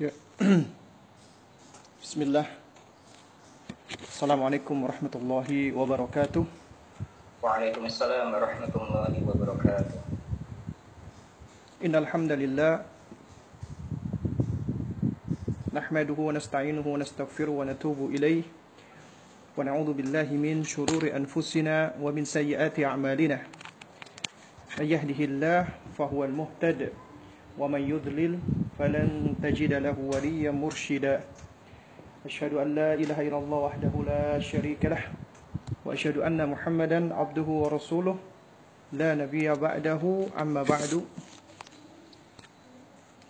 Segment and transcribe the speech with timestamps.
[0.00, 0.16] Ya.
[2.00, 2.48] Bismillah.
[4.08, 6.40] Assalamualaikum warahmatullahi wabarakatuh.
[7.44, 10.00] Waalaikumsalam warahmatullahi wabarakatuh.
[11.84, 12.80] Innal hamdalillah
[15.68, 18.48] nahmaduhu wa nasta'inuhu wa nastaghfiruhu wa natubu ilayh
[19.52, 23.44] wa na'udzu billahi min shururi anfusina wa min sayyiati a'malina.
[24.80, 26.88] May yahdihillah fahuwal muhtad
[27.60, 28.40] wa man yudlil
[28.80, 31.20] falan tajida lahu waliyyan murshida.
[32.20, 35.00] أشهد أن لا إله إلا الله وحده لا شريك له
[35.88, 38.16] وأشهد أن محمدا عبده ورسوله.
[38.92, 40.02] لا نبي بعده
[40.36, 41.00] أما بعد.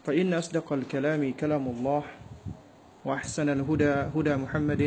[0.07, 2.03] فإن أصدق الكلام كلام الله
[3.07, 4.83] وأحسن الهدى هدى محمد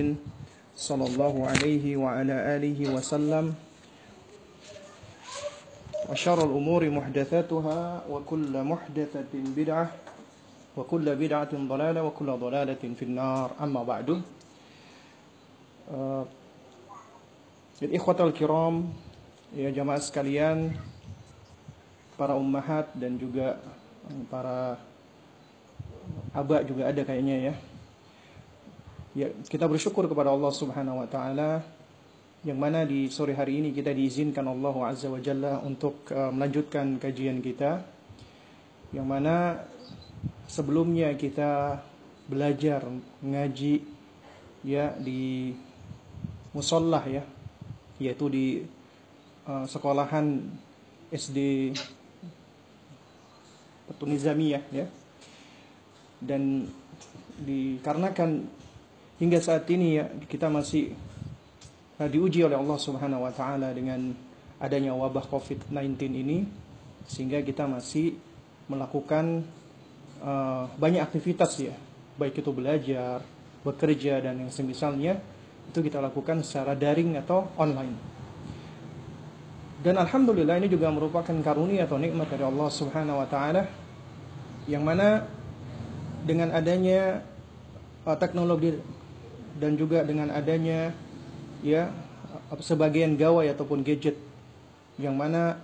[0.75, 3.55] صلى الله عليه وعلى آله وسلم.
[6.11, 7.79] وشر الأمور محدثاتها
[8.11, 10.02] وكل محدثة بدعة
[10.78, 14.08] وكل بدعة ضلالة وكل ضلالة في النار أما بعد
[17.78, 18.90] Ikhwatal kiram
[19.54, 20.74] ya jamaah sekalian
[22.18, 23.56] para ummahat dan juga
[24.28, 24.76] para
[26.34, 27.54] aba juga ada kayaknya ya
[29.14, 31.62] ya kita bersyukur kepada Allah Subhanahu wa taala
[32.42, 36.98] yang mana di sore hari ini kita diizinkan Allah Azza wa Jalla untuk uh, melanjutkan
[36.98, 37.82] kajian kita
[38.90, 39.62] yang mana
[40.47, 41.81] sebelumnya kita
[42.27, 42.85] belajar
[43.19, 43.83] ngaji
[44.63, 45.51] ya di
[46.55, 47.23] musallah ya
[47.99, 48.45] yaitu di
[49.47, 50.39] uh, sekolahan
[51.11, 51.71] SD
[53.83, 54.87] Petunizamiyah ya
[56.23, 56.71] dan
[57.43, 58.47] dikarenakan
[59.19, 60.95] hingga saat ini ya kita masih
[61.99, 64.15] uh, diuji oleh Allah Subhanahu wa taala dengan
[64.63, 66.47] adanya wabah Covid-19 ini
[67.03, 68.15] sehingga kita masih
[68.71, 69.43] melakukan
[70.23, 71.75] uh, banyak aktivitas ya,
[72.15, 73.21] baik itu belajar,
[73.61, 75.19] bekerja dan yang semisalnya
[75.69, 77.95] itu kita lakukan secara daring atau online.
[79.83, 83.67] Dan alhamdulillah ini juga merupakan karunia atau nikmat dari Allah Subhanahu wa taala
[84.63, 85.27] yang mana
[86.23, 87.19] dengan adanya
[88.07, 88.79] uh, teknologi
[89.59, 90.95] dan juga dengan adanya
[91.59, 91.91] ya
[92.63, 94.15] sebagian gawai ataupun gadget
[94.95, 95.59] yang mana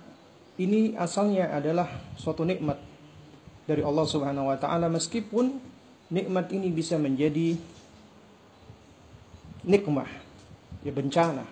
[0.60, 1.88] ini asalnya adalah
[2.20, 2.89] suatu nikmat
[3.70, 5.62] dari Allah Subhanahu wa taala meskipun
[6.10, 7.54] nikmat ini bisa menjadi
[9.62, 10.10] nikmah,
[10.82, 11.46] ya bencana,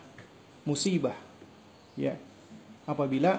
[0.66, 1.14] musibah,
[1.94, 2.18] ya
[2.90, 3.38] apabila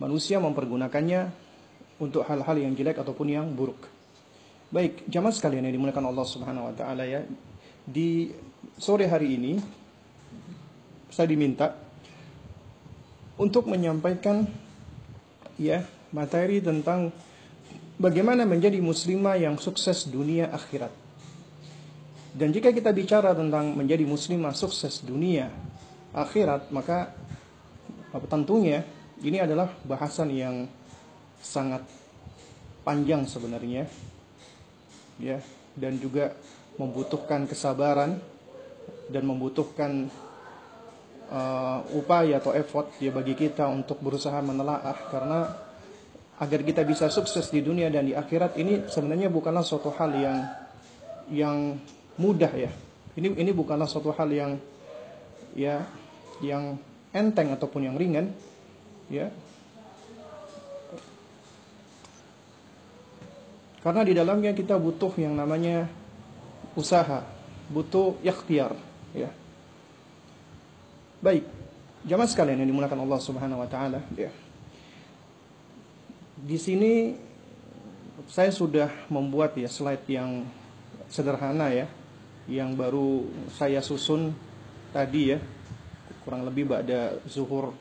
[0.00, 1.28] manusia mempergunakannya
[2.00, 3.84] untuk hal-hal yang jelek ataupun yang buruk.
[4.72, 7.20] Baik, jamaah sekalian yang dimuliakan Allah Subhanahu wa taala ya.
[7.84, 8.32] Di
[8.80, 9.52] sore hari ini
[11.12, 11.76] saya diminta
[13.36, 14.48] untuk menyampaikan
[15.60, 17.12] ya materi tentang
[17.98, 20.94] bagaimana menjadi muslimah yang sukses dunia akhirat.
[22.32, 25.50] Dan jika kita bicara tentang menjadi muslimah sukses dunia
[26.14, 27.10] akhirat, maka
[28.30, 28.86] tentunya
[29.18, 30.70] ini adalah bahasan yang
[31.42, 31.82] sangat
[32.86, 33.90] panjang sebenarnya.
[35.18, 35.42] Ya,
[35.74, 36.38] dan juga
[36.78, 38.22] membutuhkan kesabaran
[39.10, 40.06] dan membutuhkan
[41.26, 45.67] uh, upaya atau effort ya bagi kita untuk berusaha menelaah karena
[46.38, 50.38] agar kita bisa sukses di dunia dan di akhirat ini sebenarnya bukanlah suatu hal yang
[51.34, 51.58] yang
[52.14, 52.70] mudah ya.
[53.18, 54.54] Ini ini bukanlah suatu hal yang
[55.58, 55.82] ya
[56.38, 56.78] yang
[57.10, 58.30] enteng ataupun yang ringan
[59.10, 59.34] ya.
[63.82, 65.90] Karena di dalamnya kita butuh yang namanya
[66.78, 67.26] usaha,
[67.66, 68.78] butuh ikhtiar
[69.10, 69.30] ya.
[71.18, 71.42] Baik,
[72.06, 74.30] jamaah sekalian yang dimuliakan Allah Subhanahu wa taala ya
[76.38, 77.16] di sini
[78.28, 80.46] saya sudah membuat ya slide yang
[81.08, 81.86] sederhana ya
[82.48, 84.32] yang baru saya susun
[84.94, 85.38] tadi ya.
[86.24, 87.72] Kurang lebih pada zuhur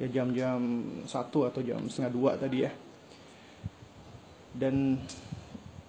[0.00, 0.58] ya jam-jam
[1.04, 2.72] satu atau jam setengah dua tadi ya.
[4.52, 4.96] Dan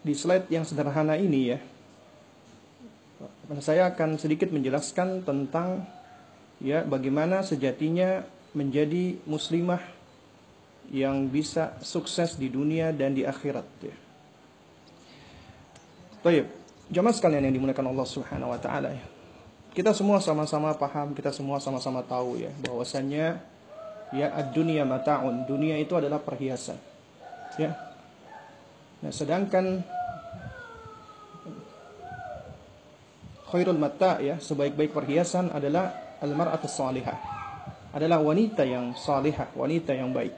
[0.03, 1.59] di slide yang sederhana ini ya
[3.59, 5.83] saya akan sedikit menjelaskan tentang
[6.63, 8.23] ya bagaimana sejatinya
[8.55, 9.83] menjadi muslimah
[10.91, 13.95] yang bisa sukses di dunia dan di akhirat ya.
[16.23, 16.47] Baik,
[16.87, 19.05] jamaah sekalian yang dimuliakan Allah Subhanahu wa taala ya.
[19.73, 23.41] Kita semua sama-sama paham, kita semua sama-sama tahu ya bahwasannya
[24.13, 26.77] ya ad-dunya mataun, dunia itu adalah perhiasan.
[27.57, 27.73] Ya.
[29.01, 29.81] Nah, sedangkan
[33.49, 37.17] khairul mata ya, sebaik-baik perhiasan adalah al-mar'atu salihah.
[37.93, 40.37] Adalah wanita yang salihah, wanita yang baik.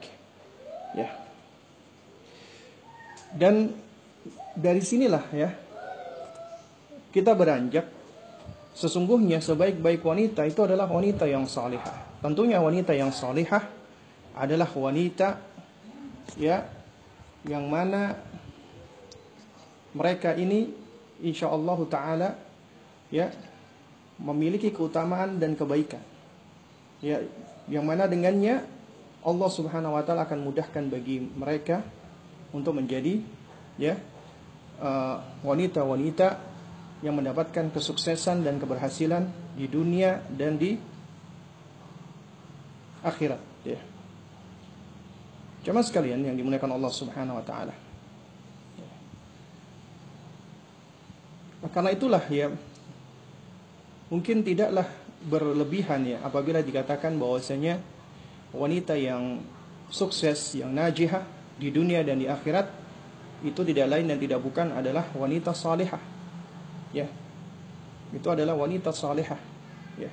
[0.92, 1.08] Ya.
[3.34, 3.74] Dan
[4.56, 5.50] dari sinilah ya
[7.12, 7.88] kita beranjak
[8.76, 12.20] sesungguhnya sebaik-baik wanita itu adalah wanita yang salihah.
[12.20, 13.64] Tentunya wanita yang salihah
[14.36, 15.40] adalah wanita
[16.36, 16.68] ya
[17.48, 18.20] yang mana
[19.96, 20.68] mereka ini
[21.24, 22.28] insya Allah taala
[23.08, 23.32] ya
[24.20, 26.00] memiliki keutamaan dan kebaikan.
[27.00, 27.24] Ya,
[27.68, 28.64] yang mana dengannya
[29.24, 31.80] Allah Subhanahu wa taala akan mudahkan bagi mereka
[32.56, 33.20] untuk menjadi
[33.76, 34.00] ya
[34.80, 36.40] uh, wanita-wanita uh,
[37.04, 40.80] yang mendapatkan kesuksesan dan keberhasilan di dunia dan di
[43.04, 43.80] akhirat ya.
[45.68, 47.74] Cuma sekalian yang dimuliakan Allah Subhanahu wa taala.
[51.66, 52.48] Karena itulah ya
[54.06, 54.86] mungkin tidaklah
[55.26, 57.82] berlebihan ya apabila dikatakan bahwasanya
[58.54, 59.42] wanita yang
[59.90, 62.68] sukses, yang najihah di dunia dan di akhirat
[63.44, 66.00] itu tidak lain dan tidak bukan adalah wanita salihah.
[66.92, 67.08] Ya.
[68.12, 69.40] Itu adalah wanita salihah.
[70.00, 70.12] Ya.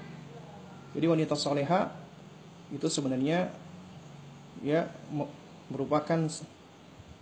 [0.95, 1.91] Jadi wanita salihah
[2.73, 3.53] itu sebenarnya
[4.63, 4.87] ya
[5.71, 6.27] merupakan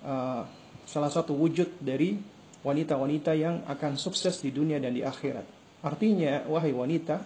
[0.06, 0.42] uh,
[0.86, 2.18] salah satu wujud dari
[2.62, 5.46] wanita-wanita yang akan sukses di dunia dan di akhirat.
[5.82, 7.26] Artinya, wahai wanita,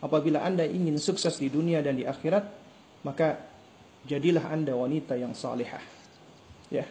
[0.00, 2.44] apabila Anda ingin sukses di dunia dan di akhirat,
[3.04, 3.36] maka
[4.08, 5.99] jadilah Anda wanita yang salihah.
[6.70, 6.86] Ya.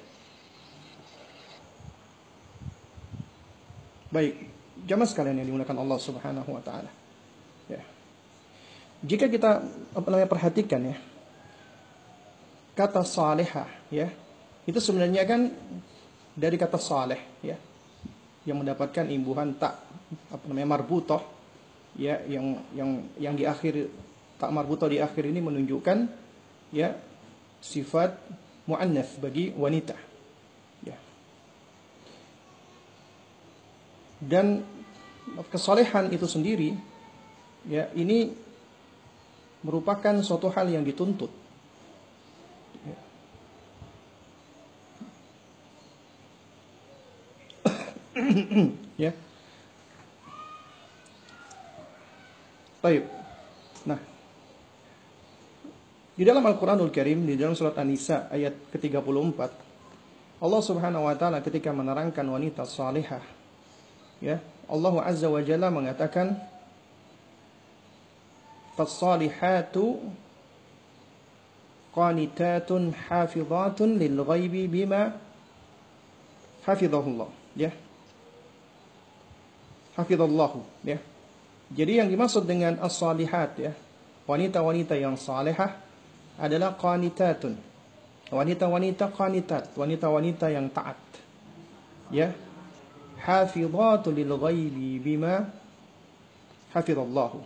[4.11, 4.35] Baik,
[4.83, 6.91] jamaah sekalian yang dimulakan Allah Subhanahu wa taala.
[7.71, 7.81] Ya.
[9.05, 9.63] Jika kita
[9.95, 10.97] apa namanya perhatikan ya,
[12.75, 14.11] kata salihah ya,
[14.67, 15.49] itu sebenarnya kan
[16.35, 17.57] dari kata saleh ya
[18.47, 19.75] yang mendapatkan imbuhan tak
[20.31, 21.21] apa namanya marbutoh
[21.99, 22.89] ya yang yang
[23.19, 23.91] yang di akhir
[24.39, 25.97] tak marbutoh di akhir ini menunjukkan
[26.71, 26.95] ya
[27.59, 28.15] sifat
[28.69, 29.97] muannats bagi wanita
[30.85, 30.93] ya
[34.21, 34.61] dan
[35.49, 36.77] kesalehan itu sendiri
[37.65, 38.29] ya ini
[39.65, 41.33] merupakan suatu hal yang dituntut
[42.85, 42.97] ya.
[52.79, 53.03] Baik.
[53.83, 53.99] Nah,
[56.19, 59.39] di dalam Al-Qur'anul Karim di dalam surat An-Nisa ayat ke-34
[60.43, 63.23] Allah Subhanahu wa taala ketika menerangkan wanita salihah
[64.19, 66.35] ya, Allah Azza wa Jalla mengatakan
[68.75, 69.95] Fas-salihatu
[71.95, 75.15] qanitatun hafizatun lil ghaibi bima
[76.67, 77.71] hafizahullah ya
[79.95, 80.99] hafizallahu ya.
[81.71, 83.71] Jadi yang dimaksud dengan as-salihat ya,
[84.27, 85.88] wanita-wanita yang salehah
[86.39, 87.53] adalah qanitatun.
[88.29, 90.97] Wanita-wanita qanitat, wanita-wanita yang taat.
[92.09, 92.33] Ya.
[93.19, 95.43] Hafizatu lil ghaibi bima
[96.71, 97.43] hafizallahu.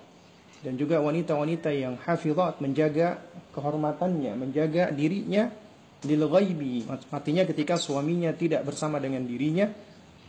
[0.63, 3.19] Dan juga wanita-wanita yang hafizat menjaga
[3.51, 5.49] kehormatannya, menjaga dirinya
[6.05, 6.85] lil ghaibi.
[7.09, 9.65] Artinya ketika suaminya tidak bersama dengan dirinya,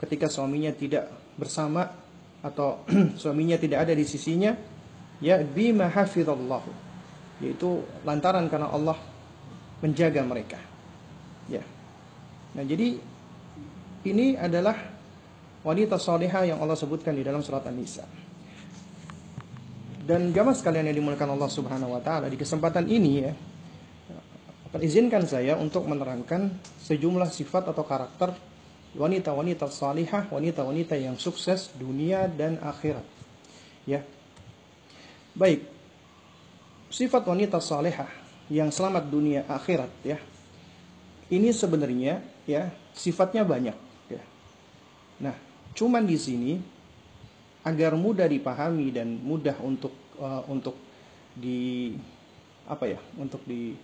[0.00, 1.93] ketika suaminya tidak bersama
[2.40, 2.84] atau
[3.20, 4.55] suaminya tidak ada di sisinya
[5.19, 6.83] ya bima hafizallahu
[7.42, 8.98] yaitu lantaran karena Allah
[9.82, 10.60] menjaga mereka
[11.50, 11.62] ya
[12.54, 12.98] nah jadi
[14.04, 14.76] ini adalah
[15.64, 18.05] wanita salihah yang Allah sebutkan di dalam surat An-Nisa
[20.05, 23.32] dan jamaah sekalian yang dimuliakan Allah Subhanahu wa taala di kesempatan ini ya
[24.74, 26.50] akan izinkan saya untuk menerangkan
[26.82, 28.34] sejumlah sifat atau karakter
[28.94, 33.06] wanita-wanita salihah, wanita-wanita yang sukses dunia dan akhirat.
[33.86, 34.03] Ya.
[35.34, 35.67] Baik.
[36.94, 38.06] Sifat wanita salihah
[38.46, 40.19] yang selamat dunia akhirat ya.
[41.27, 43.74] Ini sebenarnya ya sifatnya banyak
[44.06, 44.22] ya.
[45.19, 45.34] Nah,
[45.74, 46.53] cuman di sini
[47.67, 49.91] agar mudah dipahami dan mudah untuk
[50.22, 50.79] uh, untuk
[51.34, 51.98] di
[52.70, 53.74] apa ya, untuk di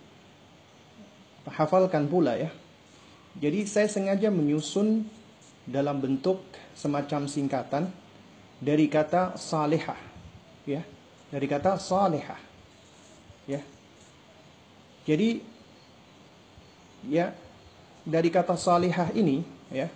[1.51, 2.47] hafalkan pula ya
[3.39, 5.07] jadi saya sengaja menyusun
[5.63, 6.43] dalam bentuk
[6.75, 7.87] semacam singkatan
[8.59, 9.95] dari kata salihah,
[10.67, 10.83] ya,
[11.31, 12.35] dari kata salihah,
[13.51, 13.61] ya.
[15.03, 15.41] Jadi,
[17.09, 17.35] ya,
[18.07, 19.43] dari kata salihah ini,
[19.73, 19.91] ya,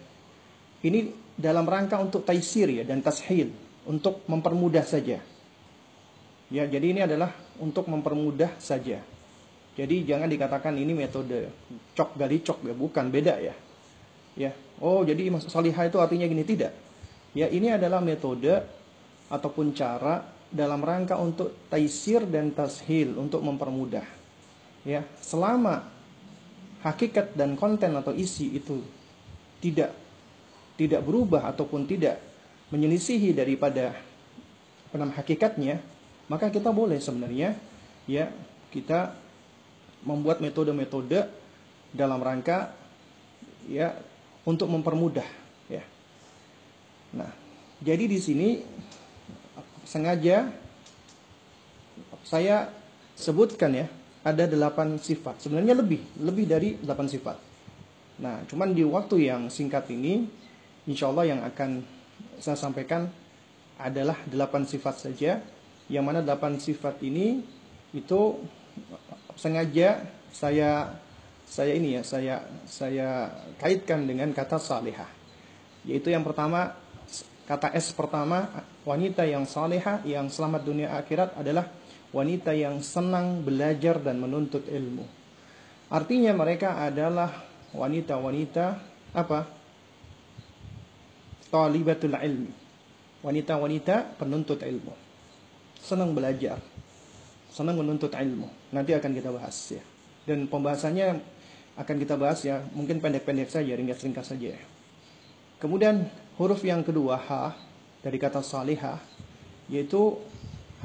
[0.83, 3.53] ini dalam rangka untuk taisir ya dan tashil,
[3.88, 5.21] untuk mempermudah saja.
[6.50, 9.01] Ya, jadi ini adalah untuk mempermudah saja.
[9.75, 11.51] Jadi jangan dikatakan ini metode
[11.97, 13.55] cok gali cok ya, bukan beda ya.
[14.35, 14.51] Ya.
[14.79, 16.71] Oh, jadi salihah itu artinya gini tidak.
[17.35, 18.63] Ya, ini adalah metode
[19.27, 24.07] ataupun cara dalam rangka untuk taisir dan tashil untuk mempermudah.
[24.88, 25.83] Ya, selama
[26.79, 28.79] hakikat dan konten atau isi itu
[29.59, 29.91] tidak
[30.79, 32.21] tidak berubah ataupun tidak
[32.71, 33.97] menyelisihi daripada
[34.95, 35.83] namanya hakikatnya,
[36.31, 37.59] maka kita boleh sebenarnya
[38.07, 38.31] ya
[38.71, 39.12] kita
[40.07, 41.27] membuat metode-metode
[41.91, 42.71] dalam rangka
[43.67, 43.91] ya
[44.45, 45.25] untuk mempermudah
[45.67, 45.83] ya.
[47.17, 47.31] Nah,
[47.81, 48.47] jadi di sini
[49.86, 50.50] sengaja
[52.25, 52.74] saya
[53.15, 53.88] sebutkan ya
[54.25, 55.46] ada delapan sifat.
[55.46, 57.38] Sebenarnya lebih, lebih dari delapan sifat.
[58.20, 60.25] Nah, cuman di waktu yang singkat ini,
[60.89, 61.86] insya Allah yang akan
[62.42, 63.06] saya sampaikan
[63.77, 65.39] adalah delapan sifat saja.
[65.86, 67.46] Yang mana delapan sifat ini
[67.94, 68.42] itu
[69.38, 70.01] sengaja
[70.34, 70.98] saya
[71.46, 73.30] saya ini ya saya saya
[73.62, 75.08] kaitkan dengan kata salihah.
[75.86, 76.74] Yaitu yang pertama
[77.45, 78.49] kata S pertama
[78.85, 81.69] wanita yang salihah yang selamat dunia akhirat adalah
[82.15, 85.05] wanita yang senang belajar dan menuntut ilmu.
[85.91, 88.65] Artinya mereka adalah wanita-wanita
[89.13, 89.39] apa?
[91.51, 92.51] Talibatul ilmi.
[93.21, 94.93] Wanita-wanita penuntut ilmu.
[95.79, 96.57] Senang belajar.
[97.53, 98.49] Senang menuntut ilmu.
[98.73, 99.83] Nanti akan kita bahas ya.
[100.25, 101.21] Dan pembahasannya
[101.75, 104.55] akan kita bahas ya, mungkin pendek-pendek saja, ringkas-ringkas saja.
[105.59, 107.56] Kemudian huruf yang kedua H
[108.04, 109.00] dari kata salihah
[109.72, 110.20] yaitu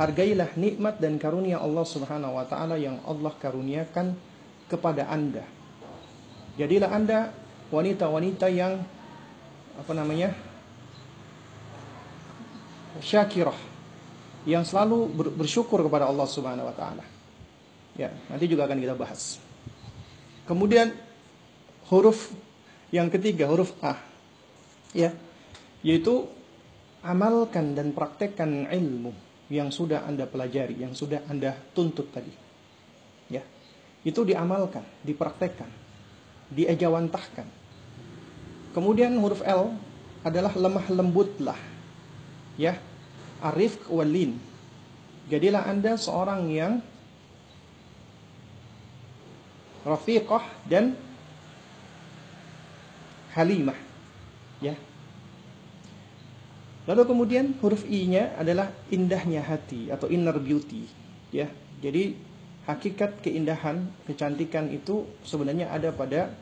[0.00, 4.16] Hargailah nikmat dan karunia Allah Subhanahu wa taala yang Allah karuniakan
[4.64, 5.44] kepada Anda.
[6.56, 7.36] Jadilah Anda
[7.68, 8.80] wanita-wanita yang
[9.76, 10.32] apa namanya?
[13.04, 13.56] syakirah
[14.48, 17.04] yang selalu bersyukur kepada Allah Subhanahu wa taala.
[17.92, 19.36] Ya, nanti juga akan kita bahas.
[20.48, 20.96] Kemudian
[21.92, 22.32] huruf
[22.88, 24.00] yang ketiga huruf A.
[24.96, 25.12] Ya,
[25.80, 26.28] yaitu
[27.00, 29.12] amalkan dan praktekkan ilmu
[29.50, 32.30] yang sudah Anda pelajari, yang sudah Anda tuntut tadi.
[33.26, 33.42] Ya.
[34.06, 35.68] Itu diamalkan, dipraktekkan,
[36.52, 37.44] diejawantahkan.
[38.70, 39.74] Kemudian huruf L
[40.22, 41.58] adalah lemah lembutlah.
[42.54, 42.78] Ya.
[43.40, 44.36] Arif walin.
[45.32, 46.84] Jadilah Anda seorang yang
[49.82, 50.92] rafiqah dan
[53.32, 53.78] halimah.
[54.60, 54.76] Ya,
[56.90, 60.90] Lalu kemudian huruf I-nya adalah indahnya hati atau inner beauty,
[61.30, 61.46] ya.
[61.78, 62.18] Jadi
[62.66, 66.34] hakikat keindahan, kecantikan itu sebenarnya ada pada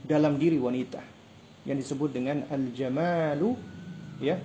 [0.00, 1.04] dalam diri wanita
[1.68, 3.52] yang disebut dengan al-jamalu,
[4.24, 4.40] ya.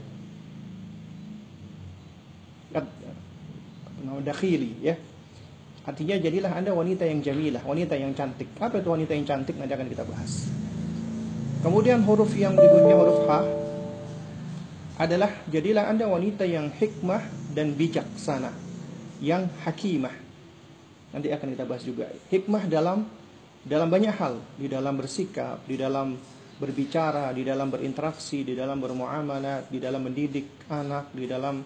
[4.20, 5.00] dakhili, ya.
[5.88, 8.52] Artinya jadilah Anda wanita yang jamilah, wanita yang cantik.
[8.60, 10.52] Apa itu wanita yang cantik nanti akan kita bahas.
[11.64, 13.65] Kemudian huruf yang berikutnya huruf H
[14.96, 18.52] adalah jadilah Anda wanita yang hikmah dan bijaksana,
[19.20, 20.14] yang hakimah.
[21.12, 22.08] Nanti akan kita bahas juga.
[22.32, 23.08] Hikmah dalam
[23.66, 26.16] dalam banyak hal, di dalam bersikap, di dalam
[26.56, 31.60] berbicara, di dalam berinteraksi, di dalam bermuamalah, di dalam mendidik anak, di dalam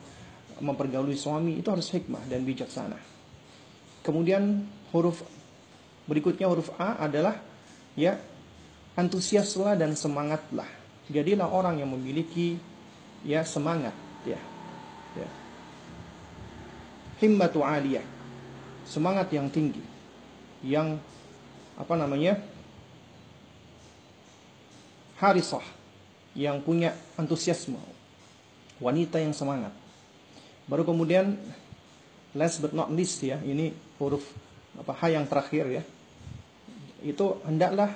[0.60, 2.98] mempergauli suami, itu harus hikmah dan bijaksana.
[4.02, 5.22] Kemudian huruf
[6.10, 7.38] berikutnya huruf A adalah
[7.94, 8.18] ya
[8.98, 10.68] antusiaslah dan semangatlah.
[11.10, 12.58] Jadilah orang yang memiliki
[13.24, 14.40] ya semangat ya.
[15.16, 15.30] ya.
[17.20, 18.04] Himmatu aliyah.
[18.88, 19.84] Semangat yang tinggi.
[20.66, 20.98] Yang
[21.76, 22.40] apa namanya?
[25.20, 25.64] Harisah
[26.36, 27.80] yang punya antusiasme.
[28.80, 29.76] Wanita yang semangat.
[30.70, 31.36] Baru kemudian
[32.32, 34.24] last but not least ya, ini huruf
[34.80, 35.84] apa H yang terakhir ya.
[37.04, 37.92] Itu hendaklah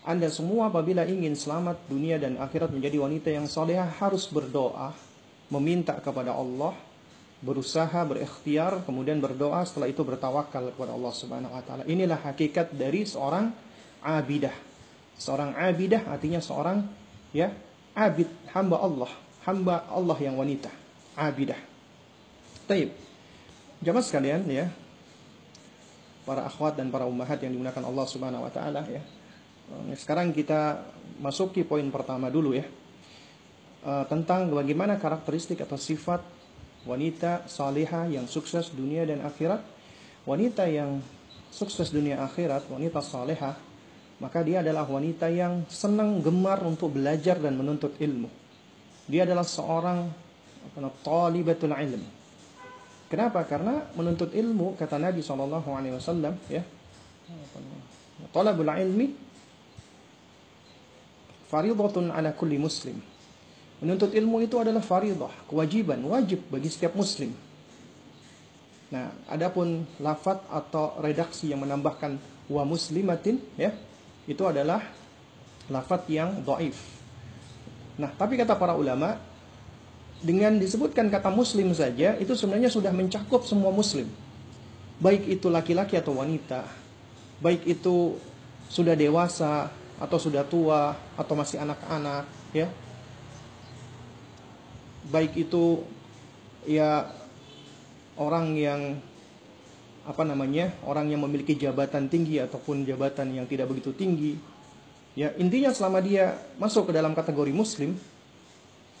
[0.00, 4.96] anda semua apabila ingin selamat dunia dan akhirat menjadi wanita yang solehah harus berdoa,
[5.52, 6.72] meminta kepada Allah,
[7.44, 11.82] berusaha, berikhtiar, kemudian berdoa, setelah itu bertawakal kepada Allah Subhanahu wa taala.
[11.84, 13.52] Inilah hakikat dari seorang
[14.00, 14.56] abidah.
[15.20, 16.80] Seorang abidah artinya seorang
[17.36, 17.52] ya,
[17.92, 19.12] abid, hamba Allah,
[19.44, 20.72] hamba Allah yang wanita,
[21.12, 21.60] abidah.
[22.64, 22.88] Taib.
[23.84, 24.72] Jamaah sekalian ya,
[26.24, 29.04] para akhwat dan para ummahat yang digunakan Allah Subhanahu wa taala ya.
[29.94, 30.82] Sekarang kita
[31.22, 32.66] masuki poin pertama dulu ya.
[33.80, 36.20] Uh, tentang bagaimana karakteristik atau sifat
[36.84, 39.62] wanita salihah yang sukses dunia dan akhirat.
[40.28, 41.00] Wanita yang
[41.48, 43.56] sukses dunia akhirat, wanita salihah,
[44.20, 48.28] maka dia adalah wanita yang senang gemar untuk belajar dan menuntut ilmu.
[49.08, 50.06] Dia adalah seorang
[51.00, 52.04] talibatul ilm.
[53.10, 53.42] Kenapa?
[53.48, 56.62] Karena menuntut ilmu kata Nabi SAW ya.
[58.30, 59.29] Talabul ilmi
[61.50, 63.02] Faridatun ala kulli muslim.
[63.82, 67.34] Menuntut ilmu itu adalah faridah, kewajiban, wajib bagi setiap muslim.
[68.94, 73.74] Nah, adapun lafat atau redaksi yang menambahkan wa muslimatin ya,
[74.30, 74.84] itu adalah
[75.72, 76.76] lafat yang dhaif.
[77.96, 79.16] Nah, tapi kata para ulama,
[80.20, 84.06] dengan disebutkan kata muslim saja itu sebenarnya sudah mencakup semua muslim.
[85.00, 86.68] Baik itu laki-laki atau wanita,
[87.40, 88.20] baik itu
[88.68, 92.24] sudah dewasa atau sudah tua atau masih anak-anak,
[92.56, 92.66] ya.
[95.12, 95.84] Baik itu
[96.64, 97.12] ya
[98.16, 98.80] orang yang
[100.08, 104.32] apa namanya orang yang memiliki jabatan tinggi ataupun jabatan yang tidak begitu tinggi
[105.12, 108.00] ya intinya selama dia masuk ke dalam kategori muslim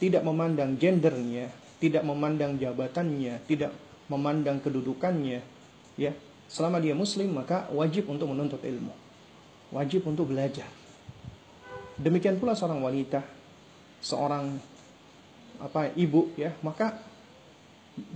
[0.00, 3.70] tidak memandang gendernya, tidak memandang jabatannya, tidak
[4.08, 5.44] memandang kedudukannya,
[6.00, 6.12] ya.
[6.50, 8.90] Selama dia muslim maka wajib untuk menuntut ilmu.
[9.70, 10.66] Wajib untuk belajar.
[12.00, 13.20] Demikian pula seorang wanita,
[14.00, 14.56] seorang
[15.60, 16.96] apa ibu ya, maka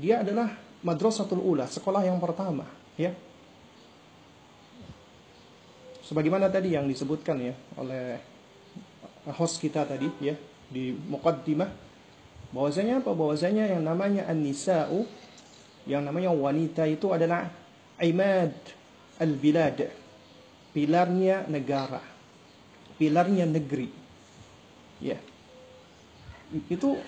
[0.00, 2.64] dia adalah madrasatul ula, sekolah yang pertama,
[2.96, 3.12] ya.
[6.00, 8.16] Sebagaimana tadi yang disebutkan ya oleh
[9.36, 10.32] host kita tadi ya,
[10.72, 11.68] di muqaddimah.
[12.56, 13.12] Bahwasanya apa?
[13.12, 15.04] Bahwasanya yang namanya an-nisa'u
[15.84, 17.52] yang namanya wanita itu adalah
[18.00, 18.56] imad
[19.20, 19.92] al-bilad
[20.72, 22.13] pilarnya negara
[23.00, 23.88] pilarnya negeri.
[25.02, 25.18] Ya.
[26.70, 26.98] Itu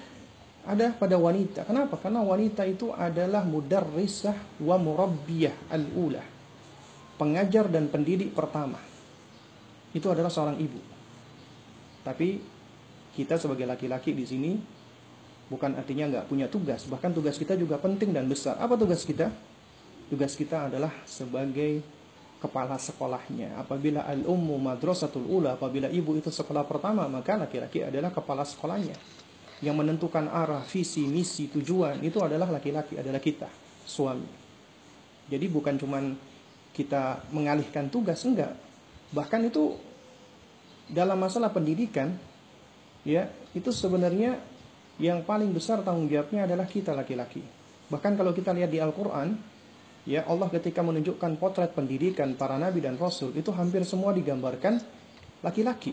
[0.67, 1.63] ada pada wanita.
[1.63, 1.95] Kenapa?
[2.03, 6.23] Karena wanita itu adalah mudarrisah wa murabbiyah al-ula.
[7.17, 8.83] Pengajar dan pendidik pertama.
[9.95, 10.81] Itu adalah seorang ibu.
[12.03, 12.43] Tapi
[13.17, 14.53] kita sebagai laki-laki di sini
[15.47, 18.59] bukan artinya nggak punya tugas, bahkan tugas kita juga penting dan besar.
[18.59, 19.31] Apa tugas kita?
[20.11, 21.83] Tugas kita adalah sebagai
[22.47, 23.59] kepala sekolahnya.
[23.59, 28.95] Apabila al-ummu madrasatul ula, apabila ibu itu sekolah pertama, maka laki-laki adalah kepala sekolahnya.
[29.59, 33.51] Yang menentukan arah, visi, misi, tujuan itu adalah laki-laki, adalah kita,
[33.83, 34.31] suami.
[35.27, 36.15] Jadi bukan cuman
[36.71, 38.55] kita mengalihkan tugas, enggak.
[39.11, 39.75] Bahkan itu
[40.87, 42.15] dalam masalah pendidikan,
[43.03, 44.39] ya itu sebenarnya
[45.03, 47.43] yang paling besar tanggung jawabnya adalah kita laki-laki.
[47.91, 49.56] Bahkan kalau kita lihat di Al-Quran,
[50.09, 54.81] ya Allah ketika menunjukkan potret pendidikan para nabi dan rasul itu hampir semua digambarkan
[55.43, 55.93] laki-laki.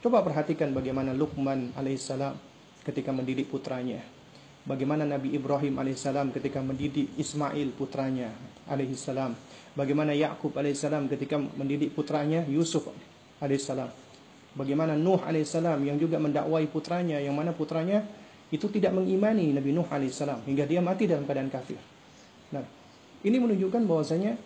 [0.00, 2.36] Coba perhatikan bagaimana Luqman alaihissalam
[2.86, 4.00] ketika mendidik putranya.
[4.64, 8.32] Bagaimana Nabi Ibrahim alaihissalam ketika mendidik Ismail putranya
[8.64, 9.36] alaihissalam.
[9.76, 12.88] Bagaimana Yakub alaihissalam ketika mendidik putranya Yusuf
[13.44, 13.92] alaihissalam
[14.54, 18.06] Bagaimana Nuh alaihissalam yang juga mendakwai putranya yang mana putranya
[18.54, 21.80] itu tidak mengimani Nabi Nuh alaihissalam hingga dia mati dalam keadaan kafir.
[22.54, 22.62] Nah,
[23.24, 24.36] ini menunjukkan bahwasanya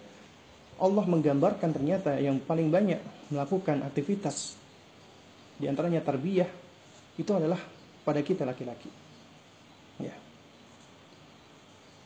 [0.79, 3.03] Allah menggambarkan ternyata yang paling banyak
[3.35, 4.55] melakukan aktivitas
[5.59, 6.47] di antaranya tarbiyah
[7.19, 7.59] itu adalah
[8.07, 8.87] pada kita laki-laki.
[9.99, 10.15] Ya.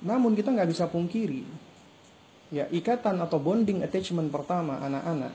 [0.03, 1.45] Namun kita nggak bisa pungkiri
[2.53, 5.33] ya ikatan atau bonding attachment pertama anak-anak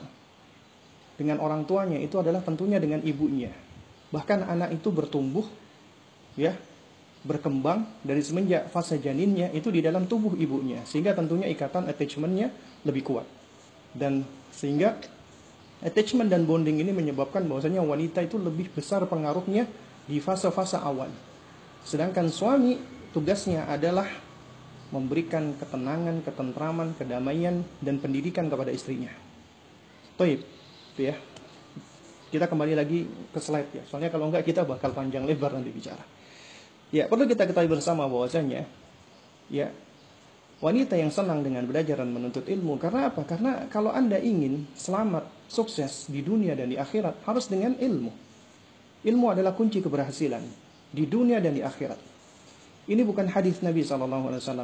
[1.17, 3.53] dengan orang tuanya itu adalah tentunya dengan ibunya.
[4.13, 5.45] Bahkan anak itu bertumbuh
[6.37, 6.53] ya,
[7.27, 12.47] berkembang dari semenjak fase janinnya itu di dalam tubuh ibunya sehingga tentunya ikatan attachmentnya
[12.87, 13.27] lebih kuat.
[13.91, 14.23] Dan
[14.55, 14.95] sehingga
[15.83, 19.67] attachment dan bonding ini menyebabkan bahwasanya wanita itu lebih besar pengaruhnya
[20.07, 21.11] di fase-fase awal.
[21.83, 22.79] Sedangkan suami
[23.11, 24.07] tugasnya adalah
[24.87, 29.11] memberikan ketenangan, ketentraman, kedamaian dan pendidikan kepada istrinya.
[30.15, 31.15] Gitu ya.
[32.27, 33.83] Kita kembali lagi ke slide ya.
[33.87, 36.16] Soalnya kalau enggak kita bakal panjang lebar nanti bicara.
[36.87, 38.63] Ya, perlu kita ketahui bersama bahwasanya
[39.51, 39.71] ya
[40.63, 43.27] wanita yang senang dengan belajar dan menuntut ilmu karena apa?
[43.27, 48.11] Karena kalau Anda ingin selamat, sukses di dunia dan di akhirat harus dengan ilmu.
[49.03, 50.43] Ilmu adalah kunci keberhasilan
[50.91, 51.99] di dunia dan di akhirat.
[52.87, 54.07] Ini bukan hadis Nabi SAW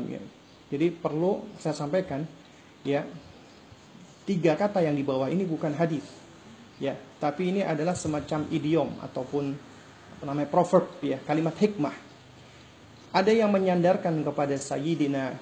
[0.07, 0.23] ya.
[0.71, 2.23] Jadi perlu saya sampaikan
[2.87, 3.03] ya
[4.23, 6.03] tiga kata yang di bawah ini bukan hadis
[6.79, 9.43] ya tapi ini adalah semacam idiom ataupun
[10.19, 11.95] apa namanya proverb ya kalimat hikmah
[13.13, 15.37] ada yang menyandarkan kepada Sayyidina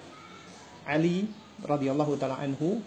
[0.83, 1.31] Ali
[1.63, 2.83] radhiyallahu taala anhu.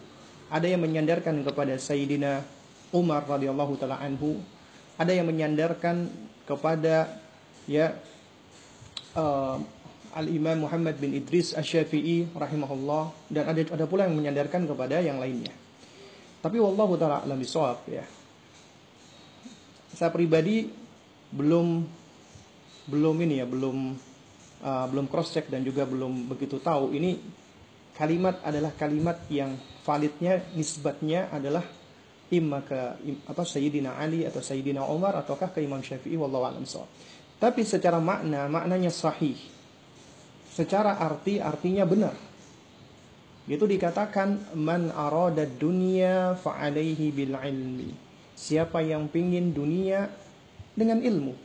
[0.53, 2.45] Ada yang menyandarkan kepada Sayyidina
[2.93, 4.45] Umar radhiyallahu taala anhu.
[5.01, 6.13] Ada yang menyandarkan
[6.45, 7.17] kepada
[7.65, 7.97] ya
[9.17, 9.57] uh,
[10.15, 13.09] Al Imam Muhammad bin Idris Asy-Syafi'i rahimahullah.
[13.33, 15.57] Dan ada ada pula yang menyandarkan kepada yang lainnya.
[16.45, 18.05] Tapi wallahu taala alam bisawab ya.
[19.97, 20.69] Saya pribadi
[21.33, 21.89] belum
[22.85, 23.97] belum ini ya belum
[24.65, 27.21] uh, belum cross check dan juga belum begitu tahu ini
[27.95, 31.63] kalimat adalah kalimat yang validnya nisbatnya adalah
[32.33, 32.81] imma ke
[33.29, 36.65] apa Sayyidina Ali atau Sayyidina Umar ataukah ke Imam Syafi'i wallahu alam
[37.39, 39.37] Tapi secara makna maknanya sahih.
[40.55, 42.15] Secara arti artinya benar.
[43.45, 47.93] Itu dikatakan man arada dunya fa alaihi bil ilmi
[48.33, 50.09] Siapa yang pingin dunia
[50.73, 51.37] dengan ilmu.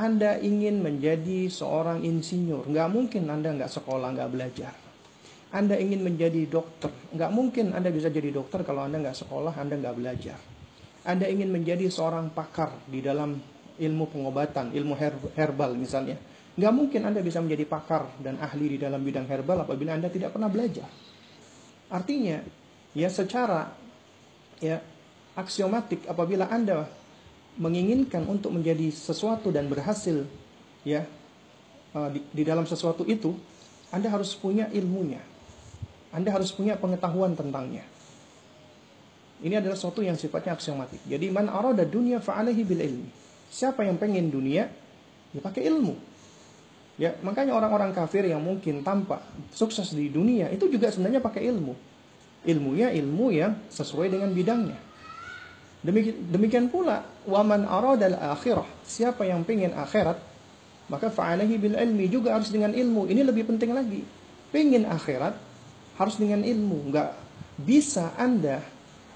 [0.00, 4.72] Anda ingin menjadi seorang insinyur, nggak mungkin Anda nggak sekolah, nggak belajar.
[5.52, 9.76] Anda ingin menjadi dokter, nggak mungkin Anda bisa jadi dokter kalau Anda nggak sekolah, Anda
[9.76, 10.40] nggak belajar.
[11.04, 13.36] Anda ingin menjadi seorang pakar di dalam
[13.76, 14.96] ilmu pengobatan, ilmu
[15.36, 16.16] herbal misalnya.
[16.56, 20.32] Nggak mungkin Anda bisa menjadi pakar dan ahli di dalam bidang herbal apabila Anda tidak
[20.32, 20.88] pernah belajar.
[21.92, 22.40] Artinya,
[22.96, 23.68] ya secara
[24.64, 24.80] ya
[25.36, 26.99] aksiomatik apabila Anda
[27.58, 30.28] menginginkan untuk menjadi sesuatu dan berhasil
[30.86, 31.06] ya
[31.96, 33.34] uh, di, di dalam sesuatu itu,
[33.90, 35.22] Anda harus punya ilmunya.
[36.10, 37.86] Anda harus punya pengetahuan tentangnya.
[39.40, 41.00] Ini adalah sesuatu yang sifatnya aksiomatik.
[41.08, 43.10] Jadi man arada dunia fa'alaihi bil ilmi.
[43.48, 44.68] Siapa yang pengen dunia,
[45.32, 45.94] ya pakai ilmu.
[47.00, 49.24] Ya, makanya orang-orang kafir yang mungkin tampak
[49.56, 51.72] sukses di dunia itu juga sebenarnya pakai ilmu.
[52.44, 54.76] Ilmunya ilmu yang sesuai dengan bidangnya.
[55.80, 58.68] Demikian, demikian pula waman aradal akhirah.
[58.84, 60.20] Siapa yang pengen akhirat,
[60.92, 63.08] maka fa'alaihi bil ilmi juga harus dengan ilmu.
[63.08, 64.04] Ini lebih penting lagi.
[64.52, 65.32] Pengen akhirat
[65.96, 66.92] harus dengan ilmu.
[66.92, 67.10] Nggak
[67.64, 68.60] bisa Anda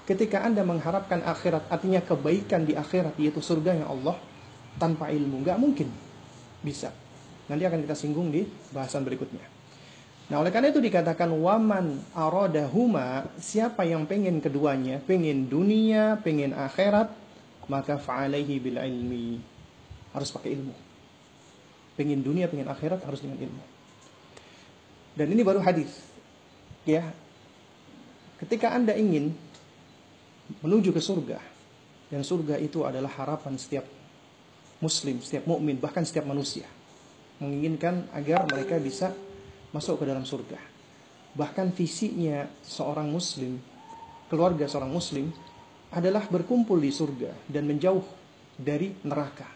[0.09, 4.17] ketika Anda mengharapkan akhirat, artinya kebaikan di akhirat, yaitu surga yang Allah,
[4.81, 5.45] tanpa ilmu.
[5.45, 5.89] Nggak mungkin
[6.65, 6.89] bisa.
[7.45, 8.41] Nanti akan kita singgung di
[8.73, 9.54] bahasan berikutnya.
[10.25, 17.13] Nah oleh karena itu dikatakan waman aradahuma siapa yang pengen keduanya, pengen dunia, pengen akhirat,
[17.69, 19.37] maka fa'alaihi bil ilmi.
[20.17, 20.73] Harus pakai ilmu.
[21.93, 23.63] Pengen dunia, pengen akhirat harus dengan ilmu.
[25.13, 25.93] Dan ini baru hadis.
[26.89, 27.13] Ya.
[28.41, 29.31] Ketika Anda ingin
[30.59, 31.39] menuju ke surga
[32.09, 33.85] dan surga itu adalah harapan setiap
[34.83, 36.67] muslim, setiap mukmin, bahkan setiap manusia.
[37.39, 39.13] Menginginkan agar mereka bisa
[39.75, 40.55] masuk ke dalam surga.
[41.35, 43.59] Bahkan visinya seorang muslim,
[44.31, 45.35] keluarga seorang muslim
[45.91, 48.03] adalah berkumpul di surga dan menjauh
[48.55, 49.47] dari neraka.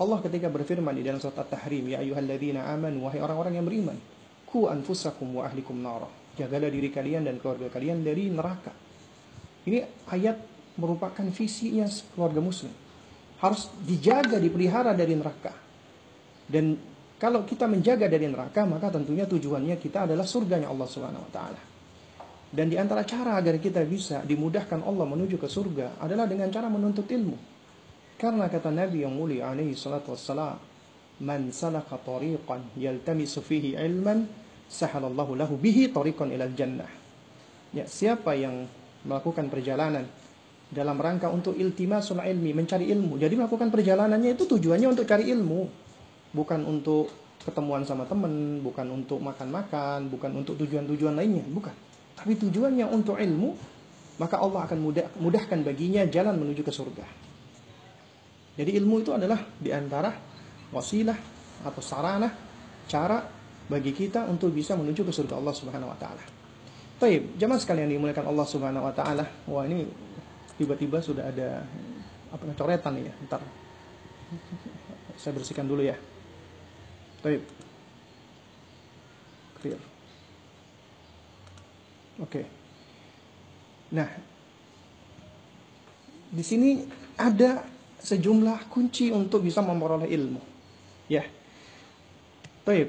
[0.00, 3.98] Allah ketika berfirman di dalam surat At-Tahrim, Ya ayuhalladzina amanu, wahai orang-orang yang beriman,
[4.46, 6.08] ku anfusakum wa ahlikum nara.
[6.38, 8.72] Jagalah diri kalian dan keluarga kalian dari neraka.
[9.66, 10.40] Ini ayat
[10.80, 11.84] merupakan visinya
[12.16, 12.72] keluarga muslim.
[13.44, 15.52] Harus dijaga, dipelihara dari neraka.
[16.48, 16.80] Dan
[17.20, 21.62] kalau kita menjaga dari neraka, maka tentunya tujuannya kita adalah surganya Allah Subhanahu wa taala.
[22.48, 26.72] Dan di antara cara agar kita bisa dimudahkan Allah menuju ke surga adalah dengan cara
[26.72, 27.36] menuntut ilmu.
[28.16, 30.56] Karena kata Nabi yang mulia alaihi salatu wassalam,
[31.20, 34.24] "Man salaka tariqan yaltamisu fihi ilman,
[34.72, 36.88] sahalallahu lahu bihi tariqan ilal jannah."
[37.76, 38.64] Ya, siapa yang
[39.04, 40.08] melakukan perjalanan
[40.72, 43.20] dalam rangka untuk iltimasul ilmi, mencari ilmu.
[43.20, 45.89] Jadi melakukan perjalanannya itu tujuannya untuk cari ilmu
[46.30, 51.72] bukan untuk ketemuan sama temen, bukan untuk makan-makan, bukan untuk tujuan-tujuan lainnya, bukan.
[52.14, 53.56] Tapi tujuannya untuk ilmu,
[54.20, 57.06] maka Allah akan mudah, mudahkan baginya jalan menuju ke surga.
[58.60, 60.12] Jadi ilmu itu adalah di antara
[60.68, 61.16] wasilah
[61.64, 62.28] atau sarana,
[62.84, 63.24] cara
[63.70, 66.24] bagi kita untuk bisa menuju ke surga Allah Subhanahu Wa Taala.
[67.00, 69.24] Baik, jamaah sekalian dimuliakan Allah Subhanahu Wa Taala.
[69.48, 69.88] Wah ini
[70.60, 71.64] tiba-tiba sudah ada
[72.28, 73.40] apa coretan ya, ntar
[75.16, 75.96] saya bersihkan dulu ya.
[77.20, 77.42] Baik.
[79.60, 79.80] Clear.
[82.20, 82.24] Oke.
[82.24, 82.44] Okay.
[83.92, 84.08] Nah,
[86.30, 86.86] di sini
[87.20, 87.66] ada
[88.00, 90.40] sejumlah kunci untuk bisa memperoleh ilmu.
[91.12, 91.26] Ya.
[92.64, 92.88] Baik.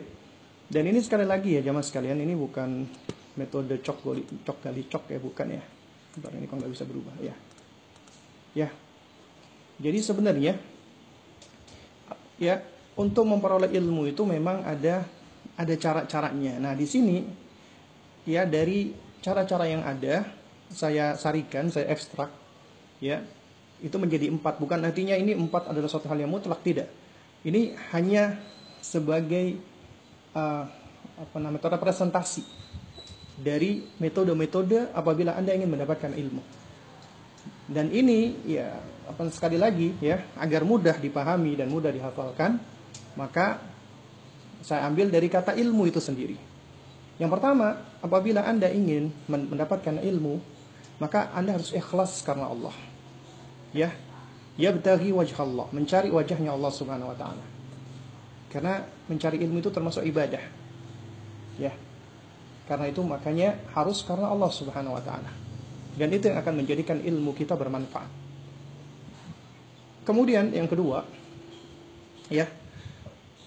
[0.72, 2.88] Dan ini sekali lagi ya jamaah sekalian, ini bukan
[3.36, 5.64] metode cok gali cok gali cok ya, bukan ya.
[6.16, 7.36] Bentar ini kok nggak bisa berubah ya.
[8.56, 8.70] Ya.
[9.82, 10.56] Jadi sebenarnya
[12.40, 12.64] ya
[13.00, 15.08] untuk memperoleh ilmu itu memang ada
[15.56, 16.60] ada cara-caranya.
[16.60, 17.24] Nah, di sini
[18.28, 20.26] ya dari cara-cara yang ada
[20.72, 22.32] saya sarikan, saya ekstrak
[23.04, 23.24] ya.
[23.82, 26.86] Itu menjadi empat, bukan artinya ini empat adalah suatu hal yang mutlak tidak.
[27.42, 28.38] Ini hanya
[28.78, 29.58] sebagai
[30.38, 30.70] uh,
[31.18, 32.46] apa namanya metode presentasi
[33.42, 36.42] dari metode-metode apabila Anda ingin mendapatkan ilmu.
[37.66, 38.78] Dan ini ya
[39.10, 42.62] apa sekali lagi ya agar mudah dipahami dan mudah dihafalkan
[43.16, 43.60] maka
[44.62, 46.38] saya ambil dari kata ilmu itu sendiri.
[47.18, 50.42] Yang pertama, apabila Anda ingin mendapatkan ilmu,
[51.02, 52.74] maka Anda harus ikhlas karena Allah.
[53.74, 53.94] Ya,
[54.58, 57.46] yabtaghi wajh Allah, mencari wajahnya Allah Subhanahu wa taala.
[58.52, 60.44] Karena mencari ilmu itu termasuk ibadah.
[61.58, 61.74] Ya.
[62.70, 65.32] Karena itu makanya harus karena Allah Subhanahu wa taala.
[65.98, 68.08] Dan itu yang akan menjadikan ilmu kita bermanfaat.
[70.08, 71.06] Kemudian yang kedua,
[72.32, 72.50] ya,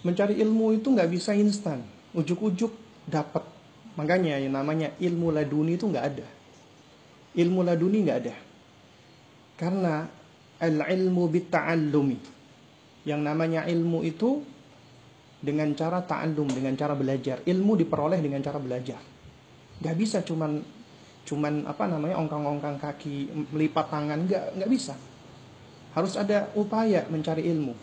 [0.05, 1.81] mencari ilmu itu nggak bisa instan
[2.13, 2.71] ujuk-ujuk
[3.09, 3.43] dapat
[3.99, 6.27] makanya yang namanya ilmu laduni itu nggak ada
[7.35, 8.35] ilmu laduni nggak ada
[9.59, 10.07] karena
[10.61, 12.19] al ilmu bitta'allumi
[13.05, 14.41] Yang namanya ilmu itu
[15.45, 17.45] dengan cara ta'allum, dengan cara belajar.
[17.45, 18.97] Ilmu diperoleh dengan cara belajar.
[19.85, 20.65] Gak bisa cuman
[21.25, 24.97] cuman apa namanya ongkang-ongkang kaki, melipat tangan, nggak nggak bisa.
[25.93, 27.77] Harus ada upaya mencari ilmu.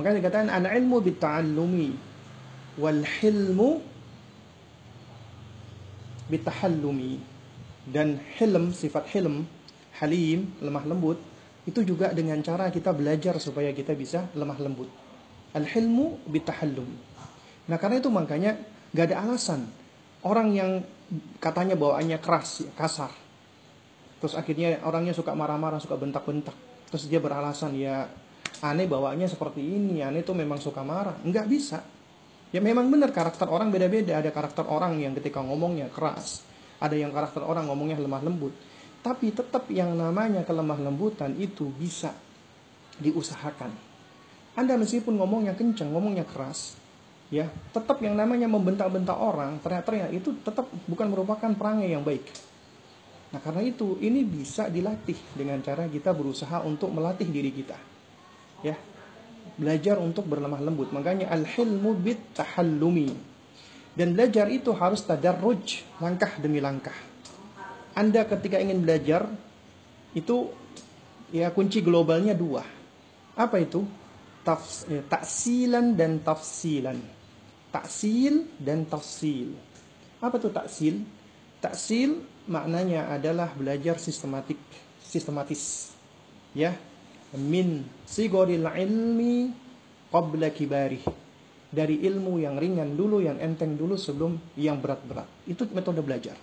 [0.00, 1.88] Makanya dikatakan an ilmu bita'allumi
[2.80, 3.84] wal hilmu
[6.32, 7.20] bitahallumi.
[7.90, 9.44] Dan hilm sifat hilm
[10.00, 11.20] halim lemah lembut
[11.68, 14.88] itu juga dengan cara kita belajar supaya kita bisa lemah lembut.
[15.52, 16.88] Al hilmu bitahallum
[17.68, 18.58] nah karena itu makanya
[18.90, 19.70] gak ada alasan
[20.26, 20.70] orang yang
[21.42, 23.10] katanya bawaannya keras kasar.
[24.20, 26.52] Terus akhirnya orangnya suka marah-marah suka bentak-bentak.
[26.92, 28.04] Terus dia beralasan ya
[28.60, 31.80] aneh bawaannya seperti ini aneh tuh memang suka marah nggak bisa
[32.50, 34.18] Ya memang benar karakter orang beda-beda.
[34.18, 36.42] Ada karakter orang yang ketika ngomongnya keras.
[36.82, 38.50] Ada yang karakter orang ngomongnya lemah lembut.
[39.00, 42.10] Tapi tetap yang namanya kelemah lembutan itu bisa
[42.98, 43.70] diusahakan.
[44.58, 46.74] Anda meskipun ngomongnya kencang, ngomongnya keras,
[47.30, 52.28] ya tetap yang namanya membentak-bentak orang, teriak-teriak itu tetap bukan merupakan perangai yang baik.
[53.30, 57.78] Nah karena itu ini bisa dilatih dengan cara kita berusaha untuk melatih diri kita.
[58.60, 58.76] Ya,
[59.56, 60.92] belajar untuk berlemah lembut.
[60.92, 63.12] Makanya al-hilmu bit tahallumi.
[63.96, 66.94] Dan belajar itu harus tadarruj, langkah demi langkah.
[67.96, 69.26] Anda ketika ingin belajar
[70.14, 70.52] itu
[71.34, 72.62] ya kunci globalnya dua.
[73.34, 73.82] Apa itu?
[75.10, 76.96] Taksilan dan tafsilan.
[77.70, 79.52] Taksil dan tafsil.
[80.22, 80.94] Apa itu taksil?
[81.60, 84.58] Taksil maknanya adalah belajar sistematik,
[85.04, 85.92] sistematis.
[86.50, 86.74] Ya,
[87.38, 89.54] min sigoril ilmi
[90.10, 91.02] qabla kibarih
[91.70, 95.26] dari ilmu yang ringan dulu yang enteng dulu sebelum yang berat-berat.
[95.46, 96.34] Itu metode belajar.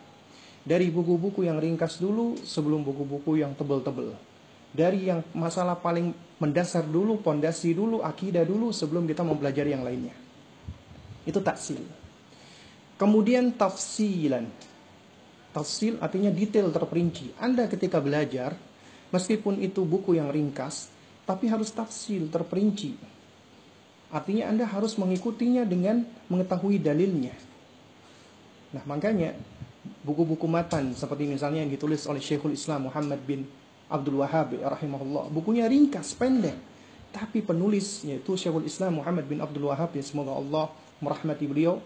[0.64, 4.16] Dari buku-buku yang ringkas dulu sebelum buku-buku yang tebel-tebel.
[4.72, 10.16] Dari yang masalah paling mendasar dulu pondasi dulu akidah dulu sebelum kita mempelajari yang lainnya.
[11.24, 11.80] Itu taksil.
[13.00, 14.48] Kemudian tafsilan.
[15.56, 17.36] Tafsil artinya detail terperinci.
[17.40, 18.56] Anda ketika belajar
[19.12, 20.92] Meskipun itu buku yang ringkas,
[21.24, 22.96] tapi harus tafsil, terperinci.
[24.12, 27.36] Artinya Anda harus mengikutinya dengan mengetahui dalilnya.
[28.72, 29.36] Nah, makanya
[30.04, 33.44] buku-buku matan seperti misalnya yang ditulis oleh Syekhul Islam Muhammad bin
[33.88, 35.32] Abdul Wahhab rahimahullah.
[35.32, 36.56] Bukunya ringkas, pendek.
[37.12, 41.80] Tapi penulis yaitu Syekhul Islam Muhammad bin Abdul Wahhab ya semoga Allah merahmati beliau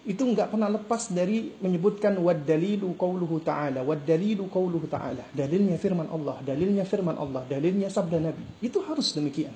[0.00, 5.28] itu nggak pernah lepas dari menyebutkan wad dalilu qauluhu ta'ala wad dalilu qauluhu ta'ala.
[5.36, 8.64] Dalilnya firman Allah dalilnya firman Allah dalilnya sabda Nabi.
[8.64, 9.52] Itu harus demikian.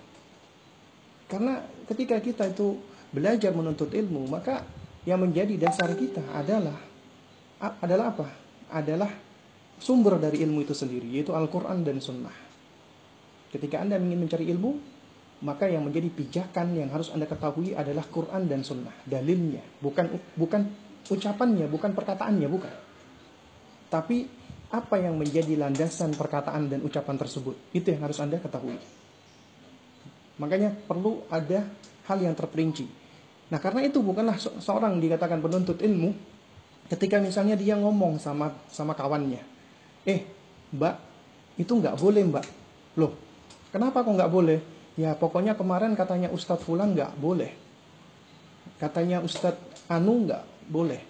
[1.24, 2.76] Karena ketika kita itu
[3.08, 4.60] belajar menuntut ilmu maka
[5.08, 6.76] yang menjadi dasar kita adalah
[7.80, 8.28] adalah apa?
[8.68, 9.10] Adalah
[9.80, 12.36] sumber dari ilmu itu sendiri yaitu Al-Qur'an dan sunnah.
[13.48, 14.93] Ketika Anda ingin mencari ilmu
[15.44, 20.08] maka yang menjadi pijakan yang harus Anda ketahui adalah Quran dan Sunnah, dalilnya, bukan
[20.40, 20.64] bukan
[21.04, 22.72] ucapannya, bukan perkataannya, bukan.
[23.92, 24.24] Tapi
[24.72, 28.80] apa yang menjadi landasan perkataan dan ucapan tersebut, itu yang harus Anda ketahui.
[30.40, 31.68] Makanya perlu ada
[32.08, 32.88] hal yang terperinci.
[33.52, 36.10] Nah, karena itu bukanlah seorang dikatakan penuntut ilmu
[36.88, 39.44] ketika misalnya dia ngomong sama sama kawannya,
[40.08, 40.24] "Eh,
[40.72, 40.94] Mbak,
[41.60, 42.46] itu nggak boleh, Mbak."
[42.96, 43.12] Loh,
[43.68, 44.73] kenapa kok nggak boleh?
[44.94, 47.50] Ya pokoknya kemarin katanya Ustadz Fulan nggak boleh.
[48.78, 51.02] Katanya Ustadz Anu nggak boleh.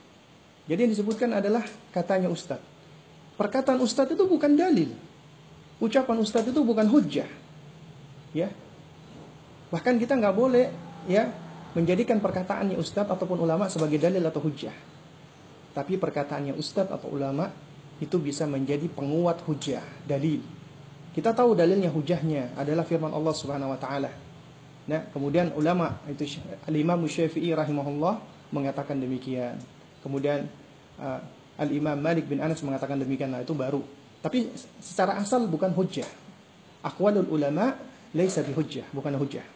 [0.64, 2.64] Jadi yang disebutkan adalah katanya Ustadz.
[3.36, 4.88] Perkataan Ustadz itu bukan dalil.
[5.82, 7.28] Ucapan Ustadz itu bukan hujah.
[8.32, 8.48] Ya.
[9.68, 10.72] Bahkan kita nggak boleh
[11.04, 11.28] ya
[11.76, 14.72] menjadikan perkataannya Ustadz ataupun ulama sebagai dalil atau hujah.
[15.76, 17.50] Tapi perkataannya Ustadz atau ulama
[17.98, 20.40] itu bisa menjadi penguat hujah, dalil.
[21.14, 24.10] Kita tahu dalilnya hujahnya adalah firman Allah Subhanahu wa taala.
[24.90, 28.18] Nah, kemudian ulama itu Al-Imam Syafi'i rahimahullah
[28.50, 29.56] mengatakan demikian.
[30.02, 30.50] Kemudian
[30.98, 31.22] uh,
[31.56, 33.30] Al-Imam Malik bin Anas mengatakan demikian.
[33.30, 33.80] Nah, itu baru.
[34.20, 34.50] Tapi
[34.82, 36.08] secara asal bukan hujah.
[36.82, 37.78] Aqwalul ulama
[38.12, 39.46] laisa bihujjah, bukan hujah.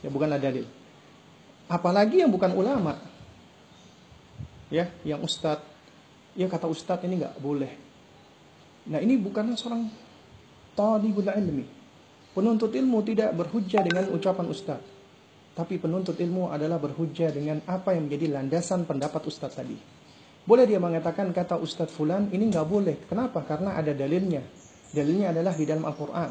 [0.00, 0.64] Ya bukanlah dalil.
[1.68, 2.96] Apalagi yang bukan ulama.
[4.72, 5.64] Ya, yang ustadz
[6.32, 7.72] ya kata ustadz ini nggak boleh.
[8.88, 10.07] Nah, ini bukanlah seorang
[10.78, 11.66] talibul ilmi.
[12.30, 14.78] Penuntut ilmu tidak berhujjah dengan ucapan ustaz.
[15.58, 19.74] Tapi penuntut ilmu adalah berhujjah dengan apa yang menjadi landasan pendapat ustaz tadi.
[20.46, 23.10] Boleh dia mengatakan kata ustaz fulan ini nggak boleh.
[23.10, 23.42] Kenapa?
[23.42, 24.38] Karena ada dalilnya.
[24.94, 26.30] Dalilnya adalah di dalam Al-Quran.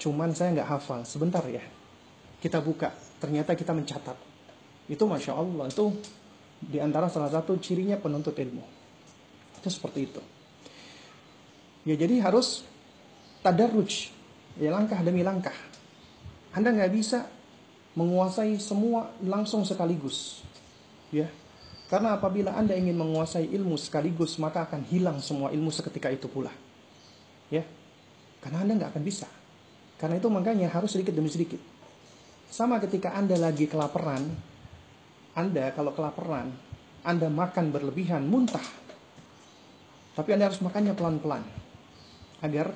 [0.00, 1.04] Cuman saya nggak hafal.
[1.04, 1.60] Sebentar ya.
[2.40, 2.88] Kita buka.
[3.20, 4.16] Ternyata kita mencatat.
[4.88, 5.68] Itu Masya Allah.
[5.68, 5.92] Itu
[6.56, 8.64] di antara salah satu cirinya penuntut ilmu.
[9.60, 10.22] Itu seperti itu.
[11.84, 12.64] Ya jadi harus
[13.42, 14.10] tadarruj,
[14.58, 15.54] ya langkah demi langkah.
[16.52, 17.28] Anda nggak bisa
[17.98, 20.42] menguasai semua langsung sekaligus.
[21.10, 21.26] Ya.
[21.88, 26.52] Karena apabila Anda ingin menguasai ilmu sekaligus, maka akan hilang semua ilmu seketika itu pula.
[27.48, 27.64] Ya.
[28.44, 29.26] Karena Anda nggak akan bisa.
[29.98, 31.58] Karena itu makanya harus sedikit demi sedikit.
[32.48, 34.30] Sama ketika Anda lagi kelaparan,
[35.34, 36.54] Anda kalau kelaparan,
[37.02, 38.64] Anda makan berlebihan, muntah.
[40.14, 41.42] Tapi Anda harus makannya pelan-pelan.
[42.44, 42.70] Agar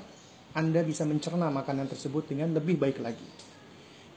[0.53, 3.25] Anda bisa mencerna makanan tersebut dengan lebih baik lagi.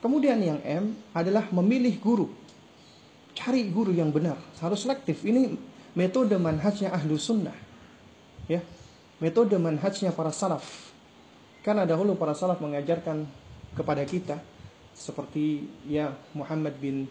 [0.03, 2.27] Kemudian yang M adalah memilih guru.
[3.35, 5.23] Cari guru yang benar, harus selektif.
[5.23, 5.55] Ini
[5.95, 7.55] metode manhajnya ahlu sunnah.
[8.45, 8.61] Ya,
[9.17, 10.93] metode manhajnya para salaf.
[11.63, 13.25] Karena dahulu para salaf mengajarkan
[13.73, 14.37] kepada kita
[14.95, 17.09] seperti ya Muhammad bin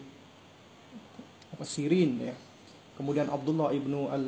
[1.53, 2.35] apa Sirin ya.
[2.95, 4.25] Kemudian Abdullah ibnu al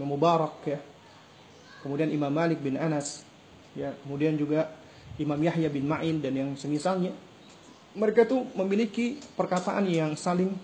[0.00, 0.80] Mubarak ya.
[1.84, 3.28] Kemudian Imam Malik bin Anas
[3.74, 3.94] ya.
[4.04, 4.70] Kemudian juga
[5.20, 7.12] Imam Yahya bin Ma'in dan yang semisalnya
[7.94, 10.54] mereka tuh memiliki perkataan yang saling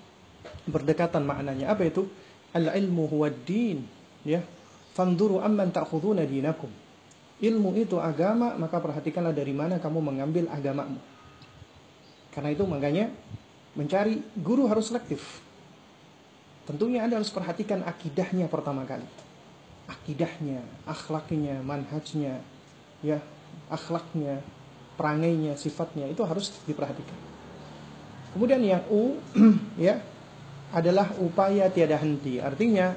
[0.67, 1.75] berdekatan maknanya.
[1.75, 2.07] Apa itu?
[2.55, 3.83] Al-ilmu huwa din.
[4.23, 4.43] Ya.
[4.95, 6.71] Fanduru amman ta'khuduna dinakum.
[7.37, 10.97] Ilmu itu agama, maka perhatikanlah dari mana kamu mengambil agamamu.
[12.33, 13.13] Karena itu makanya
[13.77, 15.21] mencari guru harus selektif.
[16.65, 19.05] Tentunya Anda harus perhatikan akidahnya pertama kali.
[19.87, 22.41] Akidahnya, akhlaknya, manhajnya,
[23.03, 23.21] ya,
[23.69, 24.41] akhlaknya,
[24.97, 27.19] perangainya, sifatnya itu harus diperhatikan.
[28.37, 29.17] Kemudian yang U
[29.81, 30.01] ya
[30.73, 32.37] adalah upaya tiada henti.
[32.37, 32.93] Artinya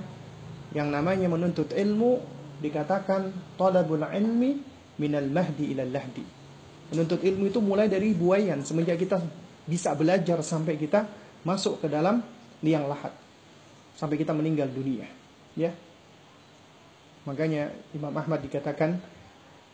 [0.75, 2.19] yang namanya menuntut ilmu
[2.59, 4.59] dikatakan talabul ilmi
[4.99, 6.23] minal mahdi ilal lahdi.
[6.91, 9.21] Menuntut ilmu itu mulai dari buayan semenjak kita
[9.69, 11.05] bisa belajar sampai kita
[11.45, 12.19] masuk ke dalam
[12.65, 13.13] liang lahat.
[13.95, 15.07] Sampai kita meninggal dunia,
[15.59, 15.75] ya.
[17.27, 18.95] Makanya Imam Ahmad dikatakan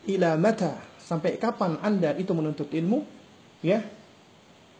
[0.06, 3.02] ila mata sampai kapan Anda itu menuntut ilmu?
[3.62, 3.82] Ya.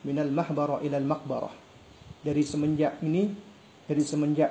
[0.06, 1.54] Minal mahbara ilal makbarah.
[2.22, 3.30] Dari semenjak ini,
[3.86, 4.50] dari semenjak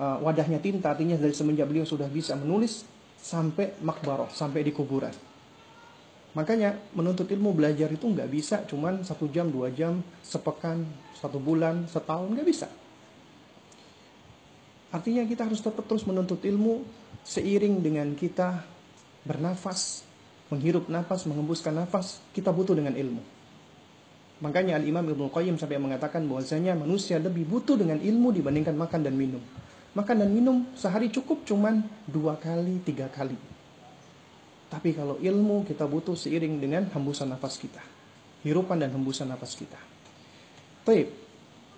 [0.00, 2.84] uh, wadahnya tinta, artinya dari semenjak beliau sudah bisa menulis
[3.16, 5.12] sampai makbarah, sampai di kuburan.
[6.36, 10.84] Makanya menuntut ilmu belajar itu nggak bisa cuman satu jam, dua jam, sepekan,
[11.16, 12.68] satu bulan, setahun, nggak bisa.
[14.88, 16.84] Artinya kita harus tetap terus menuntut ilmu
[17.24, 18.77] seiring dengan kita
[19.26, 20.06] bernafas,
[20.52, 23.22] menghirup nafas, mengembuskan nafas, kita butuh dengan ilmu.
[24.38, 29.18] Makanya Al-Imam Ibnu Qayyim sampai mengatakan bahwasanya manusia lebih butuh dengan ilmu dibandingkan makan dan
[29.18, 29.42] minum.
[29.98, 33.34] Makan dan minum sehari cukup cuman dua kali, tiga kali.
[34.68, 37.82] Tapi kalau ilmu kita butuh seiring dengan hembusan nafas kita.
[38.46, 39.80] Hirupan dan hembusan nafas kita.
[40.86, 41.10] Baik.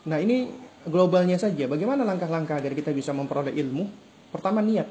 [0.05, 0.53] Nah ini
[0.85, 1.65] globalnya saja.
[1.65, 3.89] Bagaimana langkah-langkah agar kita bisa memperoleh ilmu?
[4.31, 4.87] Pertama niat.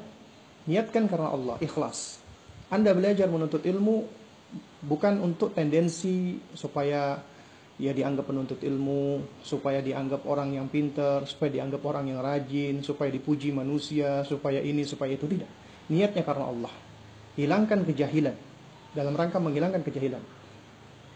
[0.66, 2.19] Niatkan karena Allah, ikhlas.
[2.70, 4.06] Anda belajar menuntut ilmu
[4.86, 7.18] bukan untuk tendensi supaya
[7.80, 13.08] ya dianggap penuntut ilmu, supaya dianggap orang yang pinter, supaya dianggap orang yang rajin, supaya
[13.08, 15.48] dipuji manusia, supaya ini, supaya itu tidak.
[15.88, 16.72] Niatnya karena Allah.
[17.40, 18.36] Hilangkan kejahilan.
[18.92, 20.22] Dalam rangka menghilangkan kejahilan.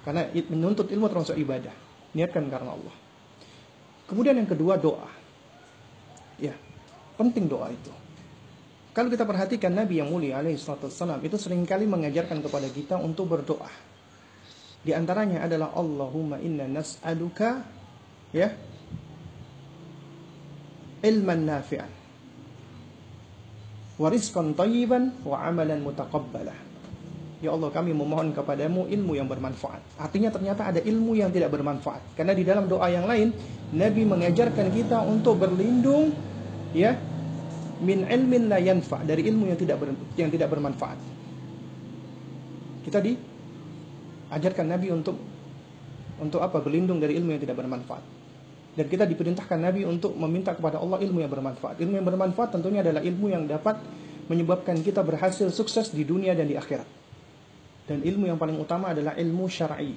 [0.02, 1.72] Karena menuntut ilmu termasuk ibadah.
[2.16, 2.96] Niatkan karena Allah.
[4.08, 5.08] Kemudian yang kedua doa.
[6.40, 6.56] Ya,
[7.20, 7.92] penting doa itu.
[8.94, 13.26] Kalau kita perhatikan Nabi yang mulia alaihi wasallam itu sering kali mengajarkan kepada kita untuk
[13.26, 13.66] berdoa.
[14.86, 17.66] Di antaranya adalah Allahumma inna nas'aluka
[18.30, 18.54] ya
[21.02, 21.90] ilman nafi'an
[23.98, 26.54] wa rizqan tayyiban wa amalan mutaqabbalah.
[27.42, 29.82] Ya Allah kami memohon kepadamu ilmu yang bermanfaat.
[29.98, 32.14] Artinya ternyata ada ilmu yang tidak bermanfaat.
[32.14, 33.34] Karena di dalam doa yang lain
[33.74, 36.14] Nabi mengajarkan kita untuk berlindung
[36.70, 36.94] ya
[37.82, 40.98] min ilmin la yanfa dari ilmu yang tidak ber, yang tidak bermanfaat.
[42.84, 45.16] Kita diajarkan Nabi untuk
[46.20, 46.62] untuk apa?
[46.62, 48.04] Berlindung dari ilmu yang tidak bermanfaat.
[48.74, 51.78] Dan kita diperintahkan Nabi untuk meminta kepada Allah ilmu yang bermanfaat.
[51.78, 53.78] Ilmu yang bermanfaat tentunya adalah ilmu yang dapat
[54.26, 56.86] menyebabkan kita berhasil sukses di dunia dan di akhirat.
[57.86, 59.94] Dan ilmu yang paling utama adalah ilmu syar'i.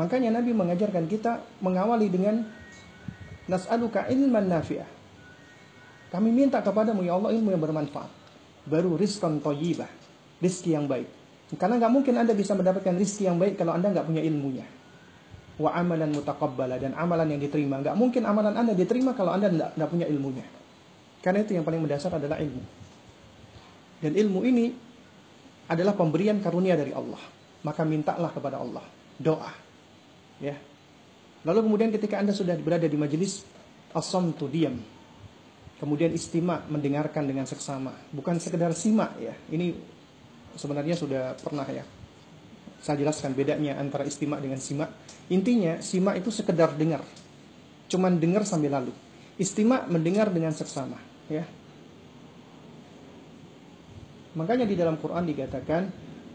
[0.00, 2.48] Makanya Nabi mengajarkan kita mengawali dengan
[3.44, 5.01] nas'aluka ilman nafi'ah.
[6.12, 8.12] Kami minta kepadamu ya Allah ilmu yang bermanfaat.
[8.68, 9.88] Baru rizkan toyibah.
[10.44, 11.08] Rizki yang baik.
[11.56, 14.68] Karena nggak mungkin Anda bisa mendapatkan rizki yang baik kalau Anda nggak punya ilmunya.
[15.56, 17.80] Wa amalan mutakabbala dan amalan yang diterima.
[17.80, 20.44] Nggak mungkin amalan Anda diterima kalau Anda nggak punya ilmunya.
[21.24, 22.60] Karena itu yang paling mendasar adalah ilmu.
[24.04, 24.74] Dan ilmu ini
[25.70, 27.20] adalah pemberian karunia dari Allah.
[27.64, 28.84] Maka mintalah kepada Allah.
[29.16, 29.52] Doa.
[30.42, 30.60] Ya.
[31.46, 33.46] Lalu kemudian ketika Anda sudah berada di majelis
[34.36, 34.76] tu diam.
[35.82, 39.34] Kemudian istimak mendengarkan dengan seksama, bukan sekedar simak ya.
[39.50, 39.74] Ini
[40.54, 41.82] sebenarnya sudah pernah ya
[42.78, 44.94] Saya jelaskan bedanya antara istimak dengan simak.
[45.26, 47.02] Intinya, simak itu sekedar dengar.
[47.90, 48.94] Cuman dengar sambil lalu.
[49.38, 50.98] Istimak mendengar dengan seksama,
[51.30, 51.46] ya.
[54.34, 55.82] Makanya di dalam Quran dikatakan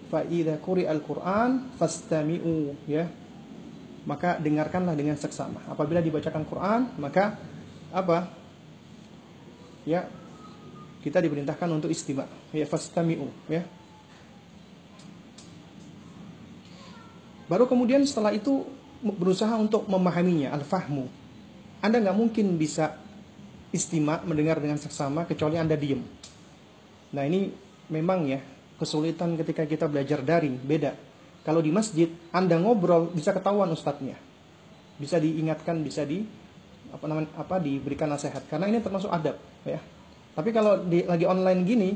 [0.08, 3.12] fa idza quri'al Qur'an fastami'u ya.
[4.08, 5.68] Maka dengarkanlah dengan seksama.
[5.68, 7.36] Apabila dibacakan Quran, maka
[7.92, 8.47] apa?
[9.88, 10.12] Ya,
[11.00, 12.28] kita diperintahkan untuk istimak.
[12.52, 13.64] Ya fastami'u ya.
[17.48, 18.68] Baru kemudian setelah itu
[19.00, 21.08] berusaha untuk memahaminya, al-fahmu.
[21.80, 23.00] Anda nggak mungkin bisa
[23.72, 26.04] istimak mendengar dengan seksama kecuali Anda diem.
[27.16, 27.48] Nah ini
[27.88, 28.44] memang ya
[28.76, 30.92] kesulitan ketika kita belajar daring, beda.
[31.48, 34.20] Kalau di masjid, Anda ngobrol bisa ketahuan ustadznya.
[35.00, 36.28] Bisa diingatkan, bisa di
[36.94, 39.36] apa namanya apa diberikan nasihat karena ini termasuk adab
[39.68, 39.80] ya.
[40.38, 41.90] Tapi kalau di, lagi online gini,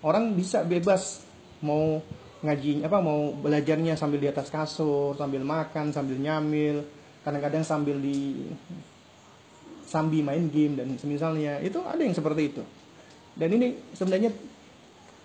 [0.00, 1.20] orang bisa bebas
[1.60, 2.00] mau
[2.44, 6.80] ngaji apa mau belajarnya sambil di atas kasur, sambil makan, sambil nyamil,
[7.20, 8.48] kadang-kadang sambil di
[9.84, 11.60] sambil main game dan semisalnya.
[11.60, 12.62] Itu ada yang seperti itu.
[13.36, 14.32] Dan ini sebenarnya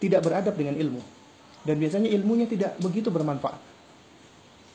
[0.04, 1.02] tidak beradab dengan ilmu.
[1.64, 3.60] Dan biasanya ilmunya tidak begitu bermanfaat.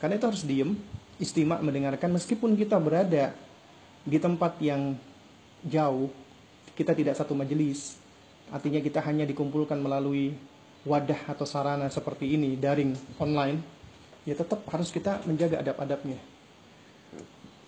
[0.00, 0.76] Karena itu harus diem,
[1.16, 3.32] istimak mendengarkan meskipun kita berada
[4.04, 4.92] di tempat yang
[5.64, 6.12] jauh,
[6.76, 7.96] kita tidak satu majelis.
[8.52, 10.36] Artinya kita hanya dikumpulkan melalui
[10.84, 13.64] wadah atau sarana seperti ini daring online.
[14.28, 16.20] Ya tetap harus kita menjaga adab-adabnya.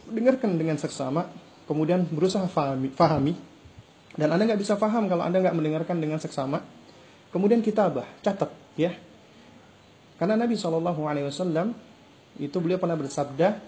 [0.07, 1.29] Dengarkan dengan seksama
[1.65, 3.35] kemudian berusaha fahami, fahami.
[4.17, 6.61] Dan anda nggak bisa paham kalau anda nggak mendengarkan dengan seksama.
[7.33, 8.93] Kemudian kitabah catat ya.
[10.17, 11.77] Karena Nabi Shallallahu Alaihi Wasallam
[12.41, 13.61] itu beliau pernah bersabda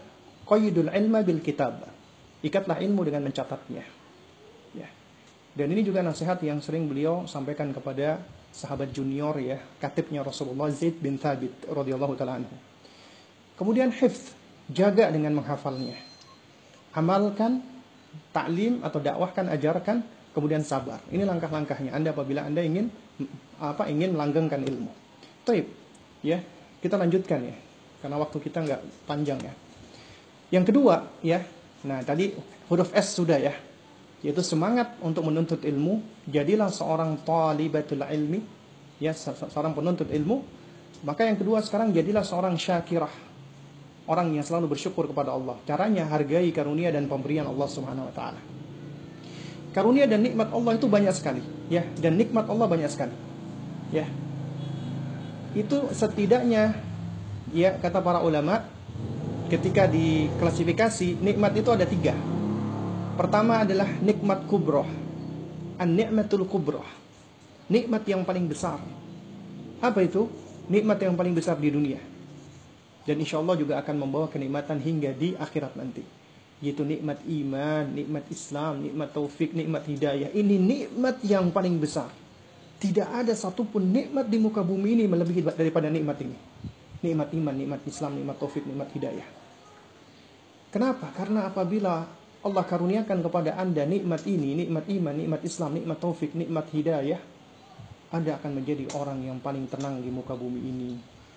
[0.48, 1.97] qayyidul ilma bil kitab
[2.44, 3.84] ikatlah ilmu dengan mencatatnya
[4.74, 4.88] ya
[5.58, 8.22] dan ini juga nasihat yang sering beliau sampaikan kepada
[8.54, 12.54] sahabat junior ya, katibnya Rasulullah Zaid bin Thabit radhiyallahu taala anhu.
[13.58, 14.38] Kemudian hifz,
[14.70, 15.98] jaga dengan menghafalnya.
[16.94, 17.62] Amalkan,
[18.30, 21.02] taklim atau dakwahkan, ajarkan, kemudian sabar.
[21.10, 22.86] Ini langkah-langkahnya Anda apabila Anda ingin
[23.58, 24.90] apa ingin melanggengkan ilmu.
[25.42, 25.66] Taib,
[26.22, 26.38] ya.
[26.78, 27.56] Kita lanjutkan ya.
[27.98, 28.80] Karena waktu kita nggak
[29.10, 29.50] panjang ya.
[30.54, 31.42] Yang kedua, ya.
[31.86, 32.34] Nah, tadi
[32.66, 33.54] huruf S sudah ya.
[34.18, 36.02] Yaitu semangat untuk menuntut ilmu.
[36.26, 38.42] Jadilah seorang talibatul ilmi.
[38.98, 40.42] Ya seorang penuntut ilmu.
[41.06, 43.12] Maka yang kedua sekarang jadilah seorang syakirah.
[44.08, 45.54] Orang yang selalu bersyukur kepada Allah.
[45.68, 48.40] Caranya hargai karunia dan pemberian Allah Subhanahu wa taala.
[49.70, 51.44] Karunia dan nikmat Allah itu banyak sekali.
[51.70, 53.14] Ya dan nikmat Allah banyak sekali.
[53.94, 54.08] Ya.
[55.54, 56.74] Itu setidaknya
[57.54, 58.64] ya kata para ulama
[59.48, 62.12] ketika diklasifikasi nikmat itu ada tiga
[63.18, 64.86] Pertama adalah nikmat kubroh.
[65.74, 66.86] An-ni'matul kubroh.
[67.66, 68.78] Nikmat yang paling besar.
[69.82, 70.30] Apa itu?
[70.70, 71.98] Nikmat yang paling besar di dunia.
[73.02, 76.06] Dan insya Allah juga akan membawa kenikmatan hingga di akhirat nanti.
[76.62, 80.30] Yaitu nikmat iman, nikmat Islam, nikmat taufik, nikmat hidayah.
[80.30, 82.14] Ini nikmat yang paling besar.
[82.78, 86.38] Tidak ada satupun nikmat di muka bumi ini melebihi daripada nikmat ini.
[87.02, 89.37] Nikmat iman, nikmat Islam, nikmat taufik, nikmat hidayah.
[90.68, 91.08] Kenapa?
[91.16, 92.04] Karena apabila
[92.44, 97.20] Allah karuniakan kepada Anda nikmat ini, nikmat iman, nikmat Islam, nikmat taufik, nikmat hidayah,
[98.12, 100.90] Anda akan menjadi orang yang paling tenang di muka bumi ini.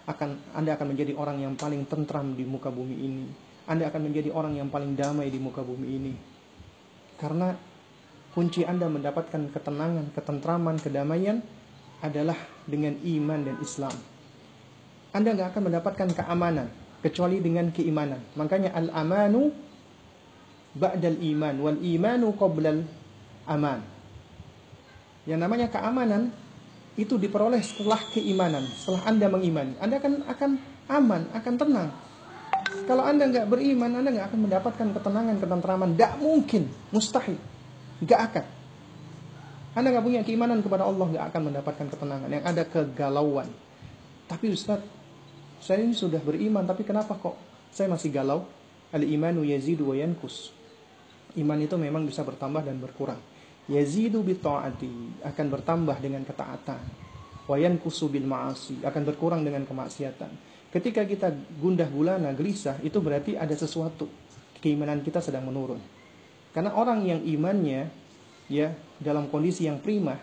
[0.03, 3.25] Akan Anda akan menjadi orang yang paling tentram di muka bumi ini.
[3.71, 6.13] Anda akan menjadi orang yang paling damai di muka bumi ini.
[7.15, 7.55] Karena
[8.35, 11.39] kunci Anda mendapatkan ketenangan, ketentraman, kedamaian
[12.03, 12.35] adalah
[12.67, 13.95] dengan iman dan Islam.
[15.15, 18.21] Anda nggak akan mendapatkan keamanan kecuali dengan keimanan.
[18.37, 19.51] Makanya al-amanu
[20.77, 22.85] ba'dal iman wal imanu qoblal
[23.49, 23.81] aman.
[25.27, 26.31] Yang namanya keamanan
[26.97, 29.73] itu diperoleh setelah keimanan, setelah Anda mengimani.
[29.81, 30.51] Anda akan akan
[30.89, 31.89] aman, akan tenang.
[32.87, 35.89] Kalau Anda nggak beriman, Anda nggak akan mendapatkan ketenangan, ketentraman.
[35.95, 37.37] Tidak mungkin, mustahil,
[38.03, 38.45] nggak akan.
[39.71, 42.27] Anda nggak punya keimanan kepada Allah, nggak akan mendapatkan ketenangan.
[42.27, 43.47] Yang ada kegalauan.
[44.27, 44.83] Tapi Ustaz,
[45.61, 47.37] saya ini sudah beriman, tapi kenapa kok
[47.69, 48.49] saya masih galau?
[48.91, 50.51] Al imanu yazidu wa yankus.
[51.37, 53.21] Iman itu memang bisa bertambah dan berkurang.
[53.69, 56.81] Yazidu ta'ati akan bertambah dengan ketaatan.
[57.47, 60.31] Wayan kusubil ma'asi akan berkurang dengan kemaksiatan.
[60.73, 64.09] Ketika kita gundah gulana, gelisah, itu berarti ada sesuatu.
[64.59, 65.79] Keimanan kita sedang menurun.
[66.51, 67.87] Karena orang yang imannya
[68.51, 70.19] ya dalam kondisi yang prima,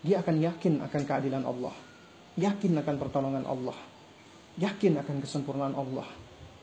[0.00, 1.74] dia akan yakin akan keadilan Allah.
[2.38, 3.95] Yakin akan pertolongan Allah.
[4.56, 6.08] Yakin akan kesempurnaan Allah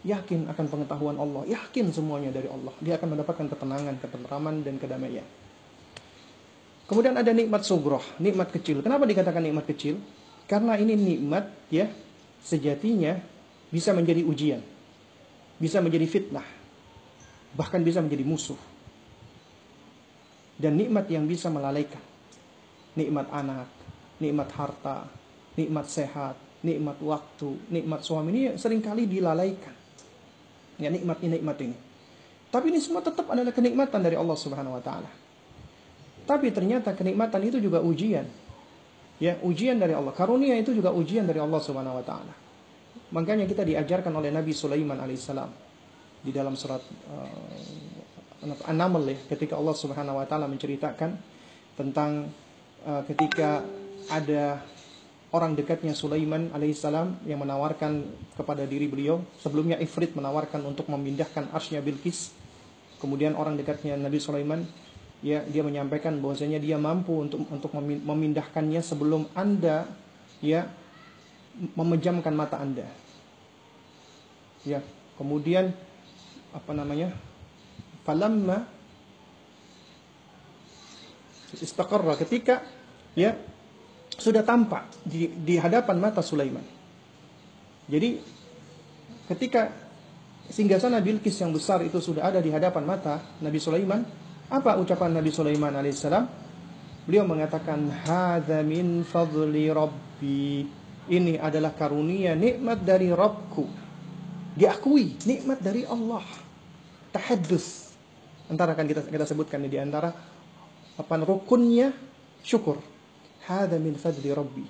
[0.04, 2.76] yakin akan pengetahuan Allah, yakin semuanya dari Allah.
[2.84, 5.24] Dia akan mendapatkan ketenangan, ketentraman dan kedamaian.
[6.84, 8.84] Kemudian ada nikmat sugroh, nikmat kecil.
[8.84, 10.04] Kenapa dikatakan nikmat kecil?
[10.44, 11.88] Karena ini nikmat ya
[12.44, 13.16] sejatinya
[13.72, 14.60] bisa menjadi ujian,
[15.56, 16.46] bisa menjadi fitnah,
[17.56, 18.60] bahkan bisa menjadi musuh.
[20.60, 22.04] Dan nikmat yang bisa melalaikan.
[22.94, 23.72] Nikmat anak,
[24.22, 25.10] nikmat harta,
[25.58, 29.76] nikmat sehat, nikmat waktu, nikmat suami ini sering kali dilalaikan.
[30.80, 31.76] Ya nikmat ini, nikmat ini.
[32.50, 35.12] Tapi ini semua tetap adalah kenikmatan dari Allah Subhanahu wa taala.
[36.24, 38.26] Tapi ternyata kenikmatan itu juga ujian.
[39.22, 40.16] Ya, ujian dari Allah.
[40.16, 42.34] Karunia itu juga ujian dari Allah Subhanahu wa taala.
[43.14, 45.50] Makanya kita diajarkan oleh Nabi Sulaiman alaihissalam
[46.24, 51.16] di dalam surat uh, An-Naml ya, ketika Allah Subhanahu wa taala menceritakan
[51.78, 52.32] tentang
[52.88, 53.62] uh, ketika
[54.10, 54.64] ada
[55.34, 58.06] orang dekatnya Sulaiman alaihissalam yang menawarkan
[58.38, 62.32] kepada diri beliau sebelumnya Ifrit menawarkan untuk memindahkan arsnya Bilqis
[63.02, 64.64] kemudian orang dekatnya Nabi Sulaiman
[65.26, 69.90] ya dia menyampaikan bahwasanya dia mampu untuk untuk memindahkannya sebelum Anda
[70.40, 70.70] ya
[71.76, 73.04] memejamkan mata Anda
[74.64, 74.80] Ya,
[75.20, 75.76] kemudian
[76.56, 77.12] apa namanya?
[78.08, 78.64] Falamma
[81.60, 82.64] istaqarra ketika
[83.16, 83.36] ya
[84.14, 86.64] sudah tampak di, di hadapan mata Sulaiman.
[87.90, 88.20] Jadi
[89.28, 89.70] ketika
[90.48, 94.02] singgasana Bilqis yang besar itu sudah ada di hadapan mata Nabi Sulaiman,
[94.48, 96.26] apa ucapan Nabi Sulaiman alaihissalam?
[97.04, 100.64] Beliau mengatakan, "Hadza min fadli Rabbi."
[101.04, 103.84] Ini adalah karunia nikmat dari Rabbku
[104.54, 106.24] diakui nikmat dari Allah.
[107.14, 107.94] Tahaddus.
[108.50, 110.14] Antara kan kita kita sebutkan di antara
[110.94, 111.94] apa rukunnya
[112.46, 112.78] syukur.
[113.50, 114.66] Hada min fadli Rabbi.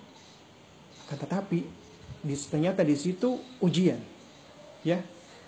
[1.06, 1.60] Akan tetapi
[2.24, 4.00] di, ternyata di situ ujian.
[4.82, 5.04] Ya.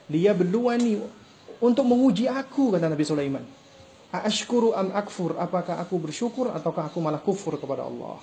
[0.05, 1.01] Dia berluani
[1.57, 3.45] untuk menguji aku kata Nabi Sulaiman.
[4.13, 5.35] Ashkuru am akfur?
[5.35, 8.21] Apakah aku bersyukur ataukah aku malah kufur kepada Allah?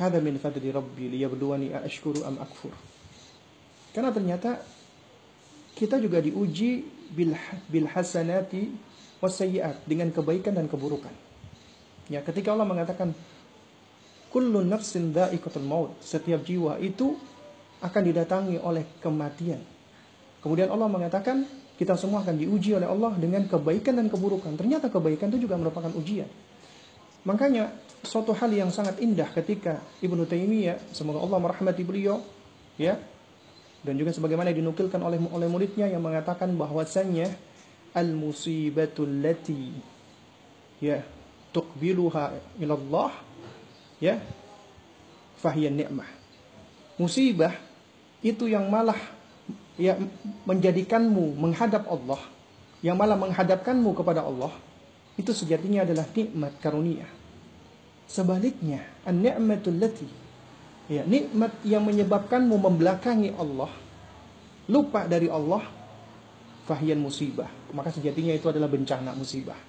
[0.00, 2.72] Hada min fadli Rabbi liyabluwani ashkuru am akfur.
[3.92, 4.62] Karena ternyata
[5.76, 7.36] kita juga diuji bil,
[7.68, 8.72] bil hasanati
[9.86, 11.27] dengan kebaikan dan keburukan.
[12.08, 13.12] Ya, ketika Allah mengatakan
[14.32, 17.16] kullu nafsin dha'iqatul maut, setiap jiwa itu
[17.84, 19.60] akan didatangi oleh kematian.
[20.40, 21.44] Kemudian Allah mengatakan
[21.78, 24.56] kita semua akan diuji oleh Allah dengan kebaikan dan keburukan.
[24.58, 26.26] Ternyata kebaikan itu juga merupakan ujian.
[27.22, 27.70] Makanya
[28.02, 32.22] suatu hal yang sangat indah ketika Ibnu Taimiyah semoga Allah merahmati beliau
[32.78, 32.94] ya
[33.82, 37.26] dan juga sebagaimana dinukilkan oleh oleh muridnya yang mengatakan bahwasannya
[37.94, 39.74] al musibatul lati
[40.78, 41.02] ya
[41.58, 43.10] tuqbiluha ila Allah
[43.98, 44.22] ya
[45.42, 46.06] fahiyan ni'mah
[47.02, 47.50] musibah
[48.22, 48.98] itu yang malah
[49.74, 49.98] ya
[50.46, 52.22] menjadikanmu menghadap Allah
[52.78, 54.54] yang malah menghadapkanmu kepada Allah
[55.18, 57.10] itu sejatinya adalah nikmat karunia
[58.06, 60.28] sebaliknya an-ni'matul lati
[60.88, 63.68] Ya, nikmat yang menyebabkanmu membelakangi Allah,
[64.72, 65.60] lupa dari Allah,
[66.64, 67.52] fahiyan musibah.
[67.76, 69.67] Maka sejatinya itu adalah bencana musibah.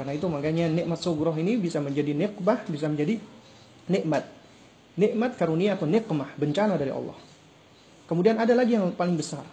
[0.00, 3.20] Karena itu makanya nikmat sugroh ini bisa menjadi nikmah, bisa menjadi
[3.84, 4.24] nikmat.
[4.96, 7.20] Nikmat karunia atau nikmah, bencana dari Allah.
[8.08, 9.44] Kemudian ada lagi yang paling besar.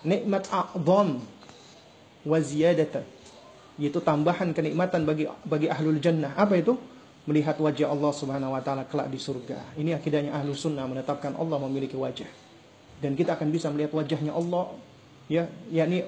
[0.00, 1.20] Nikmat a'zam
[2.24, 3.04] wa ziyadatan.
[3.76, 6.32] Yaitu tambahan kenikmatan bagi bagi ahlul jannah.
[6.40, 6.72] Apa itu?
[7.22, 9.78] melihat wajah Allah Subhanahu wa taala kelak di surga.
[9.78, 12.26] Ini akidahnya ahlu sunnah menetapkan Allah memiliki wajah.
[12.98, 14.74] Dan kita akan bisa melihat wajahnya Allah
[15.30, 16.02] ya yakni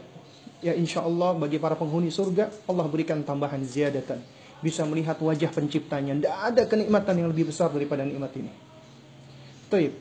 [0.64, 4.24] ya insya Allah bagi para penghuni surga Allah berikan tambahan ziyadatan
[4.64, 8.52] bisa melihat wajah penciptanya tidak ada kenikmatan yang lebih besar daripada nikmat ini
[9.74, 9.92] Taib.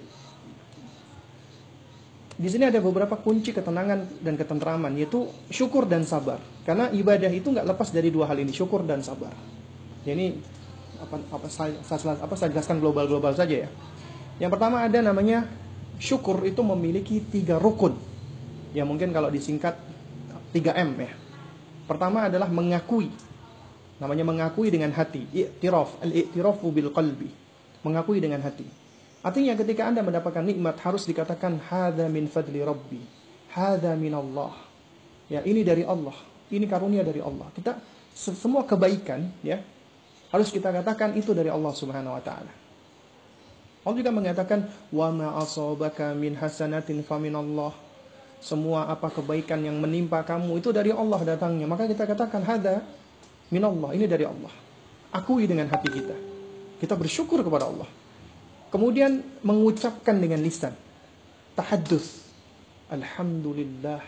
[2.33, 6.41] Di sini ada beberapa kunci ketenangan dan ketentraman yaitu syukur dan sabar.
[6.65, 9.31] Karena ibadah itu nggak lepas dari dua hal ini, syukur dan sabar.
[10.03, 10.33] Jadi
[10.97, 11.77] apa apa saya,
[12.19, 13.69] apa saya jelaskan global-global saja ya.
[14.41, 15.45] Yang pertama ada namanya
[16.01, 17.93] syukur itu memiliki tiga rukun.
[18.73, 19.77] Ya mungkin kalau disingkat
[20.53, 21.11] 3M ya.
[21.89, 23.09] Pertama adalah mengakui.
[23.97, 25.25] Namanya mengakui dengan hati.
[25.33, 27.29] I'tiraf, al-i'tirafu bil qalbi.
[27.83, 28.65] Mengakui dengan hati.
[29.23, 33.01] Artinya ketika Anda mendapatkan nikmat harus dikatakan hadza min fadli rabbi.
[33.51, 34.53] Hadza min Allah.
[35.27, 36.15] Ya, ini dari Allah.
[36.53, 37.49] Ini karunia dari Allah.
[37.55, 37.79] Kita
[38.13, 39.57] semua kebaikan ya
[40.29, 42.53] harus kita katakan itu dari Allah Subhanahu wa taala.
[43.83, 47.73] Allah juga mengatakan wa ma asabaka min hasanatin faminallah.
[48.43, 51.63] Semua apa kebaikan yang menimpa kamu itu dari Allah datangnya.
[51.63, 52.83] Maka kita katakan hada
[53.47, 54.51] minallah, ini dari Allah.
[55.15, 56.15] Akui dengan hati kita.
[56.83, 57.87] Kita bersyukur kepada Allah.
[58.67, 60.75] Kemudian mengucapkan dengan lisan.
[61.55, 62.27] Tahaddus.
[62.91, 64.03] Alhamdulillah.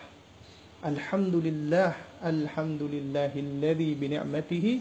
[0.84, 1.96] Alhamdulillah.
[2.20, 4.72] Alhamdulillahilladzi bi ni'matihi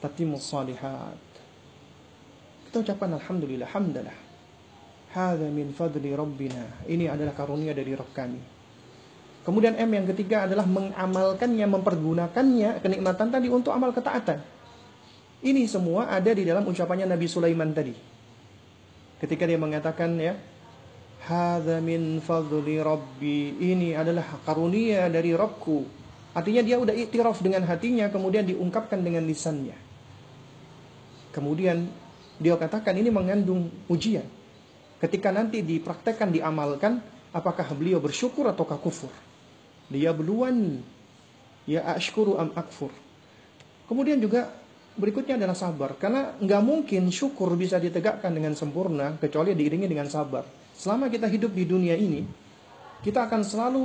[0.00, 1.18] tatimu salihat.
[2.70, 4.29] Kita ucapkan Alhamdulillah, Hamdalah.
[5.10, 6.86] Hadza min fadli rabbina.
[6.86, 8.40] Ini adalah karunia dari Rabb kami.
[9.42, 14.38] Kemudian M yang ketiga adalah mengamalkannya, mempergunakannya kenikmatan tadi untuk amal ketaatan.
[15.40, 17.96] Ini semua ada di dalam ucapannya Nabi Sulaiman tadi.
[19.18, 20.36] Ketika dia mengatakan ya,
[21.20, 23.56] Hadza min fadli rabbi.
[23.60, 25.84] Ini adalah karunia dari Rabbku.
[26.32, 29.76] Artinya dia udah iktiraf dengan hatinya, kemudian diungkapkan dengan lisannya.
[31.34, 31.90] Kemudian
[32.40, 34.24] dia katakan ini mengandung ujian.
[35.00, 37.00] Ketika nanti dipraktekkan, diamalkan,
[37.32, 39.08] apakah beliau bersyukur ataukah kufur?
[39.88, 40.84] Dia beluani.
[41.64, 42.92] Ya ashkuru am akfur.
[43.88, 44.52] Kemudian juga
[45.00, 45.96] berikutnya adalah sabar.
[45.96, 50.44] Karena nggak mungkin syukur bisa ditegakkan dengan sempurna kecuali diiringi dengan sabar.
[50.76, 52.20] Selama kita hidup di dunia ini,
[53.00, 53.84] kita akan selalu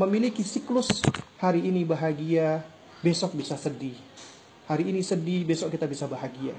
[0.00, 1.04] memiliki siklus
[1.36, 2.64] hari ini bahagia,
[3.04, 3.96] besok bisa sedih.
[4.68, 6.56] Hari ini sedih, besok kita bisa bahagia.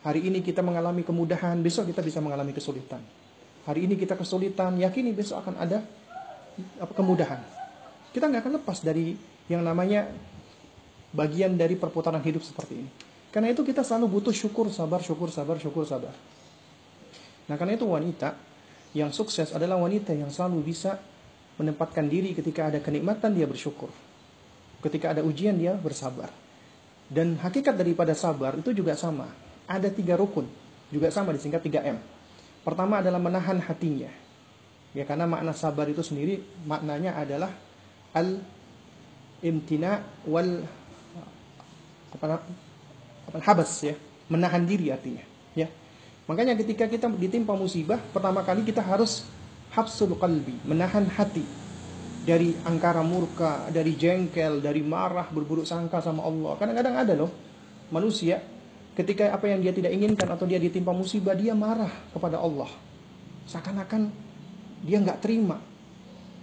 [0.00, 3.04] Hari ini kita mengalami kemudahan, besok kita bisa mengalami kesulitan.
[3.68, 5.84] Hari ini kita kesulitan, yakini besok akan ada
[6.96, 7.44] kemudahan.
[8.08, 9.12] Kita nggak akan lepas dari
[9.52, 10.08] yang namanya
[11.12, 12.90] bagian dari perputaran hidup seperti ini.
[13.28, 16.16] Karena itu kita selalu butuh syukur, sabar, syukur, sabar, syukur, sabar.
[17.46, 18.34] Nah karena itu wanita
[18.96, 20.98] yang sukses adalah wanita yang selalu bisa
[21.60, 23.92] menempatkan diri ketika ada kenikmatan dia bersyukur.
[24.80, 26.32] Ketika ada ujian dia bersabar.
[27.10, 29.49] Dan hakikat daripada sabar itu juga sama.
[29.70, 30.50] Ada tiga rukun.
[30.90, 32.02] Juga sama disingkat 3M.
[32.66, 34.10] Pertama adalah menahan hatinya.
[34.90, 37.54] Ya karena makna sabar itu sendiri maknanya adalah
[38.10, 38.42] al
[39.40, 40.66] imtina wal
[42.10, 42.42] apa,
[43.30, 43.94] apa habas ya
[44.28, 45.24] menahan diri artinya
[45.56, 45.70] ya
[46.28, 49.24] makanya ketika kita ditimpa musibah pertama kali kita harus
[49.72, 51.46] habsul qalbi menahan hati
[52.26, 57.30] dari angkara murka dari jengkel dari marah berburuk sangka sama Allah kadang-kadang ada loh
[57.88, 58.44] manusia
[58.98, 62.68] ketika apa yang dia tidak inginkan atau dia ditimpa musibah dia marah kepada Allah.
[63.46, 64.10] Seakan-akan
[64.86, 65.58] dia nggak terima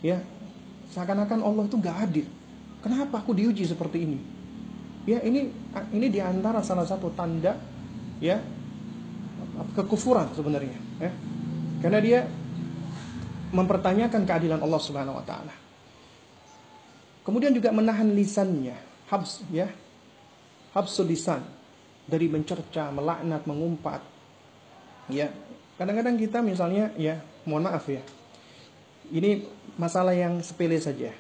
[0.04, 0.20] ya.
[0.92, 2.28] Seakan-akan Allah itu nggak adil
[2.82, 4.20] kenapa aku diuji seperti ini?
[5.08, 5.52] Ya ini
[5.92, 7.56] ini di antara salah satu tanda
[8.20, 8.40] ya
[9.76, 11.12] kekufuran sebenarnya ya.
[11.84, 12.20] Karena dia
[13.52, 15.56] mempertanyakan keadilan Allah Subhanahu wa taala.
[17.24, 18.76] Kemudian juga menahan lisannya
[19.12, 19.68] habs ya.
[20.76, 21.42] Habsul lisan
[22.08, 24.02] dari mencerca melaknat mengumpat
[25.12, 25.30] ya
[25.76, 28.02] kadang-kadang kita misalnya ya mohon maaf ya
[29.12, 29.44] ini
[29.76, 31.12] masalah yang sepele saja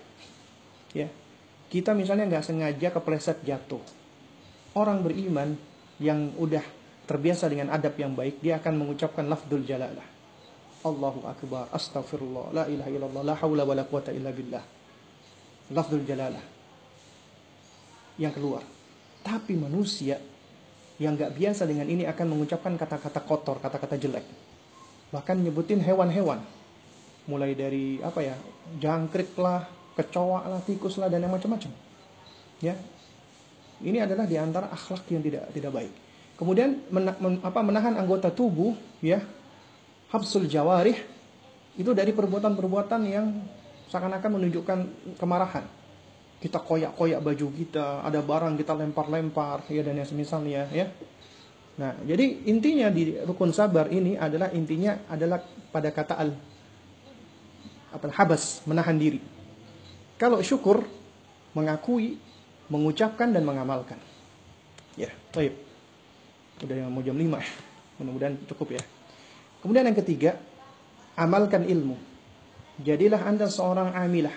[0.96, 1.08] ya
[1.68, 3.84] kita misalnya nggak sengaja kepleset jatuh.
[4.72, 5.60] Orang beriman
[6.00, 6.64] yang udah
[7.04, 10.06] terbiasa dengan adab yang baik, dia akan mengucapkan lafdul jalalah.
[10.88, 14.64] Allahu akbar, astaghfirullah, la ilaha illallah, la haula wala quwata illa billah.
[15.76, 16.46] Lafdul jalalah.
[18.16, 18.64] Yang keluar.
[19.28, 20.16] Tapi manusia
[20.98, 24.26] yang nggak biasa dengan ini akan mengucapkan kata-kata kotor, kata-kata jelek.
[25.14, 26.42] Bahkan nyebutin hewan-hewan.
[27.30, 28.36] Mulai dari apa ya,
[28.82, 31.70] jangkrik lah, kecoa lah, tikus lah dan yang macam-macam.
[32.64, 32.74] Ya.
[33.78, 35.94] Ini adalah di antara akhlak yang tidak tidak baik.
[36.38, 39.22] Kemudian men, men, apa, menahan anggota tubuh ya.
[40.08, 40.98] Habsul jawarih
[41.78, 43.28] itu dari perbuatan-perbuatan yang
[43.92, 44.80] seakan-akan menunjukkan
[45.20, 45.68] kemarahan.
[46.38, 50.86] Kita koyak-koyak baju kita, ada barang kita lempar-lempar ya dan yang semisalnya ya.
[51.78, 56.34] Nah, jadi intinya di rukun sabar ini adalah intinya adalah pada kata al
[57.88, 59.38] apa habas menahan diri
[60.18, 60.82] kalau syukur,
[61.54, 62.18] mengakui,
[62.74, 64.02] mengucapkan dan mengamalkan.
[64.98, 65.54] Ya, baik.
[66.66, 67.54] Udah yang mau jam 5 ya.
[68.02, 68.84] Mudah-mudahan cukup ya.
[69.62, 70.42] Kemudian yang ketiga,
[71.14, 71.94] amalkan ilmu.
[72.82, 74.34] Jadilah Anda seorang amilah,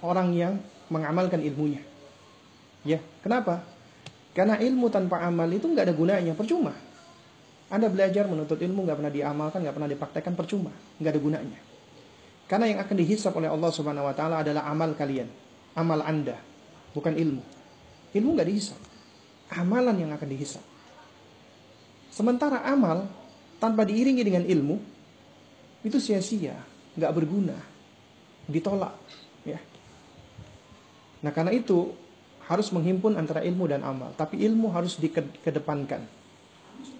[0.00, 0.54] orang yang
[0.90, 1.80] mengamalkan ilmunya.
[2.82, 3.62] Ya, kenapa?
[4.34, 6.74] Karena ilmu tanpa amal itu nggak ada gunanya, percuma.
[7.70, 11.60] Anda belajar menuntut ilmu nggak pernah diamalkan, nggak pernah dipraktekkan, percuma, nggak ada gunanya.
[12.50, 15.30] Karena yang akan dihisap oleh Allah Subhanahu wa taala adalah amal kalian,
[15.78, 16.34] amal Anda,
[16.90, 17.42] bukan ilmu.
[18.10, 18.80] Ilmu nggak dihisap.
[19.54, 20.62] Amalan yang akan dihisap.
[22.10, 23.06] Sementara amal
[23.62, 24.82] tanpa diiringi dengan ilmu
[25.86, 26.58] itu sia-sia,
[26.98, 27.54] nggak berguna,
[28.50, 28.98] ditolak.
[31.20, 31.92] Nah, karena itu
[32.48, 36.02] harus menghimpun antara ilmu dan amal, tapi ilmu harus dikedepankan.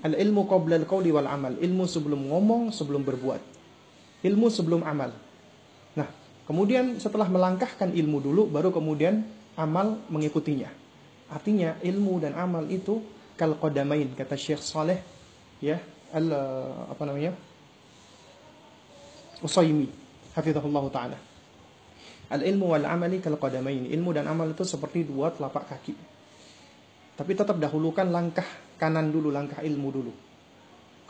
[0.05, 1.57] Al ilmu qabla al qawli wal amal.
[1.57, 3.43] Ilmu sebelum ngomong, sebelum berbuat.
[4.25, 5.13] Ilmu sebelum amal.
[6.51, 9.23] Kemudian setelah melangkahkan ilmu dulu, baru kemudian
[9.55, 10.67] amal mengikutinya.
[11.31, 12.99] Artinya ilmu dan amal itu
[13.39, 14.99] kal qadamain kata Syekh Saleh
[15.63, 15.79] ya
[16.11, 16.27] al
[16.91, 17.39] apa namanya
[19.39, 19.87] Usaimi
[20.35, 21.19] hafizahullah taala.
[22.31, 23.91] Al ilmu wal amali kal qadamain.
[23.91, 25.95] Ilmu dan amal itu seperti dua telapak kaki.
[27.19, 28.47] Tapi tetap dahulukan langkah
[28.79, 30.13] kanan dulu, langkah ilmu dulu.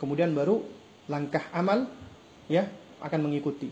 [0.01, 0.59] Kemudian baru
[1.05, 1.85] langkah amal
[2.49, 2.65] ya
[3.05, 3.69] akan mengikuti.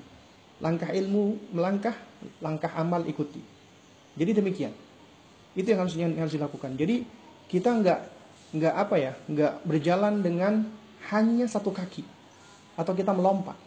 [0.62, 1.97] Langkah ilmu melangkah,
[2.38, 3.41] langkah amal ikuti.
[4.14, 4.74] Jadi demikian.
[5.58, 6.78] Itu yang harus yang harus dilakukan.
[6.78, 7.02] Jadi
[7.50, 8.00] kita nggak
[8.54, 10.70] nggak apa ya, nggak berjalan dengan
[11.10, 12.06] hanya satu kaki
[12.78, 13.58] atau kita melompat,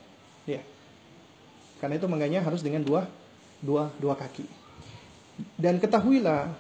[0.47, 0.62] ya.
[1.83, 3.05] Karena itu makanya harus dengan dua
[3.62, 4.44] dua dua kaki.
[5.56, 6.52] Dan ketahuilah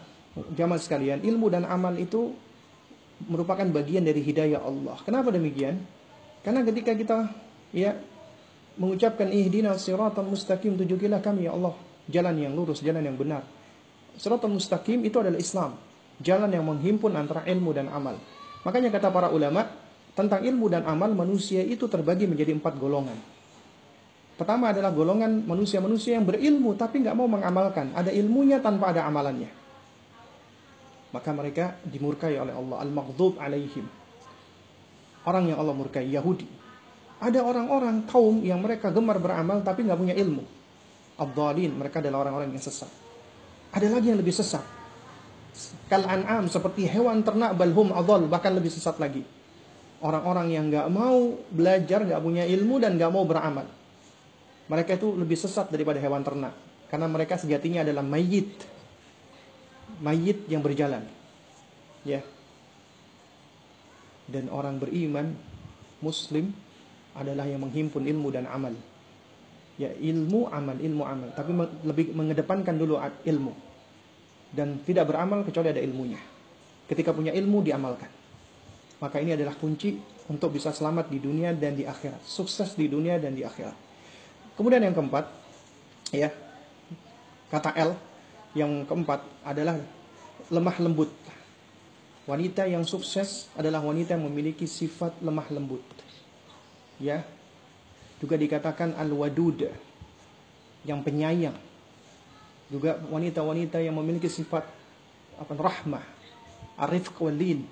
[0.56, 2.32] jamaah sekalian, ilmu dan amal itu
[3.28, 4.96] merupakan bagian dari hidayah Allah.
[5.04, 5.82] Kenapa demikian?
[6.42, 7.18] Karena ketika kita
[7.70, 7.94] ya
[8.80, 11.76] mengucapkan ihdinas siratal mustaqim tunjukilah kami ya Allah
[12.08, 13.44] jalan yang lurus, jalan yang benar.
[14.18, 15.78] Siratal mustaqim itu adalah Islam,
[16.18, 18.18] jalan yang menghimpun antara ilmu dan amal.
[18.66, 19.66] Makanya kata para ulama
[20.12, 23.16] tentang ilmu dan amal manusia itu terbagi menjadi empat golongan.
[24.42, 27.94] Pertama adalah golongan manusia-manusia yang berilmu tapi nggak mau mengamalkan.
[27.94, 29.46] Ada ilmunya tanpa ada amalannya.
[31.14, 32.82] Maka mereka dimurkai oleh Allah.
[32.82, 33.86] Al-maghdub alaihim.
[35.22, 36.50] Orang yang Allah murkai, Yahudi.
[37.22, 40.42] Ada orang-orang kaum yang mereka gemar beramal tapi nggak punya ilmu.
[41.22, 42.90] Abdalin, mereka adalah orang-orang yang sesat.
[43.70, 44.66] Ada lagi yang lebih sesat.
[45.86, 49.22] Kal an'am seperti hewan ternak balhum adol bahkan lebih sesat lagi.
[50.02, 53.81] Orang-orang yang nggak mau belajar, nggak punya ilmu dan nggak mau beramal.
[54.72, 56.56] Mereka itu lebih sesat daripada hewan ternak
[56.88, 58.56] karena mereka sejatinya adalah mayit.
[60.00, 61.04] Mayit yang berjalan.
[62.08, 62.24] Ya.
[64.24, 65.36] Dan orang beriman
[66.00, 66.56] muslim
[67.12, 68.72] adalah yang menghimpun ilmu dan amal.
[69.76, 71.52] Ya, ilmu amal, ilmu amal, tapi
[71.84, 72.96] lebih mengedepankan dulu
[73.28, 73.52] ilmu.
[74.52, 76.20] Dan tidak beramal kecuali ada ilmunya.
[76.88, 78.08] Ketika punya ilmu diamalkan.
[79.00, 79.96] Maka ini adalah kunci
[80.28, 82.24] untuk bisa selamat di dunia dan di akhirat.
[82.24, 83.81] Sukses di dunia dan di akhirat.
[84.62, 85.26] Kemudian yang keempat,
[86.14, 86.30] ya,
[87.50, 87.98] kata L
[88.54, 89.74] yang keempat adalah
[90.54, 91.10] lemah lembut.
[92.30, 95.82] Wanita yang sukses adalah wanita yang memiliki sifat lemah lembut.
[97.02, 97.26] Ya
[98.22, 99.66] juga dikatakan al-wadud
[100.86, 101.58] yang penyayang.
[102.70, 104.62] Juga wanita-wanita yang memiliki sifat
[105.42, 106.06] apa rahmah
[106.78, 107.66] arif walin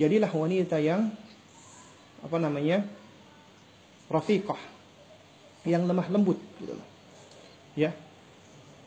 [0.00, 1.12] jadilah wanita yang
[2.24, 2.80] apa namanya
[4.08, 4.71] rafiqah
[5.68, 6.88] yang lemah lembut gitu loh
[7.78, 7.94] ya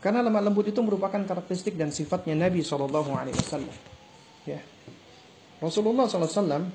[0.00, 3.76] karena lemah lembut itu merupakan karakteristik dan sifatnya Nabi Shallallahu Alaihi Wasallam
[4.46, 4.60] ya
[5.56, 6.68] Rasulullah SAW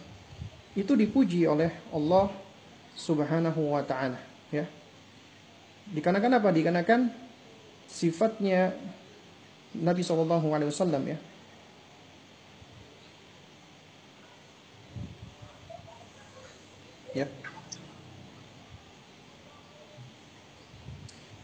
[0.74, 2.32] itu dipuji oleh Allah
[2.98, 4.18] Subhanahu wa taala
[4.50, 4.66] ya.
[5.92, 6.50] Dikarenakan apa?
[6.50, 7.02] Dikarenakan
[7.88, 8.72] sifatnya
[9.76, 11.18] Nabi Shallallahu alaihi wasallam ya.
[17.12, 17.28] Ya.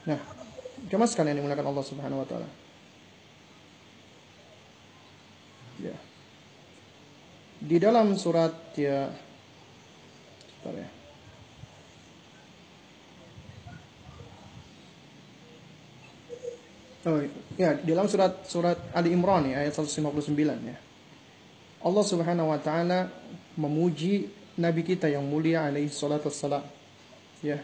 [0.08, 0.20] Nah,
[0.88, 2.50] jemaah sekalian yang menggunakan Allah Subhanahu wa taala.
[5.84, 5.96] Ya.
[7.60, 9.12] Di dalam surat ya
[10.68, 10.90] Bentar ya.
[17.08, 17.24] Oh,
[17.56, 20.36] ya, di dalam surat surat Ali Imran ya, ayat 159
[20.68, 20.76] ya.
[21.80, 23.08] Allah Subhanahu wa taala
[23.56, 24.28] memuji
[24.60, 26.68] nabi kita yang mulia alaihi salatu wassalam.
[27.40, 27.64] Ya.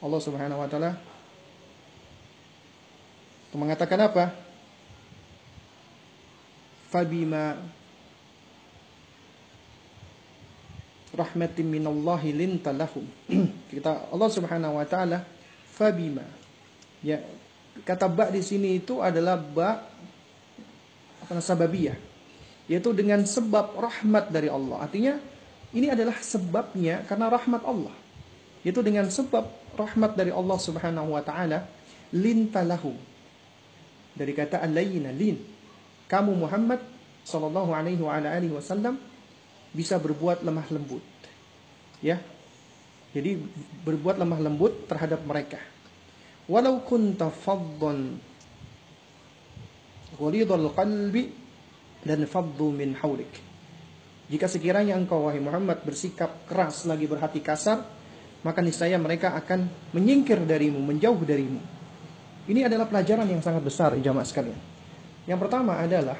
[0.00, 0.96] Allah Subhanahu wa taala
[3.52, 4.24] mengatakan apa?
[6.90, 7.58] Fabima
[11.14, 13.04] rahmatin minallahi linta lahum.
[13.70, 15.26] Kita Allah Subhanahu wa taala
[15.70, 16.24] fabima
[17.00, 17.16] ya
[17.86, 19.80] kata ba di sini itu adalah ba
[21.24, 21.96] apa sababiyah
[22.70, 24.86] yaitu dengan sebab rahmat dari Allah.
[24.86, 25.18] Artinya
[25.74, 27.94] ini adalah sebabnya karena rahmat Allah.
[28.62, 31.66] Yaitu dengan sebab rahmat dari Allah Subhanahu wa taala
[32.12, 32.92] lintalahu.
[34.14, 35.40] Dari kata alayna lin.
[36.10, 36.82] Kamu Muhammad
[37.22, 38.98] sallallahu alaihi wa alihi wasallam
[39.70, 41.04] bisa berbuat lemah lembut.
[42.02, 42.18] Ya.
[43.10, 43.38] Jadi
[43.82, 45.58] berbuat lemah lembut terhadap mereka
[46.50, 48.18] walau kunta faddan
[50.18, 51.30] ghalidhal qalbi
[52.02, 53.30] dan faddu min haulik
[54.26, 57.86] jika sekiranya engkau wahai Muhammad bersikap keras lagi berhati kasar
[58.40, 61.60] maka niscaya mereka akan menyingkir darimu menjauh darimu
[62.48, 64.58] ini adalah pelajaran yang sangat besar jamaah sekalian
[65.28, 66.16] yang pertama adalah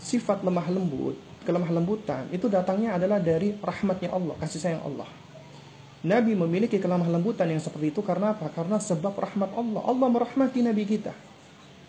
[0.00, 5.08] sifat lemah lembut kelemah lembutan itu datangnya adalah dari rahmatnya Allah kasih sayang Allah
[6.06, 8.46] Nabi memiliki kelemah lembutan yang seperti itu karena apa?
[8.54, 9.82] Karena sebab rahmat Allah.
[9.82, 11.10] Allah merahmati Nabi kita.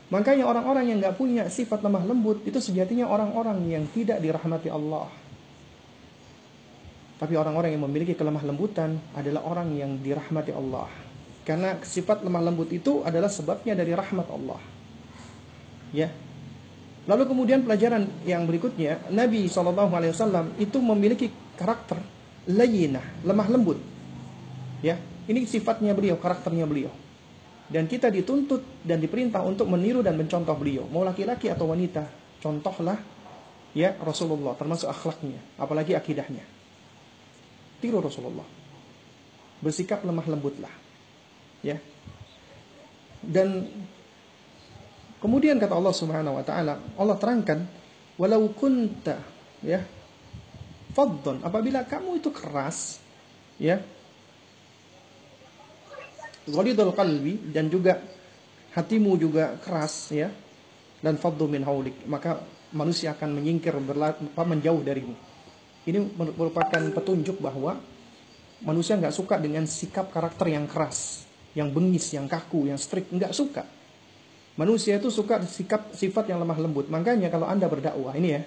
[0.09, 5.11] Makanya orang-orang yang nggak punya sifat lemah lembut itu sejatinya orang-orang yang tidak dirahmati Allah.
[7.17, 10.85] Tapi orang-orang yang memiliki kelemah lembutan adalah orang yang dirahmati Allah.
[11.41, 14.61] Karena sifat lemah lembut itu adalah sebabnya dari rahmat Allah.
[15.89, 16.13] Ya.
[17.07, 21.97] Lalu kemudian pelajaran yang berikutnya, Nabi SAW itu memiliki karakter
[22.45, 23.79] layinah, lemah lembut
[24.85, 26.93] Ya, ini sifatnya beliau, karakternya beliau.
[27.67, 30.85] Dan kita dituntut dan diperintah untuk meniru dan mencontoh beliau.
[30.87, 32.05] Mau laki-laki atau wanita,
[32.39, 32.95] contohlah
[33.73, 36.56] ya Rasulullah termasuk akhlaknya, apalagi akidahnya.
[37.77, 38.45] Tiru Rasulullah.
[39.61, 40.71] Bersikap lemah lembutlah.
[41.65, 41.81] Ya.
[43.21, 43.65] Dan
[45.17, 47.65] kemudian kata Allah Subhanahu wa taala, Allah terangkan,
[48.17, 49.17] "Walau kunta
[49.61, 49.81] ya
[50.93, 53.01] faddon apabila kamu itu keras
[53.61, 53.81] ya
[56.49, 58.01] ghalidul qalbi dan juga
[58.73, 60.29] hatimu juga keras ya
[61.01, 62.41] dan faddu min haulik maka
[62.73, 65.13] manusia akan menyingkir berlapa menjauh darimu
[65.87, 67.79] ini merupakan petunjuk bahwa
[68.59, 71.23] manusia nggak suka dengan sikap karakter yang keras
[71.55, 73.09] yang bengis yang kaku yang strict.
[73.09, 73.63] Nggak suka.
[74.59, 76.91] Manusia itu suka sikap sifat yang lemah lembut.
[76.91, 78.41] Makanya kalau anda berdakwah ini ya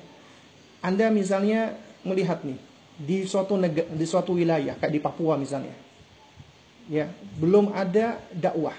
[0.85, 2.57] anda misalnya melihat nih
[3.01, 5.73] di suatu negara, di suatu wilayah kayak di Papua misalnya
[6.93, 7.09] ya
[7.41, 8.77] belum ada dakwah.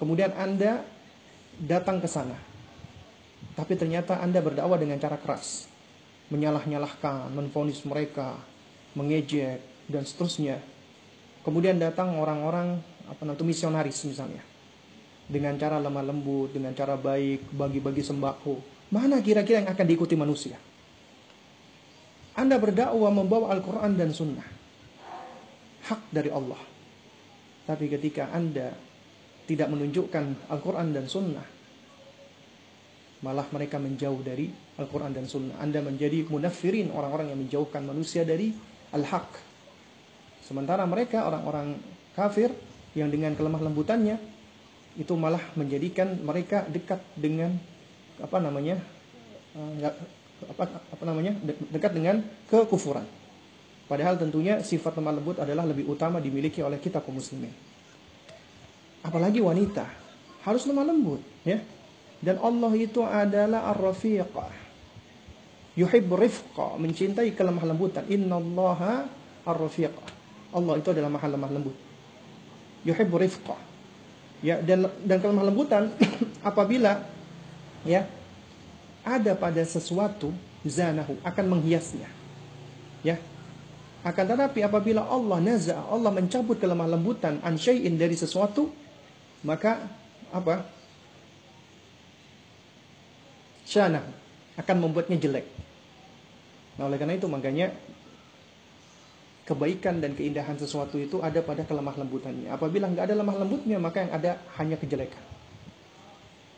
[0.00, 0.82] Kemudian anda
[1.60, 2.34] datang ke sana
[3.52, 5.68] tapi ternyata anda berdakwah dengan cara keras
[6.32, 8.40] menyalah-nyalahkan menfonis mereka
[8.96, 10.56] mengejek dan seterusnya.
[11.44, 14.40] Kemudian datang orang-orang apa namanya misionaris misalnya.
[15.28, 18.64] Dengan cara lemah lembut dengan cara baik bagi-bagi sembako.
[18.92, 20.56] Mana kira-kira yang akan diikuti manusia?
[22.32, 24.48] Anda berdakwah membawa Al-Quran dan Sunnah.
[25.88, 26.60] Hak dari Allah.
[27.68, 28.72] Tapi ketika Anda
[29.44, 31.46] tidak menunjukkan Al-Quran dan Sunnah,
[33.22, 34.50] malah mereka menjauh dari
[34.82, 35.56] Al-Quran dan Sunnah.
[35.62, 38.50] Anda menjadi munafirin orang-orang yang menjauhkan manusia dari
[38.90, 39.30] Al-Haq.
[40.42, 41.78] Sementara mereka orang-orang
[42.18, 42.50] kafir
[42.92, 44.18] yang dengan kelemah lembutannya
[44.98, 47.56] itu malah menjadikan mereka dekat dengan
[48.20, 48.76] apa namanya
[49.56, 49.88] eh,
[50.50, 51.32] apa, apa namanya
[51.72, 52.20] dekat dengan
[52.50, 53.06] kekufuran.
[53.88, 57.52] Padahal tentunya sifat lemah lembut adalah lebih utama dimiliki oleh kita kaum muslimin.
[59.02, 59.84] Apalagi wanita
[60.46, 61.58] harus lemah lembut, ya.
[62.22, 64.61] Dan Allah itu adalah ar-rafiqah.
[65.72, 68.04] Yuhib rifqa, mencintai kelemah lembutan.
[68.08, 69.08] Innallaha
[69.48, 70.08] ar-rafiqah.
[70.52, 71.76] Allah itu adalah maha lemah lembut.
[72.84, 73.56] Yuhib rifqa.
[74.42, 75.94] Ya, dan dan kelemah lembutan
[76.50, 77.06] apabila
[77.86, 78.10] ya
[79.06, 80.34] ada pada sesuatu
[80.66, 82.10] zanahu akan menghiasnya.
[83.06, 83.22] Ya,
[84.02, 88.66] akan tetapi apabila Allah naza, Allah mencabut kelemah lembutan an syai'in dari sesuatu,
[89.46, 89.78] maka
[90.34, 90.66] apa?
[93.62, 94.02] Syana
[94.58, 95.46] akan membuatnya jelek.
[96.80, 97.72] Nah, oleh karena itu makanya
[99.42, 102.48] kebaikan dan keindahan sesuatu itu ada pada kelemah lembutannya.
[102.48, 105.20] Apabila nggak ada lemah lembutnya, maka yang ada hanya kejelekan.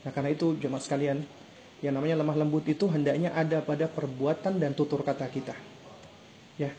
[0.05, 1.25] Nah, karena itu jemaat sekalian,
[1.81, 5.57] yang namanya lemah lembut itu hendaknya ada pada perbuatan dan tutur kata kita.
[6.55, 6.71] Ya,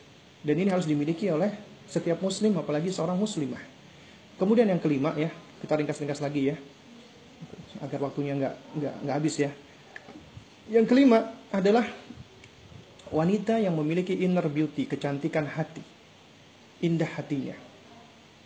[0.46, 1.52] dan ini harus dimiliki oleh
[1.90, 3.60] setiap muslim apalagi seorang muslimah.
[4.40, 5.28] Kemudian yang kelima ya,
[5.60, 6.56] kita ringkas-ringkas lagi ya.
[7.82, 9.50] Agar waktunya nggak nggak nggak habis ya.
[10.70, 11.84] Yang kelima adalah
[13.10, 15.82] wanita yang memiliki inner beauty, kecantikan hati.
[16.82, 17.56] Indah hatinya.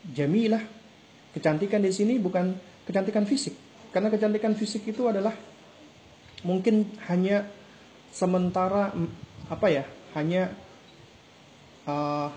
[0.07, 0.63] Jamilah,
[1.37, 3.55] kecantikan di sini bukan kecantikan fisik.
[3.91, 5.35] Karena kecantikan fisik itu adalah
[6.47, 7.49] mungkin hanya
[8.15, 8.95] sementara
[9.51, 9.85] apa ya?
[10.15, 10.51] Hanya
[11.87, 12.31] uh,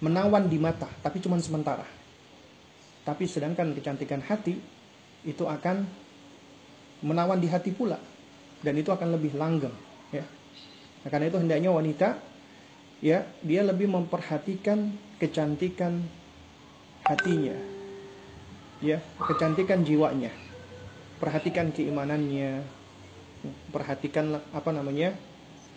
[0.00, 1.84] menawan di mata, tapi cuma sementara.
[3.04, 4.56] Tapi sedangkan kecantikan hati
[5.24, 5.84] itu akan
[7.04, 7.96] menawan di hati pula
[8.60, 9.72] dan itu akan lebih langgeng
[10.12, 10.24] ya.
[11.00, 12.08] Nah, karena itu hendaknya wanita
[13.00, 16.04] ya dia lebih memperhatikan kecantikan
[17.08, 17.56] hatinya
[18.84, 20.28] ya kecantikan jiwanya
[21.16, 22.60] perhatikan keimanannya
[23.72, 25.16] perhatikan apa namanya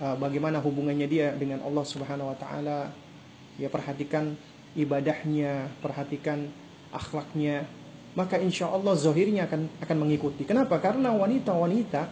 [0.02, 2.90] Uh, bagaimana hubungannya dia dengan Allah Subhanahu wa taala.
[3.62, 4.34] Ya perhatikan
[4.74, 6.50] ibadahnya, perhatikan
[6.90, 7.70] akhlaknya,
[8.18, 10.50] maka insya Allah zohirnya akan akan mengikuti.
[10.50, 10.82] Kenapa?
[10.82, 12.10] Karena wanita-wanita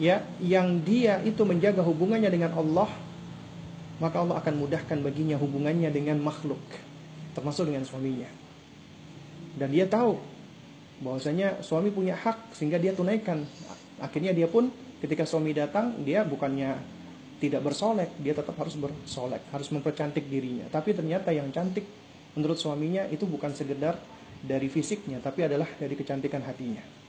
[0.00, 2.88] ya yang dia itu menjaga hubungannya dengan Allah,
[4.00, 6.60] maka Allah akan mudahkan baginya hubungannya dengan makhluk,
[7.36, 8.28] termasuk dengan suaminya.
[9.52, 10.16] Dan dia tahu
[11.02, 13.44] bahwasanya suami punya hak sehingga dia tunaikan.
[14.00, 14.72] Akhirnya dia pun
[15.02, 16.78] ketika suami datang, dia bukannya
[17.42, 20.70] tidak bersolek, dia tetap harus bersolek, harus mempercantik dirinya.
[20.70, 21.84] Tapi ternyata yang cantik
[22.38, 23.98] menurut suaminya itu bukan sekedar
[24.42, 27.01] dari fisiknya, tapi adalah dari kecantikan hatinya.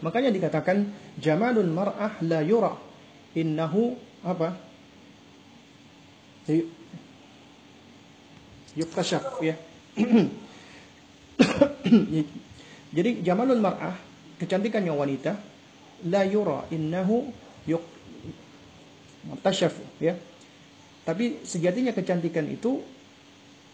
[0.00, 0.88] Makanya dikatakan
[1.20, 2.72] jamalun mar'ah la yura
[3.36, 4.56] innahu apa?
[8.76, 9.54] Yuktashaf ya.
[12.96, 13.94] Jadi jamalun mar'ah
[14.40, 15.36] kecantikannya wanita
[16.08, 17.28] la yura innahu
[17.68, 17.84] yuk
[19.44, 20.16] tasyafu ya.
[21.04, 22.80] Tapi sejatinya kecantikan itu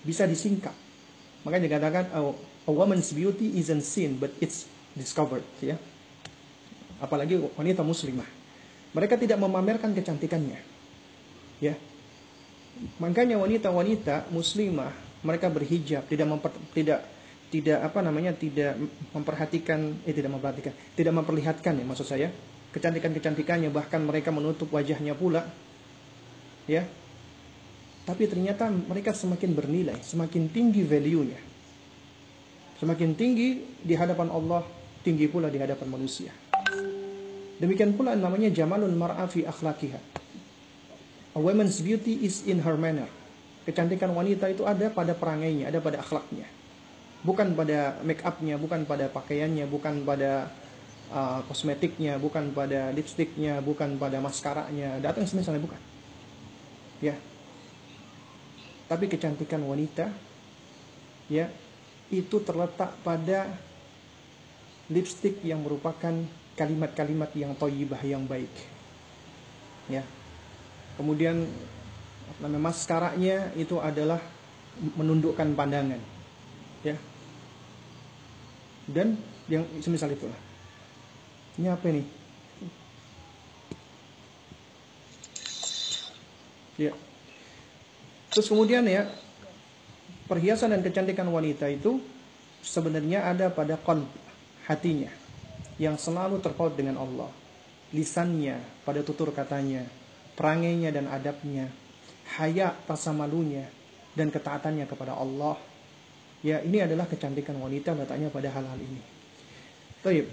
[0.03, 0.75] bisa disingkap.
[1.47, 2.35] Makanya dikatakan oh,
[2.67, 4.67] a woman's beauty isn't seen but it's
[4.99, 5.79] discovered, ya.
[7.03, 8.29] Apalagi wanita muslimah.
[8.97, 10.61] Mereka tidak memamerkan kecantikannya.
[11.61, 11.77] Ya.
[13.01, 14.93] Makanya wanita-wanita muslimah
[15.25, 17.01] mereka berhijab, tidak memper, tidak
[17.47, 18.75] tidak apa namanya tidak
[19.15, 22.29] memperhatikan eh tidak memperhatikan tidak memperlihatkan ya maksud saya
[22.75, 25.47] kecantikan kecantikannya bahkan mereka menutup wajahnya pula
[26.67, 26.83] ya
[28.03, 31.39] tapi ternyata mereka semakin bernilai semakin tinggi value-nya
[32.83, 34.67] semakin tinggi di hadapan Allah
[35.07, 36.35] tinggi pula di hadapan manusia
[37.63, 40.01] demikian pula namanya jamalul mar'a fi akhlaqiha
[41.37, 43.09] a woman's beauty is in her manner
[43.65, 46.47] kecantikan wanita itu ada pada perangainya ada pada akhlaknya
[47.27, 50.47] bukan pada make upnya, bukan pada pakaiannya, bukan pada
[51.11, 55.81] uh, kosmetiknya, bukan pada lipstiknya, bukan pada maskaranya, datang semisalnya bukan.
[57.03, 57.19] Ya.
[58.87, 60.15] Tapi kecantikan wanita
[61.27, 61.51] ya
[62.07, 63.51] itu terletak pada
[64.87, 66.15] lipstik yang merupakan
[66.57, 68.51] kalimat-kalimat yang toyibah yang baik.
[69.87, 70.03] Ya.
[70.97, 71.47] Kemudian
[72.41, 74.19] maskaranya itu adalah
[74.97, 76.01] menundukkan pandangan.
[76.85, 76.97] Ya,
[78.87, 79.19] dan
[79.51, 80.39] yang semisal itulah.
[81.59, 82.03] Ini apa ini?
[86.79, 86.93] Ya.
[88.31, 89.11] Terus kemudian ya,
[90.31, 91.99] perhiasan dan kecantikan wanita itu
[92.63, 94.07] sebenarnya ada pada qalb,
[94.69, 95.11] hatinya
[95.77, 97.31] yang selalu terpaut dengan Allah.
[97.95, 99.87] Lisannya pada tutur katanya,
[100.35, 101.71] perangainya dan adabnya,
[102.37, 103.71] haya rasa malunya
[104.19, 105.55] dan ketaatannya kepada Allah
[106.45, 109.03] Ya, ini adalah kecantikan wanita letaknya pada hal-hal ini.
[110.05, 110.31] Baik.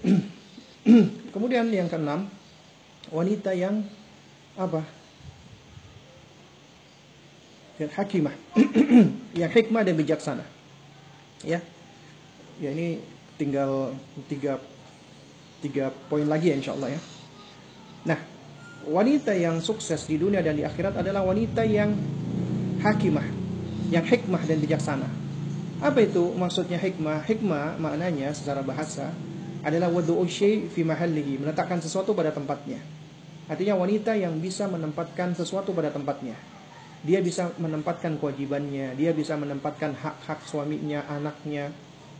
[1.33, 2.27] Kemudian yang keenam,
[3.07, 3.87] wanita yang
[4.59, 4.83] apa?
[7.79, 8.35] Yang hakimah.
[9.41, 10.45] yang hikmah dan bijaksana.
[11.41, 11.63] Ya.
[12.61, 13.01] Ya ini
[13.41, 13.97] tinggal
[14.29, 14.61] tiga
[15.63, 17.01] tiga poin lagi ya insya Allah ya.
[18.11, 18.19] Nah,
[18.83, 21.95] wanita yang sukses di dunia dan di akhirat adalah wanita yang
[22.83, 23.23] hakimah,
[23.87, 25.07] yang hikmah dan bijaksana.
[25.79, 27.23] Apa itu maksudnya hikmah?
[27.23, 29.15] Hikmah maknanya secara bahasa
[29.63, 32.83] adalah wadu'u syai' fi mahallihi, meletakkan sesuatu pada tempatnya.
[33.47, 36.35] Artinya wanita yang bisa menempatkan sesuatu pada tempatnya.
[37.03, 41.71] Dia bisa menempatkan kewajibannya, dia bisa menempatkan hak-hak suaminya, anaknya,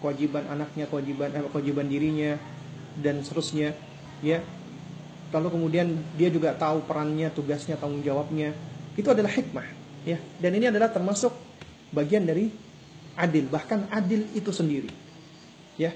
[0.03, 2.35] kewajiban anaknya, kewajiban eh, kewajiban dirinya
[2.99, 3.73] dan seterusnya,
[4.21, 4.43] ya.
[5.33, 8.53] Lalu kemudian dia juga tahu perannya, tugasnya, tanggung jawabnya.
[8.93, 9.65] Itu adalah hikmah,
[10.05, 10.21] ya.
[10.37, 11.33] Dan ini adalah termasuk
[11.89, 12.53] bagian dari
[13.17, 14.89] adil, bahkan adil itu sendiri.
[15.77, 15.93] Ya.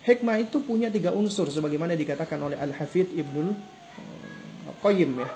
[0.00, 5.28] Hikmah itu punya tiga unsur sebagaimana dikatakan oleh Al-Hafidh Ibnul eh, Qayyim ya.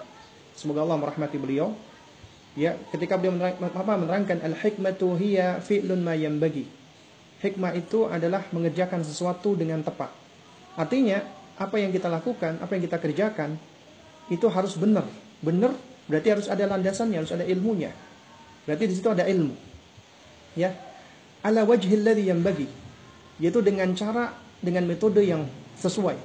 [0.56, 1.76] Semoga Allah merahmati beliau.
[2.54, 3.58] Ya, ketika beliau menerang,
[3.98, 6.64] menerangkan al-hikmatu hiya fi'lun ma bagi.
[7.42, 10.23] Hikmah itu adalah mengerjakan sesuatu dengan tepat.
[10.74, 11.22] Artinya,
[11.54, 13.54] apa yang kita lakukan, apa yang kita kerjakan
[14.30, 15.06] itu harus benar.
[15.38, 15.72] Benar
[16.10, 17.94] berarti harus ada landasannya, harus ada ilmunya.
[18.66, 19.54] Berarti di situ ada ilmu.
[20.58, 20.74] Ya,
[21.42, 22.68] ala wajhil ladzi bagi
[23.42, 24.30] yaitu dengan cara
[24.62, 25.46] dengan metode yang
[25.78, 26.16] sesuai.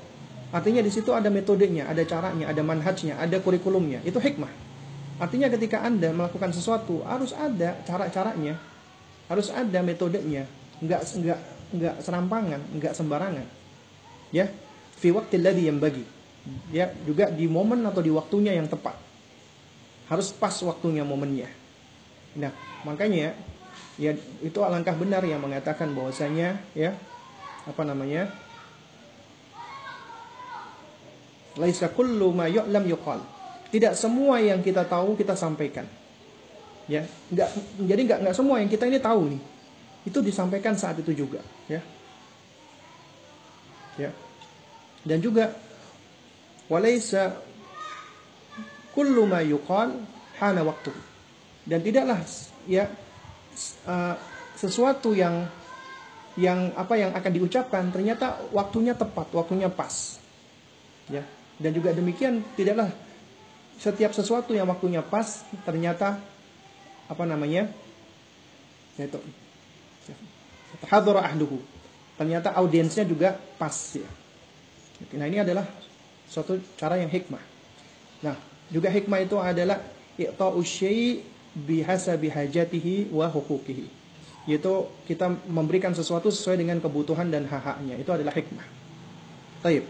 [0.49, 4.01] Artinya di situ ada metodenya, ada caranya, ada manhajnya, ada kurikulumnya.
[4.01, 4.49] Itu hikmah.
[5.19, 8.57] Artinya ketika Anda melakukan sesuatu harus ada cara-caranya,
[9.29, 10.47] harus ada metodenya,
[10.81, 11.39] enggak enggak
[11.75, 13.45] enggak serampangan, enggak sembarangan.
[14.29, 14.45] Ya,
[14.97, 16.05] fi waqtil ladzi bagi
[16.73, 18.95] Ya, juga di momen atau di waktunya yang tepat.
[20.09, 21.49] Harus pas waktunya momennya.
[22.37, 22.49] Nah,
[22.81, 23.37] makanya
[23.99, 26.95] ya itu alangkah benar yang mengatakan bahwasanya ya
[27.67, 28.31] apa namanya
[31.59, 33.21] laisa kullu ma yu'lam yuqal.
[33.69, 35.85] Tidak semua yang kita tahu kita sampaikan.
[36.89, 37.49] Ya nggak
[37.85, 39.41] jadi nggak nggak semua yang kita ini tahu nih.
[40.09, 41.83] Itu disampaikan saat itu juga ya
[43.99, 44.15] ya
[45.03, 45.51] dan juga
[46.71, 47.35] walaisa
[48.95, 49.99] kullu ma yuqal
[50.39, 50.95] hana waktu
[51.67, 52.23] dan tidaklah
[52.65, 52.87] ya
[53.85, 54.15] uh,
[54.55, 55.47] sesuatu yang
[56.39, 60.19] yang apa yang akan diucapkan ternyata waktunya tepat, waktunya pas.
[61.11, 61.27] Ya.
[61.59, 62.87] Dan juga demikian tidaklah
[63.75, 66.19] setiap sesuatu yang waktunya pas ternyata
[67.11, 67.67] apa namanya?
[68.99, 69.19] yaitu
[70.87, 71.59] hadara ahluhu.
[72.19, 74.09] Ternyata audiensnya juga pas ya.
[75.15, 75.63] Nah, ini adalah
[76.27, 77.39] suatu cara yang hikmah.
[78.19, 78.35] Nah,
[78.67, 79.79] juga hikmah itu adalah
[80.19, 81.23] i'ta'u syai'
[81.55, 83.99] bihasabi hajatihi wa hukukihi
[84.47, 88.65] yaitu kita memberikan sesuatu sesuai dengan kebutuhan dan hak-haknya itu adalah hikmah
[89.59, 89.85] Taib.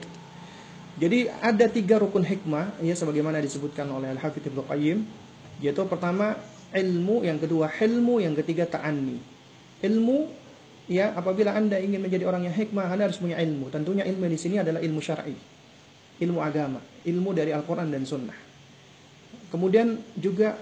[0.99, 5.05] Jadi ada tiga rukun hikmah ya sebagaimana disebutkan oleh Al-Hafidz Ibnu Qayyim
[5.61, 6.35] yaitu pertama
[6.73, 9.21] ilmu, yang kedua ilmu, yang ketiga ta'anni.
[9.79, 10.17] Ilmu
[10.89, 13.69] ya apabila Anda ingin menjadi orang yang hikmah, Anda harus punya ilmu.
[13.69, 15.37] Tentunya ilmu di sini adalah ilmu syar'i.
[16.19, 18.35] Ilmu agama, ilmu dari Al-Qur'an dan Sunnah.
[19.53, 20.57] Kemudian juga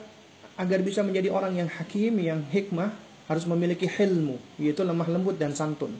[0.59, 2.93] agar bisa menjadi orang yang hakim, yang hikmah,
[3.25, 5.91] harus memiliki ilmu, yaitu lemah lembut dan santun.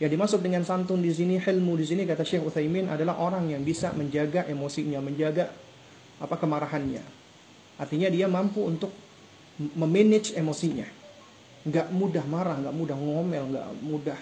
[0.00, 3.62] Yang dimaksud dengan santun di sini, ilmu di sini kata Syekh Utsaimin adalah orang yang
[3.62, 5.52] bisa menjaga emosinya, menjaga
[6.18, 7.02] apa kemarahannya.
[7.78, 8.90] Artinya dia mampu untuk
[9.76, 11.01] memanage emosinya.
[11.62, 14.18] Nggak mudah marah, nggak mudah ngomel, nggak mudah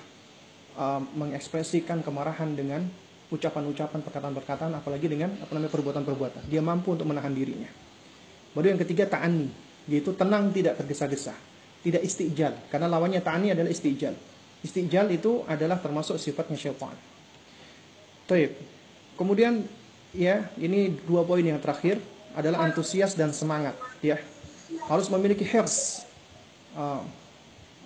[0.76, 2.84] uh, mengekspresikan kemarahan dengan
[3.30, 6.50] ucapan-ucapan, perkataan-perkataan, apalagi dengan apa namanya perbuatan-perbuatan.
[6.50, 7.70] Dia mampu untuk menahan dirinya.
[8.52, 9.46] Baru yang ketiga ta'ani,
[9.86, 11.32] yaitu tenang tidak tergesa-gesa,
[11.80, 14.12] tidak istijal, karena lawannya ta'ani adalah istijal.
[14.60, 16.92] Istijal itu adalah termasuk sifatnya syaitan.
[18.28, 18.52] Taib.
[19.16, 19.64] Kemudian
[20.12, 21.96] ya, ini dua poin yang terakhir
[22.36, 24.20] adalah antusias dan semangat, ya.
[24.90, 26.04] Harus memiliki hirs.
[26.76, 27.02] Uh,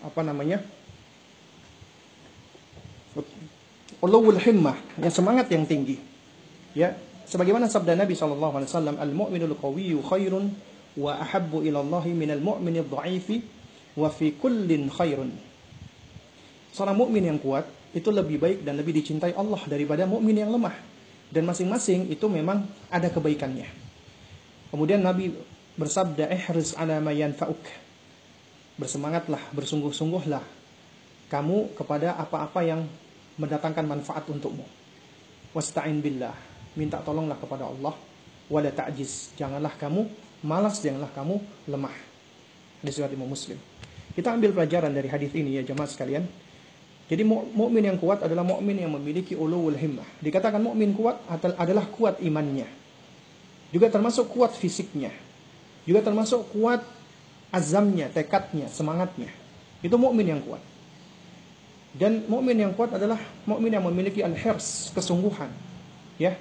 [0.05, 0.61] apa namanya?
[4.05, 5.97] ulul himmah, yang semangat yang tinggi.
[6.77, 6.93] Ya,
[7.25, 8.13] sebagaimana sabda Nabi
[8.61, 10.53] alaihi wasallam, "Al-mu'minul qawiyyu khairun
[11.01, 13.41] wa ahabbu ila Allah minal mu'minidh dha'ifi
[13.97, 15.33] wa fi kullin khairun."
[16.77, 20.75] Seorang mukmin yang kuat itu lebih baik dan lebih dicintai Allah daripada mukmin yang lemah.
[21.31, 23.67] Dan masing-masing itu memang ada kebaikannya.
[24.75, 25.31] Kemudian Nabi
[25.79, 27.84] bersabda, "Ihris ala ma yanfa'uk."
[28.75, 30.43] Bersemangatlah, bersungguh-sungguhlah
[31.31, 32.87] kamu kepada apa-apa yang
[33.39, 34.67] mendatangkan manfaat untukmu.
[35.55, 36.35] Wasta'in billah.
[36.75, 37.95] Minta tolonglah kepada Allah.
[38.51, 39.35] Wala ta'jiz.
[39.39, 40.11] Janganlah kamu
[40.43, 41.39] malas, janganlah kamu
[41.71, 41.95] lemah.
[42.83, 43.57] Hadis riwayat Imam Muslim.
[44.15, 46.27] Kita ambil pelajaran dari hadis ini ya jemaah sekalian.
[47.05, 50.07] Jadi mukmin yang kuat adalah mukmin yang memiliki ulul himmah.
[50.25, 51.21] Dikatakan mukmin kuat
[51.59, 52.65] adalah kuat imannya.
[53.75, 55.11] Juga termasuk kuat fisiknya.
[55.85, 56.81] Juga termasuk kuat
[57.55, 59.31] azamnya, tekadnya, semangatnya.
[59.79, 60.59] Itu mukmin yang kuat.
[61.95, 65.47] Dan mukmin yang kuat adalah mukmin yang memiliki al-hirs, kesungguhan.
[66.19, 66.35] Ya.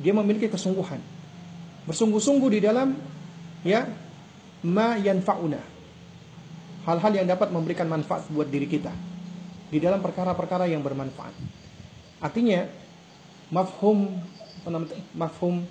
[0.00, 0.96] Dia memiliki kesungguhan.
[1.84, 2.96] Bersungguh-sungguh di dalam
[3.60, 3.84] ya
[4.64, 5.60] ma yanfa'una.
[6.88, 8.92] Hal-hal yang dapat memberikan manfaat buat diri kita
[9.68, 11.36] di dalam perkara-perkara yang bermanfaat.
[12.24, 12.64] Artinya
[13.52, 14.08] mafhum
[15.12, 15.68] mafhum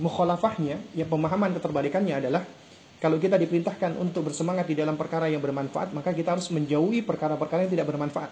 [0.00, 2.48] mukhalafahnya, ya pemahaman keterbalikannya adalah
[2.98, 7.66] kalau kita diperintahkan untuk bersemangat di dalam perkara yang bermanfaat, maka kita harus menjauhi perkara-perkara
[7.66, 8.30] yang tidak bermanfaat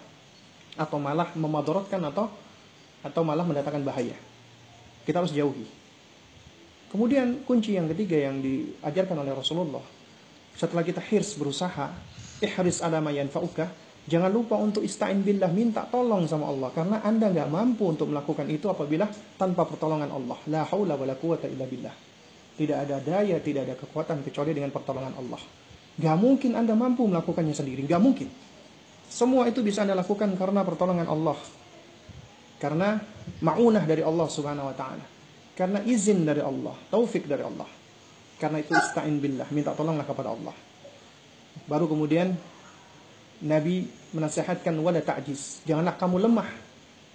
[0.75, 2.27] atau malah memadorotkan atau
[2.99, 4.17] atau malah mendatangkan bahaya.
[5.07, 5.63] Kita harus jauhi.
[6.91, 9.83] Kemudian kunci yang ketiga yang diajarkan oleh Rasulullah
[10.57, 11.93] setelah kita hirs berusaha,
[12.43, 13.71] ihris ala ma yanfa'uka,
[14.03, 18.49] jangan lupa untuk istain billah minta tolong sama Allah karena Anda nggak mampu untuk melakukan
[18.51, 19.07] itu apabila
[19.39, 20.37] tanpa pertolongan Allah.
[20.51, 22.06] La haula wala quwata illa billah.
[22.57, 25.37] Tidak ada daya, tidak ada kekuatan kecuali dengan pertolongan Allah.
[25.97, 27.85] Gak mungkin Anda mampu melakukannya sendiri.
[27.85, 28.33] Gak mungkin.
[29.05, 31.37] Semua itu bisa Anda lakukan karena pertolongan Allah.
[32.57, 32.97] Karena
[33.45, 35.05] ma'unah dari Allah subhanahu wa ta'ala.
[35.53, 36.73] Karena izin dari Allah.
[36.89, 37.69] Taufik dari Allah.
[38.41, 39.45] Karena itu ista'in billah.
[39.53, 40.53] Minta tolonglah kepada Allah.
[41.69, 42.33] Baru kemudian
[43.45, 43.85] Nabi
[44.17, 45.61] menasihatkan wala ta'jiz.
[45.69, 46.49] Janganlah kamu lemah.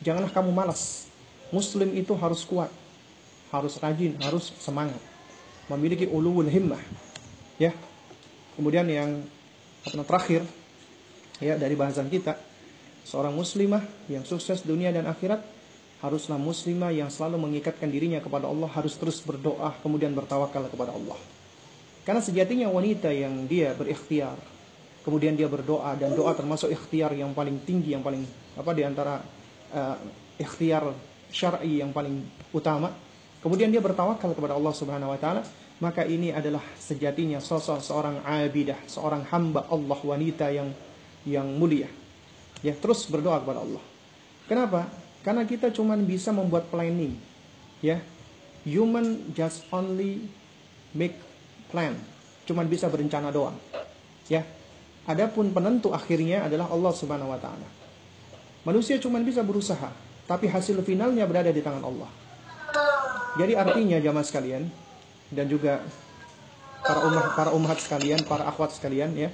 [0.07, 1.11] Janganlah kamu malas.
[1.51, 2.71] Muslim itu harus kuat.
[3.51, 5.12] Harus rajin, harus semangat
[5.77, 6.81] memiliki ulul himmah.
[7.57, 7.73] Ya.
[8.53, 9.25] Kemudian yang
[9.83, 10.45] apa terakhir
[11.41, 12.37] ya dari bahasan kita,
[13.09, 13.83] seorang muslimah
[14.13, 15.41] yang sukses dunia dan akhirat
[16.05, 21.17] haruslah muslimah yang selalu mengikatkan dirinya kepada Allah, harus terus berdoa kemudian bertawakal kepada Allah.
[22.03, 24.35] Karena sejatinya wanita yang dia berikhtiar,
[25.07, 28.27] kemudian dia berdoa dan doa termasuk ikhtiar yang paling tinggi yang paling
[28.59, 29.23] apa di antara
[29.71, 29.97] uh,
[30.37, 30.91] ikhtiar
[31.31, 32.21] syar'i yang paling
[32.53, 32.93] utama
[33.43, 35.43] kemudian dia bertawakal kepada Allah Subhanahu wa taala,
[35.83, 40.71] maka ini adalah sejatinya sosok seorang abidah, seorang hamba Allah wanita yang
[41.27, 41.91] yang mulia.
[42.63, 43.83] Ya, terus berdoa kepada Allah.
[44.47, 44.87] Kenapa?
[45.27, 47.19] Karena kita cuma bisa membuat planning.
[47.83, 47.99] Ya.
[48.63, 50.23] Human just only
[50.95, 51.19] make
[51.75, 51.99] plan.
[52.47, 53.59] Cuma bisa berencana doang.
[54.31, 54.47] Ya.
[55.03, 57.67] Adapun penentu akhirnya adalah Allah Subhanahu wa taala.
[58.63, 59.91] Manusia cuma bisa berusaha,
[60.31, 62.11] tapi hasil finalnya berada di tangan Allah.
[63.35, 64.71] Jadi artinya jamaah sekalian
[65.33, 65.81] dan juga
[66.85, 69.31] para umat para umat sekalian, para akhwat sekalian ya.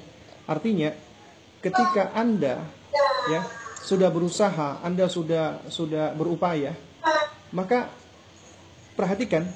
[0.49, 0.95] Artinya
[1.61, 2.63] ketika Anda
[3.29, 3.41] ya
[3.83, 6.73] sudah berusaha, Anda sudah sudah berupaya,
[7.51, 7.91] maka
[8.95, 9.47] perhatikan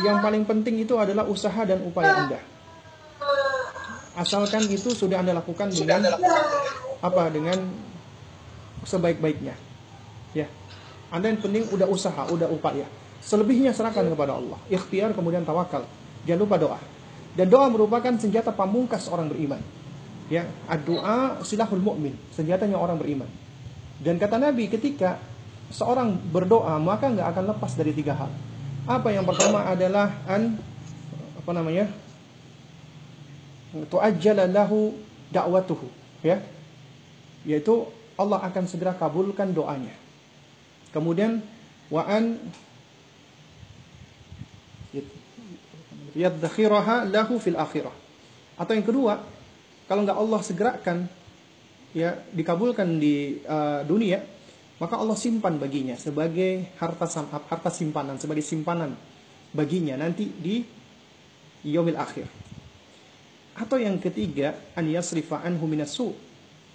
[0.00, 2.40] yang paling penting itu adalah usaha dan upaya Anda.
[4.18, 6.04] Asalkan itu sudah Anda lakukan dengan
[7.00, 7.22] apa?
[7.30, 7.58] Dengan
[8.84, 9.54] sebaik-baiknya.
[10.32, 10.46] Ya.
[11.10, 12.86] Anda yang penting udah usaha, udah upaya.
[13.20, 14.56] Selebihnya serahkan kepada Allah.
[14.72, 15.84] Ikhtiar kemudian tawakal.
[16.24, 16.80] Jangan lupa doa.
[17.36, 19.60] Dan doa merupakan senjata pamungkas orang beriman.
[20.30, 20.46] Ya,
[20.86, 23.26] doa silahul mukmin, senjatanya orang beriman.
[23.98, 25.18] Dan kata Nabi ketika
[25.74, 28.30] seorang berdoa maka nggak akan lepas dari tiga hal.
[28.86, 30.58] Apa yang pertama adalah an
[31.38, 31.86] apa namanya?
[33.70, 34.98] tuajjala lahu
[35.30, 35.86] da'watuhu,
[36.26, 36.42] ya.
[37.46, 37.86] Yaitu
[38.18, 39.94] Allah akan segera kabulkan doanya.
[40.90, 41.38] Kemudian
[41.86, 42.36] wa an
[46.14, 47.92] yadkhiraha lahu fil akhirah.
[48.60, 49.20] Atau yang kedua,
[49.90, 50.98] kalau nggak Allah segerakan
[51.90, 54.22] ya dikabulkan di uh, dunia
[54.78, 57.04] maka Allah simpan baginya sebagai harta
[57.50, 58.94] harta simpanan sebagai simpanan
[59.50, 60.62] baginya nanti di
[61.66, 62.24] yaumil akhir.
[63.60, 66.16] Atau yang ketiga an yasrifa anhu minasu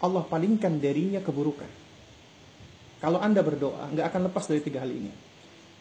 [0.03, 1.71] Allah palingkan darinya keburukan.
[3.01, 5.09] Kalau anda berdoa nggak akan lepas dari tiga hal ini.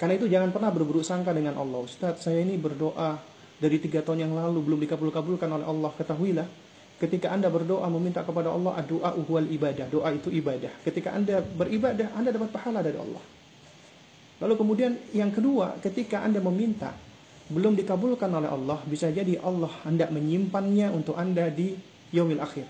[0.01, 1.85] Karena itu jangan pernah berburuk sangka dengan Allah.
[1.85, 6.48] Ustaz saya ini berdoa dari tiga tahun yang lalu belum dikabul-kabulkan oleh Allah ketahuilah
[6.94, 9.90] Ketika Anda berdoa meminta kepada Allah, doa uhwal ibadah.
[9.90, 10.70] Doa itu ibadah.
[10.86, 13.20] Ketika Anda beribadah, Anda dapat pahala dari Allah.
[14.39, 16.94] Lalu kemudian yang kedua, ketika Anda meminta
[17.51, 21.74] belum dikabulkan oleh Allah, bisa jadi Allah hendak menyimpannya untuk Anda di
[22.14, 22.66] yaumil akhir.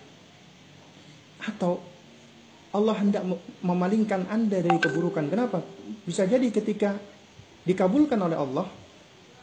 [1.44, 1.84] Atau
[2.72, 3.22] Allah hendak
[3.60, 5.28] memalingkan Anda dari keburukan.
[5.28, 5.60] Kenapa?
[6.08, 6.96] Bisa jadi ketika
[7.68, 8.66] dikabulkan oleh Allah,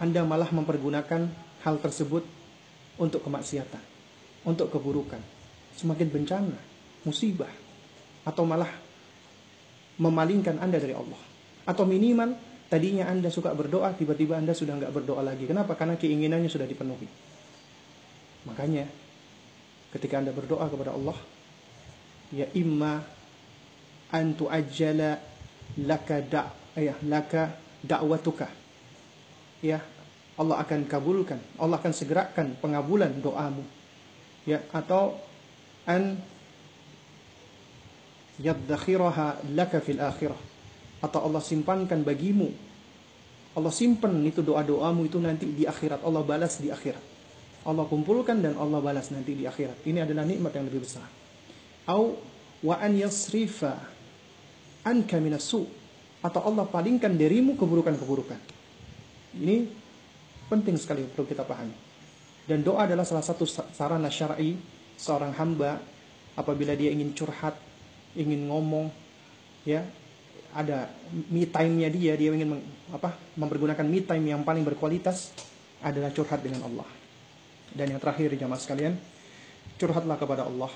[0.01, 1.21] Anda malah mempergunakan
[1.61, 2.25] hal tersebut
[2.97, 3.91] untuk kemaksiatan
[4.45, 5.21] untuk keburukan,
[5.77, 6.57] semakin bencana,
[7.05, 7.49] musibah,
[8.25, 8.69] atau malah
[10.01, 11.19] memalingkan Anda dari Allah.
[11.65, 12.33] Atau minimal
[12.65, 15.45] tadinya Anda suka berdoa, tiba-tiba Anda sudah nggak berdoa lagi.
[15.45, 15.77] Kenapa?
[15.77, 17.05] Karena keinginannya sudah dipenuhi.
[18.49, 18.89] Makanya
[19.93, 21.17] ketika Anda berdoa kepada Allah,
[22.33, 22.97] ya imma
[24.09, 25.21] antu ajala
[25.85, 27.53] laka da ya laka
[27.85, 28.60] dakwatuka.
[29.61, 29.85] Ya,
[30.41, 33.61] Allah akan kabulkan, Allah akan segerakan pengabulan doamu.
[34.41, 35.21] Ya atau
[35.85, 36.17] an
[38.41, 40.39] yaddakhiraha laka fil akhirah.
[41.01, 42.49] Atau Allah simpankan bagimu.
[43.53, 46.01] Allah simpan itu doa-doamu itu nanti di akhirat.
[46.01, 47.03] Allah balas di akhirat.
[47.61, 49.85] Allah kumpulkan dan Allah balas nanti di akhirat.
[49.85, 51.05] Ini adalah nikmat yang lebih besar.
[51.85, 52.17] Au
[52.65, 53.77] wa an yasrifa
[54.85, 55.65] anka minasu
[56.21, 58.60] atau Allah palingkan darimu keburukan-keburukan
[59.37, 59.69] ini
[60.51, 61.91] penting sekali perlu kita pahami
[62.49, 64.57] dan doa adalah salah satu sarana syar'i
[64.97, 65.77] seorang hamba
[66.35, 67.53] apabila dia ingin curhat,
[68.17, 68.89] ingin ngomong,
[69.63, 69.85] ya
[70.51, 70.91] ada
[71.31, 75.31] me time-nya dia, dia ingin meng, apa mempergunakan me time yang paling berkualitas
[75.79, 76.89] adalah curhat dengan Allah.
[77.71, 78.99] Dan yang terakhir jamaah sekalian,
[79.79, 80.71] curhatlah kepada Allah.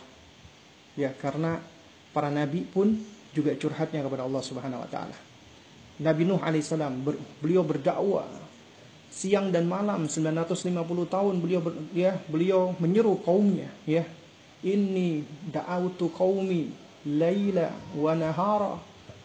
[0.95, 1.59] Ya, karena
[2.15, 2.95] para nabi pun
[3.35, 5.17] juga curhatnya kepada Allah Subhanahu wa taala.
[5.99, 7.03] Nabi Nuh alaihissalam
[7.43, 8.44] beliau berdakwah
[9.15, 10.75] siang dan malam 950
[11.07, 11.63] tahun beliau
[11.95, 14.03] ya beliau menyeru kaumnya ya.
[14.59, 15.23] Ini
[15.55, 16.75] da'autu qaumi
[17.07, 18.75] laila wa nahara.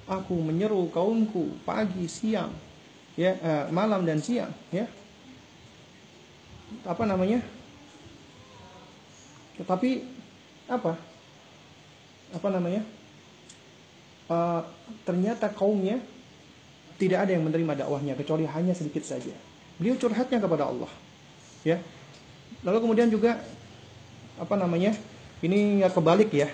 [0.06, 2.54] Aku menyeru kaumku pagi siang
[3.18, 4.86] ya uh, malam dan siang ya.
[6.86, 7.42] Apa namanya?
[9.58, 9.90] Tetapi
[10.70, 10.94] apa?
[12.30, 12.86] Apa namanya?
[14.30, 14.62] Uh,
[15.02, 15.98] ternyata kaumnya
[16.94, 19.49] tidak ada yang menerima dakwahnya kecuali hanya sedikit saja
[19.81, 20.93] Beliau curhatnya kepada Allah.
[21.65, 21.81] Ya.
[22.61, 23.40] Lalu kemudian juga
[24.36, 24.93] apa namanya?
[25.40, 26.52] Ini ya kebalik ya.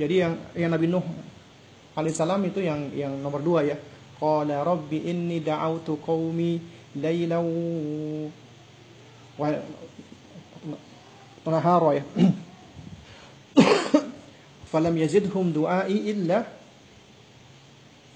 [0.00, 1.04] Jadi yang yang Nabi Nuh
[1.92, 3.76] alaihissalam itu yang yang nomor dua ya.
[4.16, 6.56] Qala rabbi inni da'autu qaumi
[6.96, 7.44] laylaw
[9.36, 9.48] wa
[11.92, 12.04] ya.
[14.72, 16.48] Falam yazidhum du'ai illa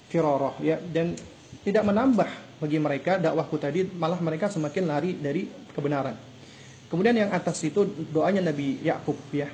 [0.09, 1.13] firarah ya dan
[1.61, 6.15] tidak menambah bagi mereka dakwahku tadi malah mereka semakin lari dari kebenaran.
[6.87, 7.83] Kemudian yang atas itu
[8.13, 9.49] doanya Nabi Yakub ya.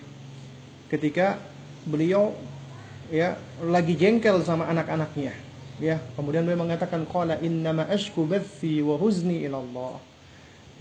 [0.92, 1.40] Ketika
[1.88, 2.36] beliau
[3.10, 5.34] ya lagi jengkel sama anak-anaknya
[5.82, 5.98] ya.
[6.14, 9.96] Kemudian beliau mengatakan qala innama ashku bathi wa huzni ila Allah.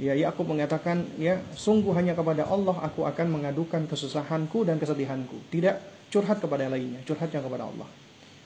[0.00, 5.80] Ya Yakub mengatakan ya sungguh hanya kepada Allah aku akan mengadukan kesusahanku dan kesedihanku, tidak
[6.08, 7.88] curhat kepada lainnya, curhatnya kepada Allah.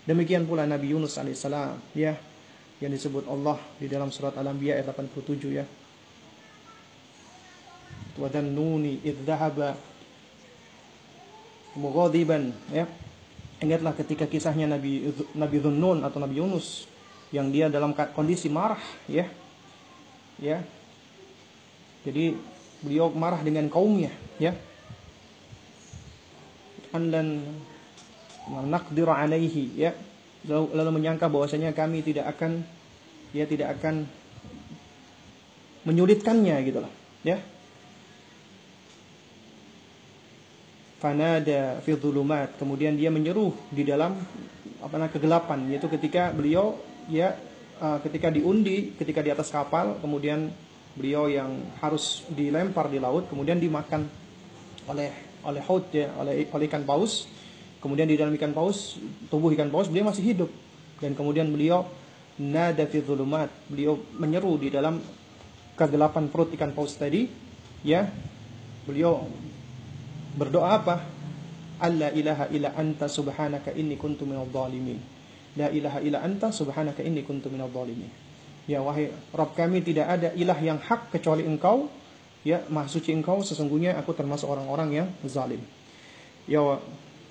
[0.04, 2.18] Demikian pula Nabi Yunus alaihissalam ya
[2.82, 5.64] yang disebut Allah di dalam surat Al-Anbiya ayat 87 ya.
[8.14, 9.78] Wa nuni idh dhahaba
[11.78, 12.86] mughadiban ya.
[13.62, 16.90] Ingatlah ketika kisahnya Nabi Nabi Dhunnun atau Nabi Yunus
[17.30, 19.26] yang dia dalam kondisi marah ya.
[20.38, 20.62] Ya.
[22.02, 22.34] Jadi
[22.82, 24.54] beliau marah dengan kaumnya ya.
[26.94, 27.42] Anlan
[28.50, 29.94] naqdir alaihi ya
[30.48, 32.64] lalu, menyangka bahwasanya kami tidak akan
[33.34, 34.06] ya tidak akan
[35.84, 36.92] menyulitkannya gitu loh
[37.24, 37.40] ya.
[41.00, 42.56] Fanada dhulumat.
[42.56, 44.16] Kemudian dia menyeru di dalam
[44.80, 45.68] apa namanya kegelapan.
[45.68, 46.80] Yaitu ketika beliau
[47.12, 47.36] ya
[47.80, 50.48] uh, ketika diundi ketika di atas kapal kemudian
[50.94, 51.50] beliau yang
[51.82, 54.06] harus dilempar di laut kemudian dimakan
[54.86, 55.10] oleh
[55.44, 57.26] oleh haut ya oleh oleh ikan paus
[57.84, 58.96] kemudian di dalam ikan paus
[59.28, 60.48] tubuh ikan paus beliau masih hidup.
[60.96, 61.84] Dan kemudian beliau
[62.40, 65.04] nada fi dhulumat beliau menyeru di dalam
[65.76, 67.28] kegelapan perut ikan paus tadi
[67.84, 68.08] ya.
[68.88, 69.28] Beliau
[70.40, 70.96] berdoa apa?
[71.84, 74.96] Alla ilaha illa anta subhanaka inni kuntu minadh dhalimin.
[75.60, 78.08] La ilaha illa anta subhanaka inni kuntu minadh dhalimin.
[78.64, 81.92] Ya wahai Rabb kami tidak ada ilah yang hak kecuali engkau.
[82.44, 85.60] Ya maha suci engkau sesungguhnya aku termasuk orang-orang yang zalim.
[86.44, 86.60] Ya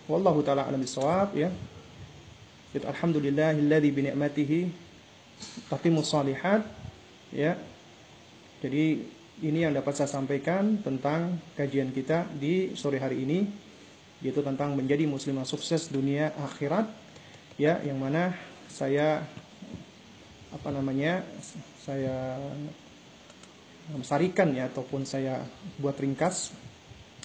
[0.07, 1.49] wallahu taala alam bisawab ya.
[2.73, 4.59] Jadi, alhamdulillahilladzi bi ni'matihi
[5.69, 6.65] tatimmus salihat
[7.30, 7.53] ya.
[8.63, 9.05] Jadi
[9.43, 13.45] ini yang dapat saya sampaikan tentang kajian kita di sore hari ini
[14.23, 16.88] yaitu tentang menjadi muslimah sukses dunia akhirat
[17.59, 17.77] ya.
[17.84, 18.23] Yang mana
[18.71, 19.21] saya
[20.53, 21.21] apa namanya
[21.84, 22.39] saya
[24.01, 25.43] sarikan ya ataupun saya
[25.77, 26.55] buat ringkas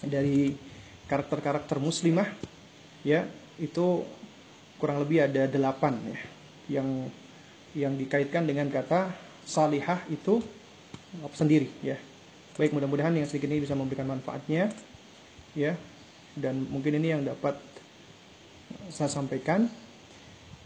[0.03, 0.59] dari
[1.07, 2.29] karakter-karakter muslimah
[3.03, 3.27] ya
[3.59, 4.03] itu
[4.79, 6.21] kurang lebih ada delapan ya
[6.81, 6.89] yang
[7.77, 9.13] yang dikaitkan dengan kata
[9.45, 10.41] salihah itu
[11.33, 11.97] sendiri ya.
[12.59, 14.69] Baik mudah-mudahan yang sedikit ini bisa memberikan manfaatnya
[15.55, 15.79] ya.
[16.39, 17.59] Dan mungkin ini yang dapat
[18.93, 19.67] saya sampaikan.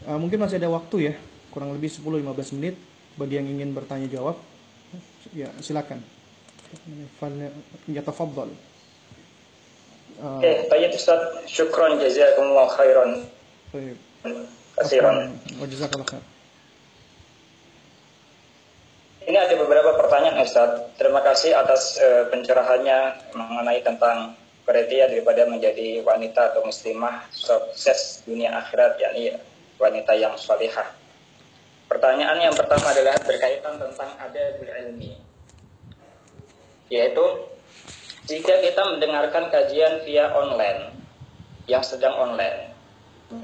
[0.03, 1.13] Uh, mungkin masih ada waktu ya,
[1.47, 2.75] kurang lebih 10-15 menit
[3.15, 4.35] bagi yang ingin bertanya jawab.
[5.31, 6.03] Ya, silakan.
[7.87, 8.51] Yatafaddal.
[10.21, 11.19] Oke, okay, Ustaz.
[11.49, 13.11] Syukron jazakumullah khairan.
[13.73, 13.97] Baik.
[14.77, 15.33] Kasiran.
[15.57, 16.23] Wa jazakallah khair.
[19.23, 20.83] Ini ada beberapa pertanyaan Ustaz.
[20.99, 24.35] Terima kasih atas uh, pencerahannya mengenai tentang
[24.67, 29.35] kriteria daripada menjadi wanita atau muslimah sukses dunia akhirat yakni
[29.79, 30.87] wanita yang salihah.
[31.87, 35.19] Pertanyaan yang pertama adalah berkaitan tentang ada ilmi.
[36.87, 37.25] Yaitu
[38.23, 40.95] jika kita mendengarkan kajian via online
[41.67, 42.71] yang sedang online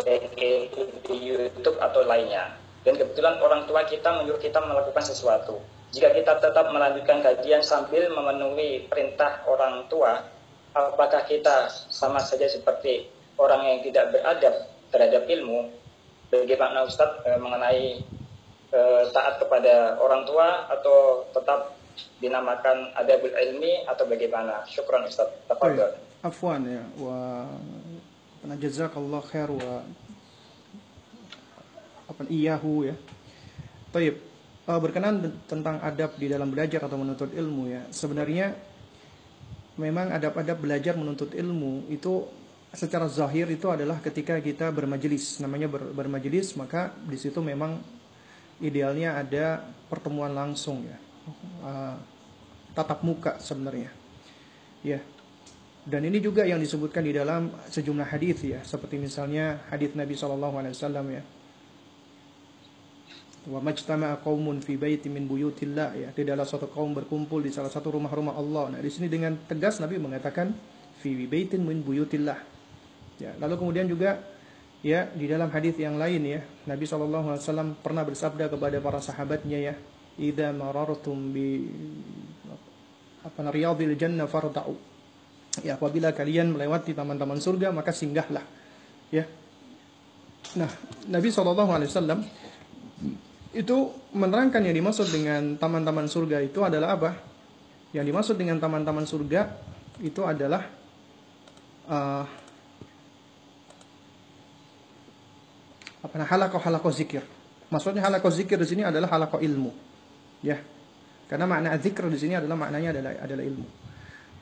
[0.04, 0.36] baik
[1.08, 5.60] di YouTube atau lainnya dan kebetulan orang tua kita menyuruh kita melakukan sesuatu.
[5.90, 10.22] Jika kita tetap melanjutkan kajian sambil memenuhi perintah orang tua,
[10.72, 13.10] apakah kita sama saja seperti
[13.42, 14.54] orang yang tidak beradab
[14.94, 15.74] terhadap ilmu?
[16.30, 17.86] Bagaimana Ustadz e, mengenai
[18.70, 18.80] e,
[19.10, 21.74] taat kepada orang tua atau tetap
[22.20, 24.64] dinamakan adabul ilmi atau bagaimana?
[24.68, 25.48] Syukran Ustadz.
[25.48, 25.96] Tafadhol.
[26.20, 27.48] Afwan ya wa
[28.60, 29.84] jazakallah khair wa
[32.10, 32.96] apa iyahu ya.
[33.94, 34.16] Taib.
[34.70, 37.82] Uh, berkenan tentang adab di dalam belajar atau menuntut ilmu ya.
[37.90, 38.54] Sebenarnya
[39.82, 42.28] memang adab-adab belajar menuntut ilmu itu
[42.70, 47.82] secara zahir itu adalah ketika kita bermajelis, namanya ber, bermajelis maka di situ memang
[48.62, 51.09] idealnya ada pertemuan langsung ya.
[51.64, 51.96] Uh,
[52.74, 53.92] tatap muka sebenarnya.
[54.86, 55.02] Ya.
[55.84, 60.56] Dan ini juga yang disebutkan di dalam sejumlah hadis ya, seperti misalnya hadis Nabi Shallallahu
[60.60, 61.24] alaihi wasallam ya
[63.48, 66.10] Wa majtama'a qaumun fi baitin min buyutillah ya.
[66.12, 68.76] Tidaklah suatu kaum berkumpul di salah satu rumah-rumah Allah.
[68.76, 70.52] Nah, di sini dengan tegas Nabi mengatakan
[71.00, 72.36] fi baitin min buyutillah.
[73.18, 74.20] Ya, lalu kemudian juga
[74.84, 79.76] ya di dalam hadis yang lain ya, Nabi SAW pernah bersabda kepada para sahabatnya ya,
[80.20, 81.64] "Idza marartum bi
[83.24, 84.76] apa riyadil jannah farda'u."
[85.66, 88.44] Ya, apabila kalian melewati taman-taman surga maka singgahlah.
[89.10, 89.26] Ya.
[90.56, 90.70] Nah,
[91.10, 92.22] Nabi SAW
[93.50, 93.78] itu
[94.14, 97.12] menerangkan yang dimaksud dengan taman-taman surga itu adalah apa?
[97.98, 99.50] Yang dimaksud dengan taman-taman surga
[100.00, 100.70] itu adalah
[101.90, 102.24] uh,
[106.00, 107.26] apa nah halaqah halaqah zikir.
[107.74, 109.89] Maksudnya halaqah zikir di sini adalah halaqah ilmu.
[110.46, 110.62] Ya.
[111.30, 113.68] Karena makna zikir di sini adalah maknanya adalah adalah ilmu.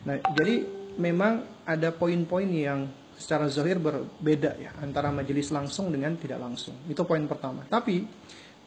[0.07, 0.55] Nah, jadi
[0.95, 2.87] memang ada poin-poin yang
[3.17, 6.77] secara zahir berbeda ya antara majelis langsung dengan tidak langsung.
[6.87, 7.67] Itu poin pertama.
[7.67, 8.07] Tapi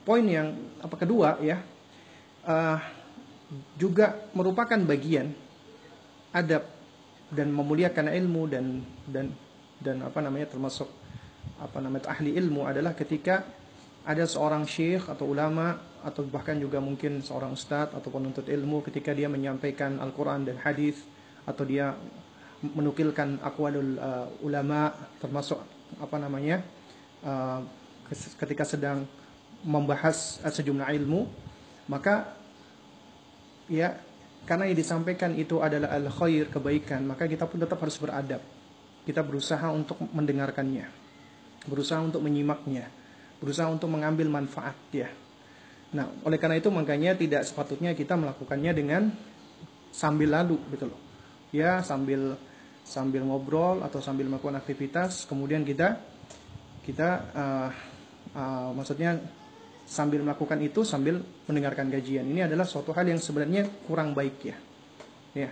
[0.05, 0.53] poin yang
[0.83, 1.63] apa kedua ya
[2.45, 2.79] uh,
[3.79, 5.31] juga merupakan bagian
[6.35, 6.67] adab
[7.31, 9.27] dan memuliakan ilmu dan dan
[9.79, 10.91] dan apa namanya termasuk
[11.63, 13.47] apa namanya ahli ilmu adalah ketika
[14.05, 19.13] ada seorang syekh atau ulama atau bahkan juga mungkin seorang ustadz atau penuntut ilmu ketika
[19.13, 20.97] dia menyampaikan Al-Quran dan hadis
[21.45, 21.93] atau dia
[22.61, 25.61] menukilkan akwalul uh, ulama termasuk
[26.01, 26.65] apa namanya
[27.25, 27.61] uh,
[28.13, 29.05] ketika sedang
[29.65, 31.29] membahas sejumlah ilmu,
[31.93, 32.33] maka
[33.69, 33.97] ya
[34.49, 38.43] karena yang disampaikan itu adalah al khair kebaikan, maka kita pun tetap harus beradab.
[39.01, 40.85] kita berusaha untuk mendengarkannya,
[41.65, 42.93] berusaha untuk menyimaknya,
[43.41, 45.09] berusaha untuk mengambil manfaat ya.
[45.91, 49.11] Nah, oleh karena itu makanya tidak sepatutnya kita melakukannya dengan
[49.91, 51.01] sambil lalu gitu loh.
[51.51, 52.39] Ya, sambil
[52.87, 55.99] sambil ngobrol atau sambil melakukan aktivitas, kemudian kita
[56.87, 57.71] kita uh,
[58.39, 59.19] uh, maksudnya
[59.91, 61.19] sambil melakukan itu sambil
[61.51, 62.23] mendengarkan kajian.
[62.23, 64.57] Ini adalah suatu hal yang sebenarnya kurang baik ya.
[65.35, 65.51] Ya.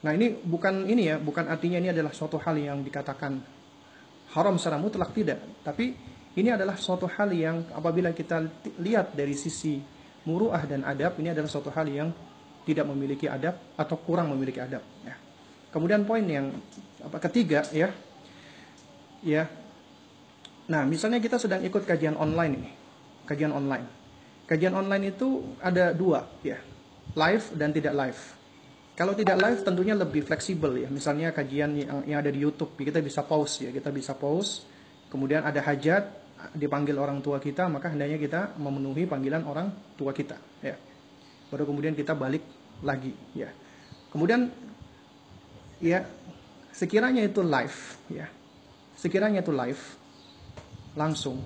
[0.00, 3.36] Nah, ini bukan ini ya, bukan artinya ini adalah suatu hal yang dikatakan
[4.32, 5.92] haram secara mutlak tidak, tapi
[6.38, 8.46] ini adalah suatu hal yang apabila kita
[8.78, 9.82] lihat dari sisi
[10.26, 12.08] muruah dan adab, ini adalah suatu hal yang
[12.62, 15.16] tidak memiliki adab atau kurang memiliki adab ya.
[15.70, 16.50] Kemudian poin yang
[17.02, 17.90] apa ketiga ya.
[19.20, 19.48] Ya.
[20.70, 22.70] Nah, misalnya kita sedang ikut kajian online ini
[23.30, 23.86] kajian online.
[24.50, 26.58] Kajian online itu ada dua ya,
[27.14, 28.20] live dan tidak live.
[28.98, 30.90] Kalau tidak live tentunya lebih fleksibel ya.
[30.90, 34.66] Misalnya kajian yang, yang ada di YouTube kita bisa pause ya, kita bisa pause.
[35.06, 36.10] Kemudian ada hajat
[36.56, 40.76] dipanggil orang tua kita, maka hendaknya kita memenuhi panggilan orang tua kita ya.
[41.50, 42.42] Baru kemudian kita balik
[42.84, 43.50] lagi ya.
[44.10, 44.50] Kemudian
[45.82, 46.04] ya
[46.72, 47.78] sekiranya itu live
[48.10, 48.26] ya.
[48.96, 49.82] Sekiranya itu live
[50.98, 51.40] langsung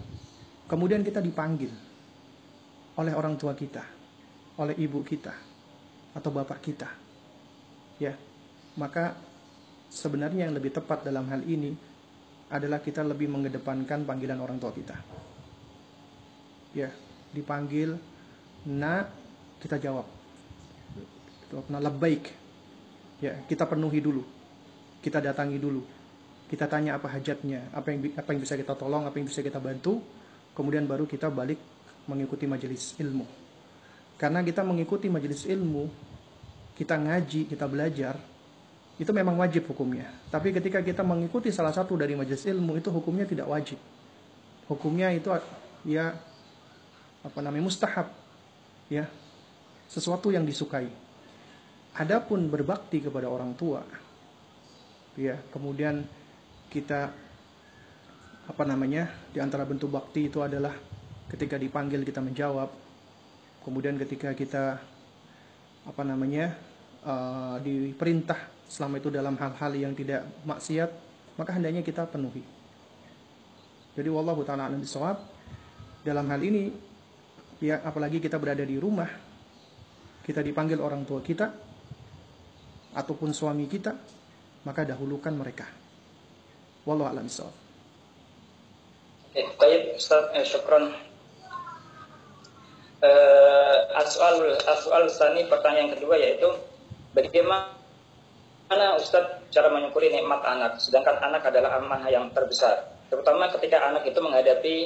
[0.64, 1.68] Kemudian kita dipanggil
[2.96, 3.84] oleh orang tua kita,
[4.56, 5.34] oleh ibu kita,
[6.16, 6.88] atau bapak kita.
[8.00, 8.16] Ya,
[8.80, 9.12] maka
[9.92, 11.76] sebenarnya yang lebih tepat dalam hal ini
[12.54, 14.94] adalah kita lebih mengedepankan panggilan orang tua kita.
[16.70, 16.94] Ya,
[17.34, 17.98] dipanggil,
[18.70, 19.10] nak,
[19.58, 20.06] kita jawab.
[21.66, 22.30] Nah, baik.
[23.18, 24.22] Ya, kita penuhi dulu.
[25.02, 25.82] Kita datangi dulu.
[26.46, 29.58] Kita tanya apa hajatnya, apa yang apa yang bisa kita tolong, apa yang bisa kita
[29.58, 29.98] bantu
[30.54, 31.58] kemudian baru kita balik
[32.06, 33.26] mengikuti majelis ilmu.
[34.14, 35.90] Karena kita mengikuti majelis ilmu,
[36.78, 38.14] kita ngaji, kita belajar,
[38.94, 40.06] itu memang wajib hukumnya.
[40.30, 43.78] Tapi ketika kita mengikuti salah satu dari majelis ilmu itu hukumnya tidak wajib.
[44.70, 45.28] Hukumnya itu
[45.82, 46.14] ya
[47.26, 48.08] apa namanya mustahab.
[48.86, 49.10] Ya.
[49.90, 50.88] Sesuatu yang disukai.
[51.94, 53.82] Adapun berbakti kepada orang tua
[55.14, 56.02] ya, kemudian
[56.70, 57.10] kita
[58.44, 60.74] apa namanya di antara bentuk bakti itu adalah
[61.30, 62.68] ketika dipanggil kita menjawab
[63.64, 64.76] kemudian ketika kita
[65.88, 66.52] apa namanya
[67.08, 70.90] uh, diperintah selama itu dalam hal-hal yang tidak maksiat
[71.34, 72.42] maka hendaknya kita penuhi.
[73.94, 75.18] Jadi wallahu taala alam bisawab
[76.02, 76.70] dalam hal ini
[77.62, 79.08] ya apalagi kita berada di rumah
[80.26, 81.46] kita dipanggil orang tua kita
[82.94, 83.92] ataupun suami kita
[84.66, 85.66] maka dahulukan mereka.
[86.86, 87.64] Wallahu alam bisawab
[89.34, 90.94] Eh, baik, Ustaz, eh, syukron.
[93.02, 96.46] Eh, asal asal sani pertanyaan kedua yaitu
[97.12, 97.74] bagaimana
[98.72, 104.18] Ustaz cara menyukuri nikmat anak sedangkan anak adalah amanah yang terbesar terutama ketika anak itu
[104.18, 104.76] menghadapi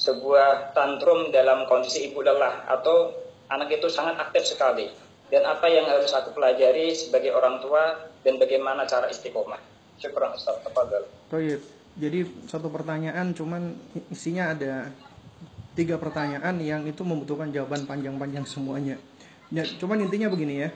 [0.00, 3.12] sebuah tantrum dalam kondisi ibu lelah atau
[3.50, 4.88] anak itu sangat aktif sekali
[5.28, 9.62] dan apa yang harus aku pelajari sebagai orang tua dan bagaimana cara istiqomah.
[10.00, 10.58] Syukur Ustaz.
[10.64, 11.06] Tafadhol.
[11.30, 11.60] Baik
[11.98, 13.74] jadi satu pertanyaan cuman
[14.08, 14.88] isinya ada
[15.74, 18.96] tiga pertanyaan yang itu membutuhkan jawaban panjang-panjang semuanya.
[19.50, 20.70] Ya, cuman intinya begini ya.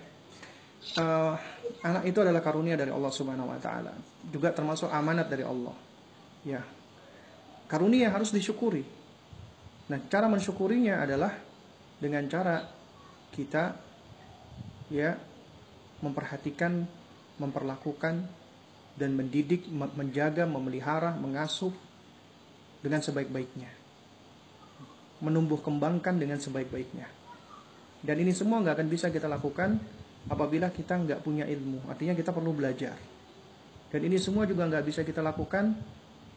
[0.94, 1.32] Uh,
[1.81, 3.97] anak itu adalah karunia dari Allah Subhanahu wa taala,
[4.28, 5.73] juga termasuk amanat dari Allah.
[6.44, 6.61] Ya.
[7.65, 8.85] Karunia harus disyukuri.
[9.89, 11.32] Nah, cara mensyukurinya adalah
[11.97, 12.61] dengan cara
[13.32, 13.81] kita
[14.93, 15.16] ya
[16.05, 16.85] memperhatikan,
[17.40, 18.15] memperlakukan
[18.94, 21.73] dan mendidik, menjaga, memelihara, mengasuh
[22.85, 23.73] dengan sebaik-baiknya.
[25.24, 27.09] Menumbuh kembangkan dengan sebaik-baiknya.
[28.05, 29.81] Dan ini semua nggak akan bisa kita lakukan
[30.29, 31.85] apabila kita nggak punya ilmu.
[31.89, 32.97] Artinya kita perlu belajar.
[33.93, 35.77] Dan ini semua juga nggak bisa kita lakukan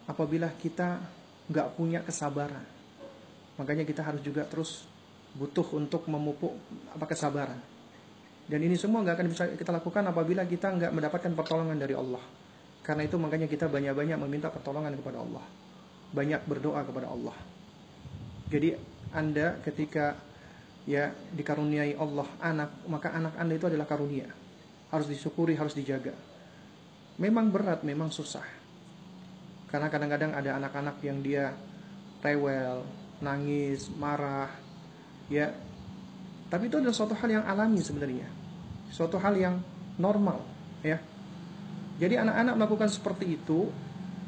[0.05, 1.01] apabila kita
[1.47, 2.64] nggak punya kesabaran.
[3.57, 4.85] Makanya kita harus juga terus
[5.34, 6.53] butuh untuk memupuk
[6.93, 7.57] apa kesabaran.
[8.47, 12.23] Dan ini semua nggak akan bisa kita lakukan apabila kita nggak mendapatkan pertolongan dari Allah.
[12.85, 15.43] Karena itu makanya kita banyak-banyak meminta pertolongan kepada Allah.
[16.15, 17.35] Banyak berdoa kepada Allah.
[18.47, 18.72] Jadi
[19.11, 20.15] Anda ketika
[20.88, 24.31] ya dikaruniai Allah anak, maka anak Anda itu adalah karunia.
[24.88, 26.15] Harus disyukuri, harus dijaga.
[27.19, 28.45] Memang berat, memang susah.
[29.68, 31.51] Karena kadang-kadang ada anak-anak yang dia
[32.23, 32.88] rewel,
[33.19, 34.47] nangis, marah,
[35.27, 35.51] ya.
[36.47, 38.31] Tapi itu adalah suatu hal yang alami sebenarnya.
[38.88, 39.59] Suatu hal yang
[39.99, 40.39] normal,
[40.80, 41.03] ya
[41.97, 43.73] jadi anak-anak melakukan seperti itu,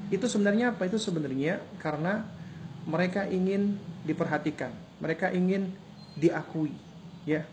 [0.10, 0.90] itu sebenarnya apa?
[0.90, 2.26] Itu sebenarnya karena
[2.90, 3.78] mereka ingin
[4.10, 5.78] diperhatikan, mereka ingin
[6.20, 6.76] diakui,
[7.24, 7.48] ya.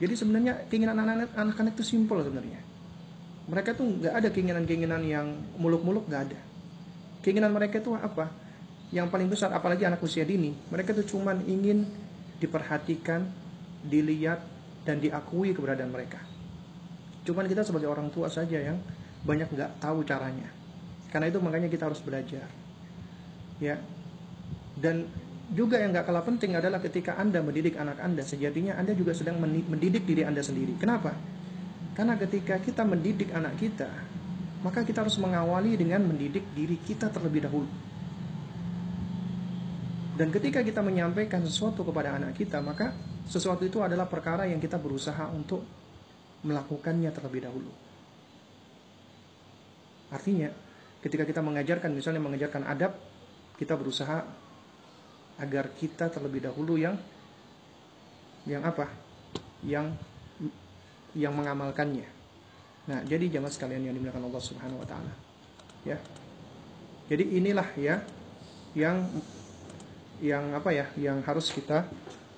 [0.00, 0.98] Jadi sebenarnya keinginan
[1.32, 2.58] anak-anak itu simpel sebenarnya.
[3.46, 5.26] Mereka tuh nggak ada keinginan-keinginan yang
[5.60, 6.40] muluk-muluk nggak ada.
[7.22, 8.32] Keinginan mereka itu apa?
[8.90, 11.88] Yang paling besar, apalagi anak usia dini, mereka tuh cuman ingin
[12.40, 13.24] diperhatikan,
[13.86, 14.42] dilihat,
[14.84, 16.20] dan diakui keberadaan mereka.
[17.24, 18.76] Cuman kita sebagai orang tua saja yang
[19.24, 20.52] banyak nggak tahu caranya.
[21.08, 22.44] Karena itu makanya kita harus belajar.
[23.62, 23.80] Ya.
[24.76, 25.08] Dan
[25.52, 29.36] juga yang nggak kalah penting adalah ketika Anda mendidik anak Anda, sejatinya Anda juga sedang
[29.44, 30.80] mendidik diri Anda sendiri.
[30.80, 31.12] Kenapa?
[31.92, 33.90] Karena ketika kita mendidik anak kita,
[34.64, 37.68] maka kita harus mengawali dengan mendidik diri kita terlebih dahulu.
[40.14, 42.94] Dan ketika kita menyampaikan sesuatu kepada anak kita, maka
[43.28, 45.66] sesuatu itu adalah perkara yang kita berusaha untuk
[46.46, 47.72] melakukannya terlebih dahulu.
[50.14, 50.48] Artinya,
[51.02, 52.94] ketika kita mengajarkan, misalnya mengajarkan adab,
[53.58, 54.22] kita berusaha
[55.38, 56.94] agar kita terlebih dahulu yang
[58.44, 58.86] yang apa?
[59.64, 59.96] Yang
[61.14, 62.06] yang mengamalkannya.
[62.84, 65.12] Nah, jadi jamaah sekalian yang dimuliakan Allah Subhanahu wa taala.
[65.88, 65.96] Ya.
[67.08, 68.04] Jadi inilah ya
[68.76, 69.08] yang
[70.20, 71.88] yang apa ya, yang harus kita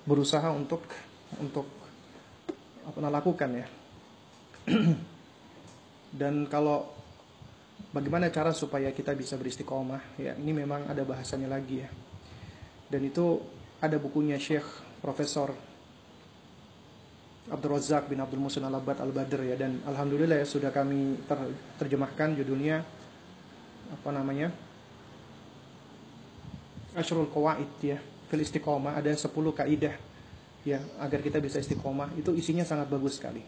[0.07, 0.87] berusaha untuk
[1.41, 1.67] untuk
[2.87, 3.67] apa lakukan ya.
[6.19, 6.87] Dan kalau
[7.91, 11.89] bagaimana cara supaya kita bisa beristiqomah ya, ini memang ada bahasanya lagi ya.
[12.87, 13.43] Dan itu
[13.83, 14.65] ada bukunya Syekh
[15.03, 15.53] Profesor
[17.47, 19.55] Abdul Razak bin Abdul Musin Al-Abad Al-Badr ya.
[19.55, 21.39] Dan alhamdulillah ya sudah kami ter
[21.79, 22.83] terjemahkan judulnya
[23.87, 24.51] apa namanya
[26.91, 27.97] Ashrul Qawaid ya
[28.27, 28.99] fil istiqomah.
[28.99, 29.95] Ada 10 kaidah
[30.67, 32.11] ya agar kita bisa istiqomah.
[32.19, 33.39] Itu isinya sangat bagus sekali.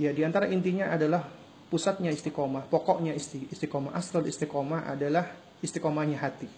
[0.00, 1.28] Ya di antara intinya adalah
[1.68, 3.12] pusatnya istiqomah pokoknya
[3.52, 6.48] istiqomah asal istiqomah adalah istiqomahnya hati.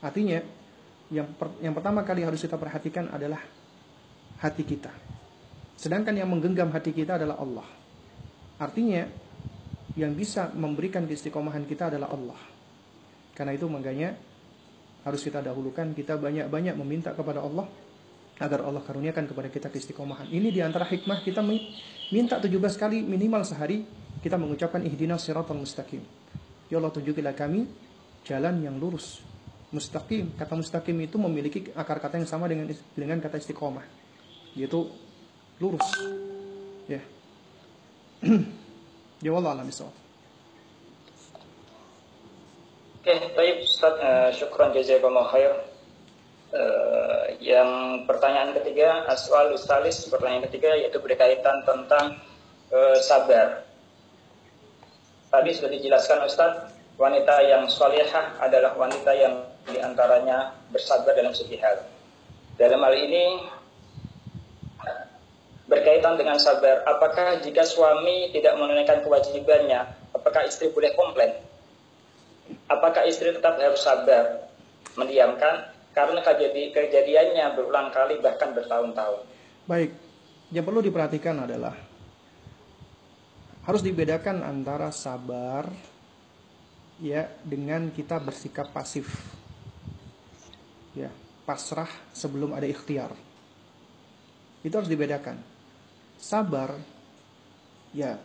[0.00, 0.40] Artinya
[1.08, 3.40] yang per, yang pertama kali harus kita perhatikan adalah
[4.38, 4.92] hati kita
[5.78, 7.68] Sedangkan yang menggenggam hati kita adalah Allah.
[8.58, 9.06] Artinya,
[9.94, 12.40] yang bisa memberikan keistiqomahan kita adalah Allah.
[13.30, 14.18] Karena itu makanya
[15.06, 17.70] harus kita dahulukan, kita banyak-banyak meminta kepada Allah
[18.42, 20.26] agar Allah karuniakan kepada kita keistiqomahan.
[20.26, 21.46] Ini di antara hikmah kita
[22.10, 23.86] minta 17 kali minimal sehari
[24.18, 26.02] kita mengucapkan ihdinas siratal mustaqim.
[26.66, 27.70] Ya Allah tunjukilah kami
[28.26, 29.22] jalan yang lurus.
[29.68, 33.84] Mustaqim, kata mustaqim itu memiliki akar kata yang sama dengan dengan kata istiqomah.
[34.56, 34.88] Yaitu
[35.58, 35.84] lurus
[36.86, 37.02] ya
[39.24, 39.86] ya wallah alam Oke,
[43.14, 45.52] okay, baik Ustaz, uh, syukran jazakumullah khair.
[46.48, 52.20] Uh, yang pertanyaan ketiga, aswal ustalis, pertanyaan ketiga yaitu berkaitan tentang
[52.68, 53.64] uh, sabar.
[55.28, 56.52] Tadi sudah dijelaskan Ustaz,
[57.00, 61.84] wanita yang solehah adalah wanita yang di antaranya bersabar dalam segi hal.
[62.58, 63.24] Dalam hal ini
[65.68, 66.82] berkaitan dengan sabar.
[66.88, 69.84] Apakah jika suami tidak menunaikan kewajibannya,
[70.16, 71.36] apakah istri boleh komplain?
[72.66, 74.48] Apakah istri tetap harus sabar,
[74.96, 79.20] mendiamkan karena kejadi kejadiannya berulang kali bahkan bertahun-tahun?
[79.68, 79.92] Baik,
[80.48, 81.76] yang perlu diperhatikan adalah
[83.68, 85.68] harus dibedakan antara sabar
[87.04, 89.36] ya dengan kita bersikap pasif.
[90.96, 91.12] Ya,
[91.48, 93.12] pasrah sebelum ada ikhtiar.
[94.60, 95.40] Itu harus dibedakan.
[96.18, 96.74] Sabar
[97.94, 98.18] ya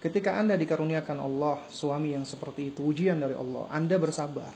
[0.00, 4.54] ketika Anda dikaruniakan Allah suami yang seperti itu ujian dari Allah Anda bersabar.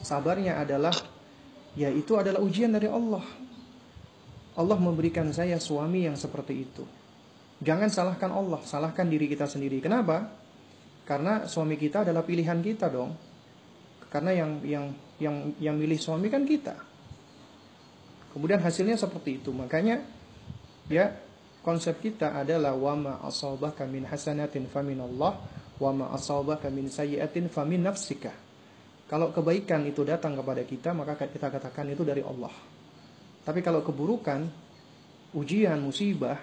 [0.00, 0.92] Sabarnya adalah
[1.76, 3.24] ya itu adalah ujian dari Allah.
[4.54, 6.84] Allah memberikan saya suami yang seperti itu.
[7.60, 9.78] Jangan salahkan Allah salahkan diri kita sendiri.
[9.84, 10.30] Kenapa?
[11.04, 13.33] Karena suami kita adalah pilihan kita dong
[14.14, 14.84] karena yang yang
[15.18, 16.78] yang yang milih suami kan kita
[18.30, 20.06] kemudian hasilnya seperti itu makanya
[20.86, 21.10] ya
[21.66, 25.42] konsep kita adalah wama asabaka min hasanatin famin Allah
[25.80, 28.30] wama asabaka min sayyiatin famin nafsika.
[29.04, 32.52] Kalau kebaikan itu datang kepada kita maka kita katakan itu dari Allah.
[33.44, 34.40] Tapi kalau keburukan,
[35.36, 36.40] ujian, musibah,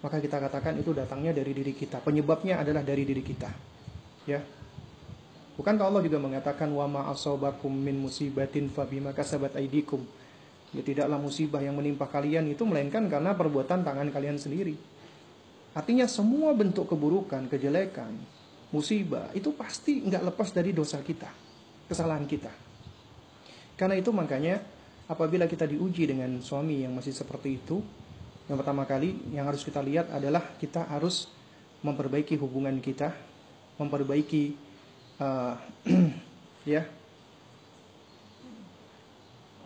[0.00, 2.00] maka kita katakan itu datangnya dari diri kita.
[2.00, 3.50] Penyebabnya adalah dari diri kita.
[4.24, 4.40] Ya.
[5.58, 10.06] Bukankah Allah juga mengatakan wama asabakum min musibatin fabima kasabat aidikum
[10.76, 14.76] Ya tidaklah musibah yang menimpa kalian itu melainkan karena perbuatan tangan kalian sendiri.
[15.72, 18.12] Artinya semua bentuk keburukan, kejelekan,
[18.68, 21.32] musibah itu pasti nggak lepas dari dosa kita,
[21.88, 22.52] kesalahan kita.
[23.80, 24.60] Karena itu makanya
[25.08, 27.80] apabila kita diuji dengan suami yang masih seperti itu,
[28.44, 31.32] yang pertama kali yang harus kita lihat adalah kita harus
[31.80, 33.16] memperbaiki hubungan kita,
[33.80, 34.67] memperbaiki
[35.22, 35.54] uh,
[36.74, 36.82] ya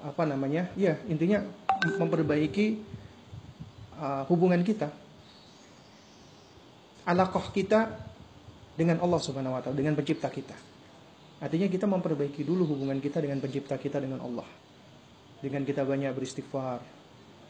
[0.02, 1.46] apa namanya ya intinya
[1.98, 2.82] memperbaiki
[4.02, 4.90] uh, hubungan kita
[7.06, 7.90] alakoh kita
[8.72, 10.54] dengan Allah Subhanahu wa taala, dengan pencipta kita.
[11.42, 14.46] Artinya kita memperbaiki dulu hubungan kita dengan pencipta kita dengan Allah.
[15.42, 16.78] Dengan kita banyak beristighfar,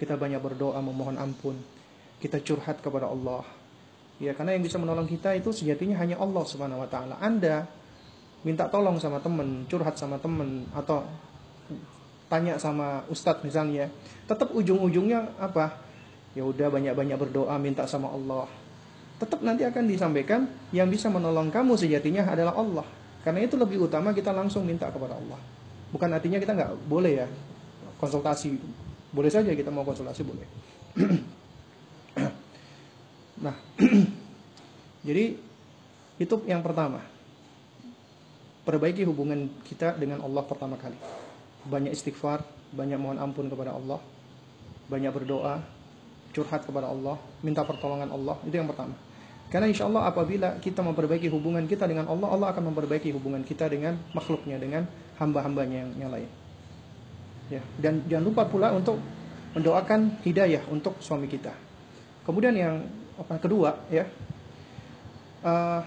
[0.01, 1.61] kita banyak berdoa memohon ampun,
[2.17, 3.45] kita curhat kepada Allah.
[4.17, 7.21] Ya, karena yang bisa menolong kita itu sejatinya hanya Allah Subhanahu wa taala.
[7.21, 7.69] Anda
[8.43, 11.07] minta tolong sama temen, curhat sama temen atau
[12.27, 13.93] tanya sama ustadz misalnya,
[14.25, 15.79] tetap ujung-ujungnya apa?
[16.33, 18.49] Ya udah banyak-banyak berdoa minta sama Allah.
[19.21, 22.89] Tetap nanti akan disampaikan yang bisa menolong kamu sejatinya adalah Allah.
[23.23, 25.39] Karena itu lebih utama kita langsung minta kepada Allah.
[25.93, 27.27] Bukan artinya kita nggak boleh ya
[28.01, 28.57] konsultasi.
[29.13, 30.47] Boleh saja kita mau konsultasi boleh.
[33.45, 33.55] nah,
[35.07, 35.37] jadi
[36.17, 37.12] itu yang pertama.
[38.63, 40.95] Perbaiki hubungan kita dengan Allah pertama kali
[41.67, 42.43] banyak istighfar,
[42.75, 44.03] banyak mohon ampun kepada Allah,
[44.91, 45.63] banyak berdoa,
[46.35, 48.37] curhat kepada Allah, minta pertolongan Allah.
[48.43, 48.99] Itu yang pertama.
[49.53, 53.69] Karena insya Allah apabila kita memperbaiki hubungan kita dengan Allah, Allah akan memperbaiki hubungan kita
[53.69, 54.89] dengan makhluknya, dengan
[55.21, 56.31] hamba-hambanya yang, yang lain.
[57.53, 58.97] Ya, dan jangan lupa pula untuk
[59.53, 61.53] mendoakan hidayah untuk suami kita.
[62.25, 62.81] Kemudian yang
[63.45, 64.09] kedua ya,
[65.45, 65.85] uh,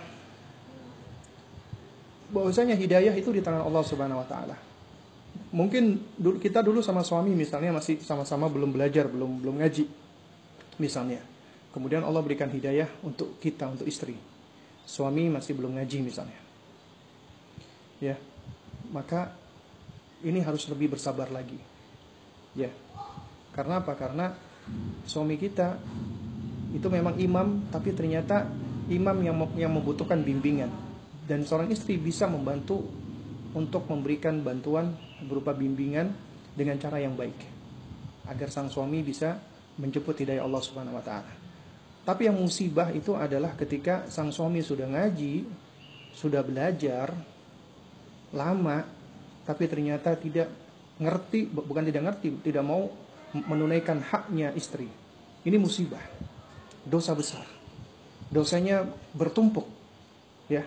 [2.35, 4.57] bahwasanya hidayah itu di tangan Allah Subhanahu Wa Taala
[5.55, 9.87] mungkin kita dulu sama suami misalnya masih sama-sama belum belajar, belum belum ngaji
[10.83, 11.23] misalnya.
[11.71, 14.15] Kemudian Allah berikan hidayah untuk kita, untuk istri.
[14.87, 16.39] Suami masih belum ngaji misalnya.
[17.99, 18.15] Ya.
[18.91, 19.31] Maka
[20.23, 21.59] ini harus lebih bersabar lagi.
[22.55, 22.71] Ya.
[23.51, 23.95] Karena apa?
[23.95, 24.35] Karena
[25.03, 25.79] suami kita
[26.75, 28.47] itu memang imam tapi ternyata
[28.91, 30.67] imam yang yang membutuhkan bimbingan
[31.25, 32.85] dan seorang istri bisa membantu
[33.57, 34.93] untuk memberikan bantuan
[35.25, 36.13] berupa bimbingan
[36.53, 37.35] dengan cara yang baik
[38.29, 39.37] agar sang suami bisa
[39.77, 41.33] menjemput hidayah Allah Subhanahu wa taala.
[42.05, 45.45] Tapi yang musibah itu adalah ketika sang suami sudah ngaji,
[46.13, 47.11] sudah belajar
[48.35, 48.85] lama
[49.45, 50.49] tapi ternyata tidak
[50.97, 52.89] ngerti bukan tidak ngerti, tidak mau
[53.35, 54.89] menunaikan haknya istri.
[55.45, 56.01] Ini musibah.
[56.85, 57.45] Dosa besar.
[58.33, 59.69] Dosanya bertumpuk.
[60.49, 60.65] Ya.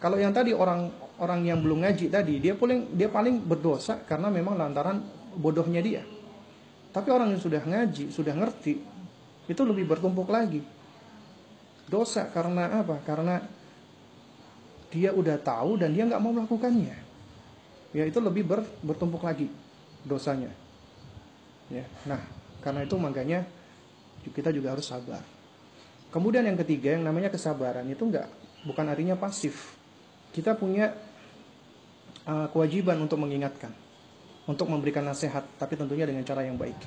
[0.00, 0.88] Kalau yang tadi orang
[1.20, 5.04] orang yang belum ngaji tadi dia paling dia paling berdosa karena memang lantaran
[5.36, 6.02] bodohnya dia.
[6.90, 8.82] Tapi orang yang sudah ngaji, sudah ngerti,
[9.46, 10.64] itu lebih bertumpuk lagi.
[11.86, 12.98] Dosa karena apa?
[13.06, 13.38] Karena
[14.90, 16.96] dia udah tahu dan dia nggak mau melakukannya.
[17.94, 19.50] Ya itu lebih ber, bertumpuk lagi
[20.02, 20.50] dosanya.
[21.70, 22.18] Ya, nah
[22.58, 23.46] karena itu makanya
[24.26, 25.22] kita juga harus sabar.
[26.10, 28.26] Kemudian yang ketiga yang namanya kesabaran itu nggak
[28.66, 29.78] bukan artinya pasif.
[30.30, 30.94] Kita punya
[32.26, 33.74] uh, kewajiban untuk mengingatkan,
[34.46, 36.78] untuk memberikan nasihat, tapi tentunya dengan cara yang baik.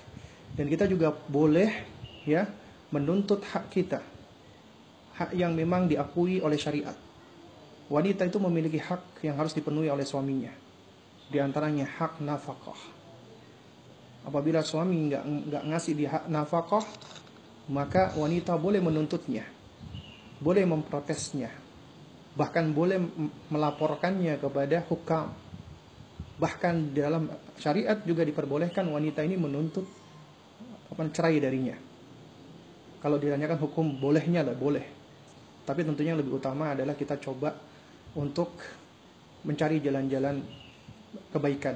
[0.54, 1.70] Dan kita juga boleh
[2.24, 2.48] ya
[2.94, 4.00] menuntut hak kita,
[5.18, 6.96] hak yang memang diakui oleh syariat.
[7.92, 10.54] Wanita itu memiliki hak yang harus dipenuhi oleh suaminya.
[11.28, 12.80] Di antaranya hak nafkah.
[14.24, 16.86] Apabila suami nggak nggak ngasih di hak nafkah,
[17.68, 19.44] maka wanita boleh menuntutnya,
[20.40, 21.63] boleh memprotesnya,
[22.34, 22.98] bahkan boleh
[23.50, 25.34] melaporkannya kepada hukam.
[26.34, 27.30] Bahkan dalam
[27.62, 29.86] syariat juga diperbolehkan wanita ini menuntut
[30.90, 31.78] apa cerai darinya.
[33.00, 34.86] Kalau ditanyakan hukum bolehnya lah boleh.
[35.64, 37.54] Tapi tentunya yang lebih utama adalah kita coba
[38.18, 38.58] untuk
[39.46, 40.42] mencari jalan-jalan
[41.32, 41.76] kebaikan.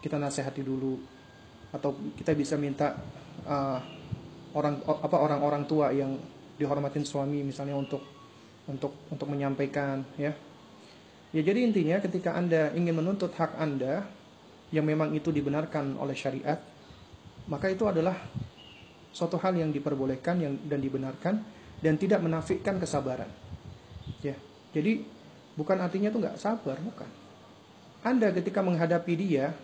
[0.00, 0.94] Kita nasihati dulu
[1.74, 2.94] atau kita bisa minta
[3.44, 3.78] uh,
[4.54, 6.14] orang apa orang-orang tua yang
[6.54, 8.13] dihormatin suami misalnya untuk
[8.68, 10.32] untuk untuk menyampaikan ya.
[11.34, 14.06] Ya jadi intinya ketika Anda ingin menuntut hak Anda
[14.70, 16.62] yang memang itu dibenarkan oleh syariat,
[17.50, 18.14] maka itu adalah
[19.14, 21.34] suatu hal yang diperbolehkan yang dan dibenarkan
[21.82, 23.28] dan tidak menafikan kesabaran.
[24.22, 24.34] Ya.
[24.74, 25.06] Jadi
[25.54, 27.06] bukan artinya itu nggak sabar, bukan.
[28.04, 29.54] Anda ketika menghadapi dia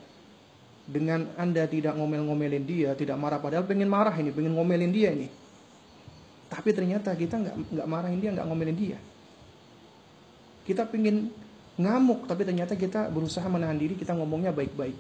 [0.87, 5.29] dengan Anda tidak ngomel-ngomelin dia, tidak marah padahal pengen marah ini, pengen ngomelin dia ini.
[6.61, 9.01] Tapi ternyata kita nggak nggak marahin dia, nggak ngomelin dia.
[10.69, 11.33] Kita pingin
[11.81, 14.93] ngamuk, tapi ternyata kita berusaha menahan diri, kita ngomongnya baik-baik.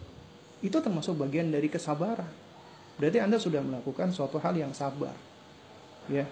[0.64, 2.32] Itu termasuk bagian dari kesabaran.
[2.96, 5.12] Berarti Anda sudah melakukan suatu hal yang sabar.
[6.08, 6.24] Ya.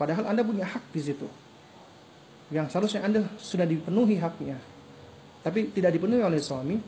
[0.00, 1.28] Padahal Anda punya hak di situ.
[2.48, 4.56] Yang seharusnya Anda sudah dipenuhi haknya.
[5.44, 6.80] Tapi tidak dipenuhi oleh suami,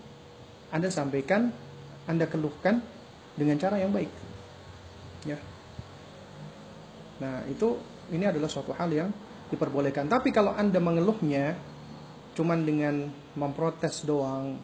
[0.72, 1.52] Anda sampaikan,
[2.08, 2.80] Anda keluhkan
[3.36, 4.08] dengan cara yang baik.
[5.28, 5.36] Ya.
[7.22, 7.78] Nah, itu
[8.10, 9.10] ini adalah suatu hal yang
[9.46, 10.10] diperbolehkan.
[10.10, 11.54] Tapi kalau Anda mengeluhnya
[12.34, 13.06] cuman dengan
[13.38, 14.58] memprotes doang,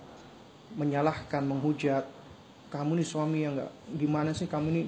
[0.74, 2.02] menyalahkan, menghujat,
[2.68, 4.86] kamu nih suami yang nggak gimana sih kamu nih,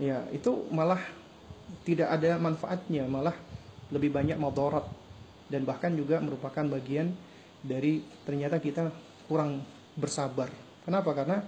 [0.00, 1.00] ya itu malah
[1.86, 3.36] tidak ada manfaatnya, malah
[3.94, 4.84] lebih banyak madarat.
[5.44, 7.12] dan bahkan juga merupakan bagian
[7.60, 8.88] dari ternyata kita
[9.28, 9.60] kurang
[9.92, 10.48] bersabar.
[10.82, 11.12] Kenapa?
[11.12, 11.44] Karena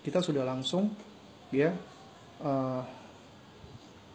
[0.00, 0.88] kita sudah langsung
[1.52, 1.76] ya
[2.40, 2.82] uh,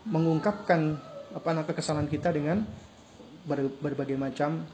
[0.06, 0.98] mengungkapkan
[1.32, 2.66] apa namanya kesalahan kita dengan
[3.82, 4.66] berbagai macam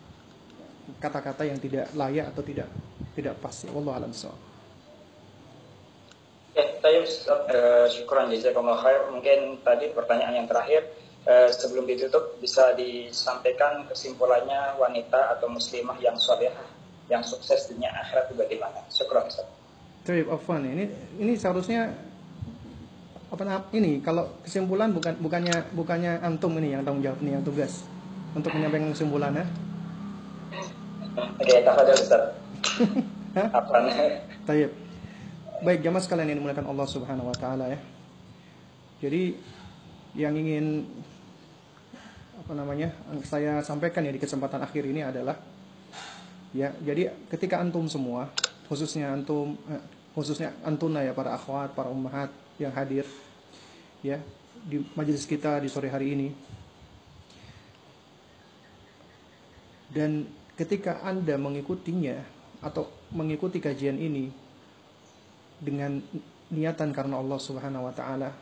[1.00, 2.68] kata-kata yang tidak layak atau tidak
[3.16, 4.14] tidak pas ya Allah alam
[6.58, 9.14] Ya, saya uh, syukuran jazakallah khair.
[9.14, 10.90] Mungkin tadi pertanyaan yang terakhir
[11.30, 16.66] uh, sebelum ditutup bisa disampaikan kesimpulannya wanita atau muslimah yang solehah
[17.14, 18.82] yang sukses dunia akhirat itu bagaimana?
[18.90, 19.46] Syukuran Ustaz.
[20.08, 20.88] Of fun ini
[21.20, 21.92] ini seharusnya
[23.28, 23.44] apa
[23.76, 27.84] ini kalau kesimpulan bukan bukannya bukannya antum ini yang tanggung jawab ini yang tugas
[28.32, 29.46] untuk menyampaikan kesimpulannya.
[31.18, 32.24] Oke, tafadhol Ustaz.
[33.58, 33.74] Apa
[34.46, 34.72] Tayyib.
[35.66, 37.80] Baik, jamaah sekalian yang dimuliakan Allah Subhanahu wa taala ya.
[39.02, 39.34] Jadi
[40.14, 40.86] yang ingin
[42.38, 42.94] apa namanya?
[43.26, 45.36] saya sampaikan ya di kesempatan akhir ini adalah
[46.54, 48.30] ya, jadi ketika antum semua,
[48.70, 49.82] khususnya antum eh,
[50.14, 53.06] khususnya antuna ya para akhwat, para ummahat yang hadir
[54.02, 54.22] ya
[54.66, 56.30] di majelis kita di sore hari ini.
[59.88, 60.28] Dan
[60.60, 62.20] ketika Anda mengikutinya
[62.60, 64.34] atau mengikuti kajian ini
[65.58, 66.04] dengan
[66.52, 68.36] niatan karena Allah Subhanahu wa taala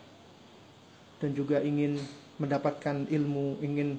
[1.21, 2.01] dan juga ingin
[2.41, 3.95] mendapatkan ilmu, ingin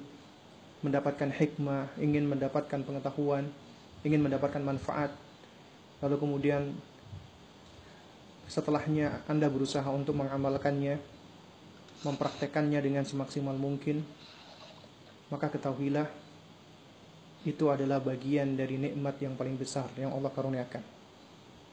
[0.85, 3.49] mendapatkan hikmah, ingin mendapatkan pengetahuan,
[4.05, 5.09] ingin mendapatkan manfaat.
[6.03, 6.77] Lalu kemudian
[8.47, 10.99] setelahnya Anda berusaha untuk mengamalkannya,
[12.07, 14.01] mempraktekannya dengan semaksimal mungkin,
[15.27, 16.07] maka ketahuilah
[17.43, 20.83] itu adalah bagian dari nikmat yang paling besar yang Allah karuniakan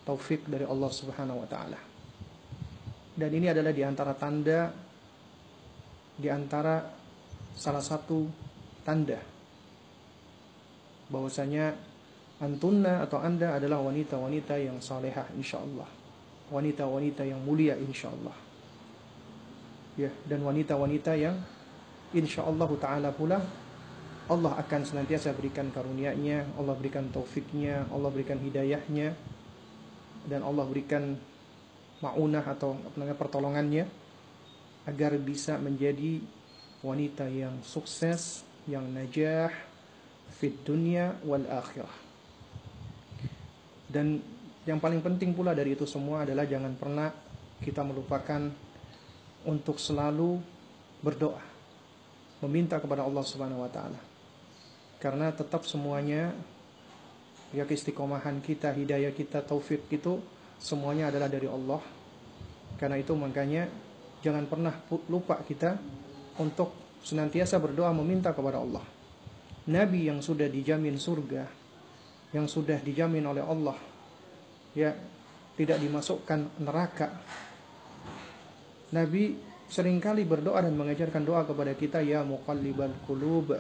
[0.05, 1.81] taufik dari Allah Subhanahu wa taala.
[3.15, 4.71] Dan ini adalah di antara tanda
[6.15, 6.79] di antara
[7.59, 8.27] salah satu
[8.87, 9.19] tanda
[11.11, 11.75] bahwasanya
[12.39, 16.04] antunna atau Anda adalah wanita-wanita yang salehah insyaallah.
[16.53, 18.37] Wanita-wanita yang mulia insyaallah.
[19.95, 21.39] Ya, dan wanita-wanita yang
[22.11, 23.39] insyaallah taala pula
[24.25, 29.13] Allah akan senantiasa berikan karunia-Nya, Allah berikan taufiknya, Allah berikan hidayahnya
[30.25, 31.13] dan Allah berikan
[32.01, 33.85] maunah atau namanya pertolongannya
[34.89, 36.25] agar bisa menjadi
[36.81, 39.53] wanita yang sukses, yang najah
[40.33, 41.97] fit dunia wal akhirah.
[43.89, 44.25] Dan
[44.65, 47.13] yang paling penting pula dari itu semua adalah jangan pernah
[47.61, 48.49] kita melupakan
[49.45, 50.41] untuk selalu
[51.05, 51.41] berdoa,
[52.41, 54.01] meminta kepada Allah Subhanahu wa taala.
[54.97, 56.33] Karena tetap semuanya
[57.53, 60.17] ya keistiqomahan kita, hidayah kita, taufik itu
[60.57, 61.85] semuanya adalah dari Allah.
[62.81, 63.69] Karena itu makanya
[64.25, 64.75] jangan pernah
[65.13, 65.77] lupa kita
[66.41, 66.73] untuk
[67.05, 68.83] senantiasa berdoa meminta kepada Allah.
[69.69, 71.45] Nabi yang sudah dijamin surga,
[72.33, 73.77] yang sudah dijamin oleh Allah,
[74.75, 74.93] ya
[75.55, 77.15] tidak dimasukkan neraka.
[78.95, 79.39] Nabi
[79.71, 83.59] sering kali berdoa dan mengajarkan doa kepada kita ya muqallibal qulub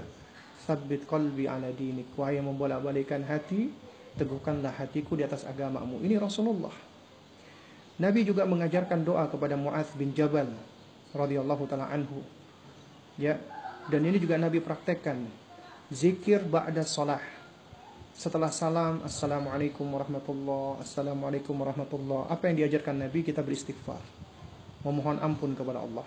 [0.62, 3.70] sabbit qalbi ala dinik wahai yang membolak-balikan hati
[4.14, 5.98] teguhkanlah hatiku di atas agamamu.
[6.02, 6.74] Ini Rasulullah.
[7.94, 10.50] Nabi juga mengajarkan doa kepada Mu'adz bin Jabal
[11.14, 12.22] radhiyallahu taala anhu.
[13.14, 13.38] Ya,
[13.86, 15.22] dan ini juga Nabi praktekkan.
[15.94, 17.22] Zikir ba'da salah.
[18.14, 22.30] Setelah salam, Assalamualaikum warahmatullah, Assalamualaikum warahmatullah.
[22.30, 23.98] Apa yang diajarkan Nabi, kita beristighfar.
[24.86, 26.06] Memohon ampun kepada Allah.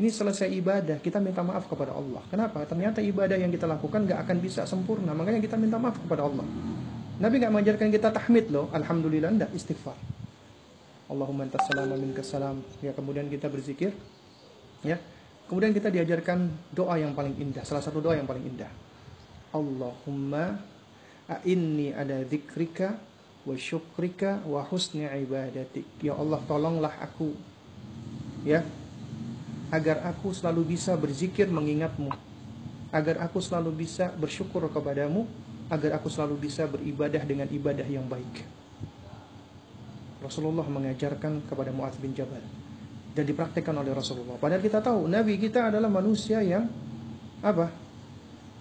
[0.00, 2.24] Ini selesai ibadah, kita minta maaf kepada Allah.
[2.32, 2.64] Kenapa?
[2.64, 5.12] Ternyata ibadah yang kita lakukan gak akan bisa sempurna.
[5.12, 6.46] Makanya kita minta maaf kepada Allah.
[7.18, 9.98] Nabi nggak mengajarkan kita tahmid loh, alhamdulillah enggak istighfar.
[11.10, 12.62] Allahumma antas salam minkas salam.
[12.78, 13.90] Ya, kemudian kita berzikir.
[14.86, 15.02] Ya.
[15.50, 18.70] Kemudian kita diajarkan doa yang paling indah, salah satu doa yang paling indah.
[19.50, 20.60] Allahumma
[21.28, 22.96] a'inni ada zikrika
[23.44, 25.84] wa syukrika wa husni ibadatik.
[26.00, 27.36] Ya Allah, tolonglah aku.
[28.42, 28.64] Ya.
[29.68, 32.08] Agar aku selalu bisa berzikir mengingatmu.
[32.88, 35.28] Agar aku selalu bisa bersyukur kepadamu
[35.68, 38.44] agar aku selalu bisa beribadah dengan ibadah yang baik.
[40.24, 42.40] Rasulullah mengajarkan kepada Mu'adz bin Jabal
[43.12, 44.40] dan dipraktikkan oleh Rasulullah.
[44.40, 46.66] Padahal kita tahu nabi kita adalah manusia yang
[47.44, 47.70] apa?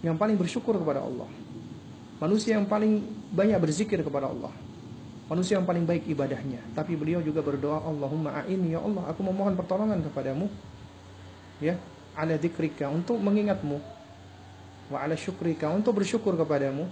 [0.03, 1.46] Yang paling bersyukur kepada Allah.
[2.17, 4.53] Manusia yang paling banyak berzikir kepada Allah.
[5.27, 6.63] Manusia yang paling baik ibadahnya.
[6.73, 10.47] Tapi beliau juga berdoa, Allahumma a'ini ya Allah, aku memohon pertolongan kepadamu.
[11.61, 11.77] Ya,
[12.17, 13.77] ala dzikrika untuk mengingatmu
[14.87, 16.87] wa ala syukrika untuk bersyukur kepadamu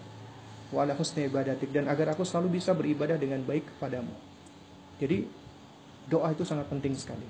[0.69, 4.11] wa ala husni ibadatik dan agar aku selalu bisa beribadah dengan baik kepadamu.
[4.99, 5.26] Jadi
[6.06, 7.26] doa itu sangat penting sekali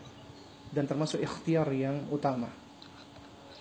[0.73, 2.49] dan termasuk ikhtiar yang utama.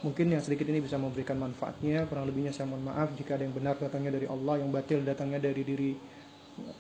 [0.05, 2.05] Mungkin yang sedikit ini bisa memberikan manfaatnya.
[2.05, 5.41] Kurang lebihnya saya mohon maaf jika ada yang benar datangnya dari Allah, yang batil datangnya
[5.41, 5.97] dari diri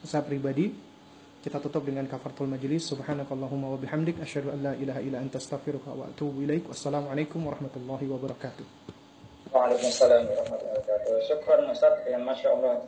[0.04, 0.68] saya pribadi.
[1.40, 2.84] Kita tutup dengan kafaratul majelis.
[2.84, 6.68] Subhanakallahumma wa bihamdik asyhadu an la ilaha illa anta astaghfiruka wa atubu ilaik.
[6.68, 8.64] Wassalamualaikum warahmatullahi wabarakatuh.
[9.52, 11.12] Waalaikumsalam warahmatullahi wabarakatuh.
[11.24, 12.80] Syukran Ustaz, ya Masya Allah.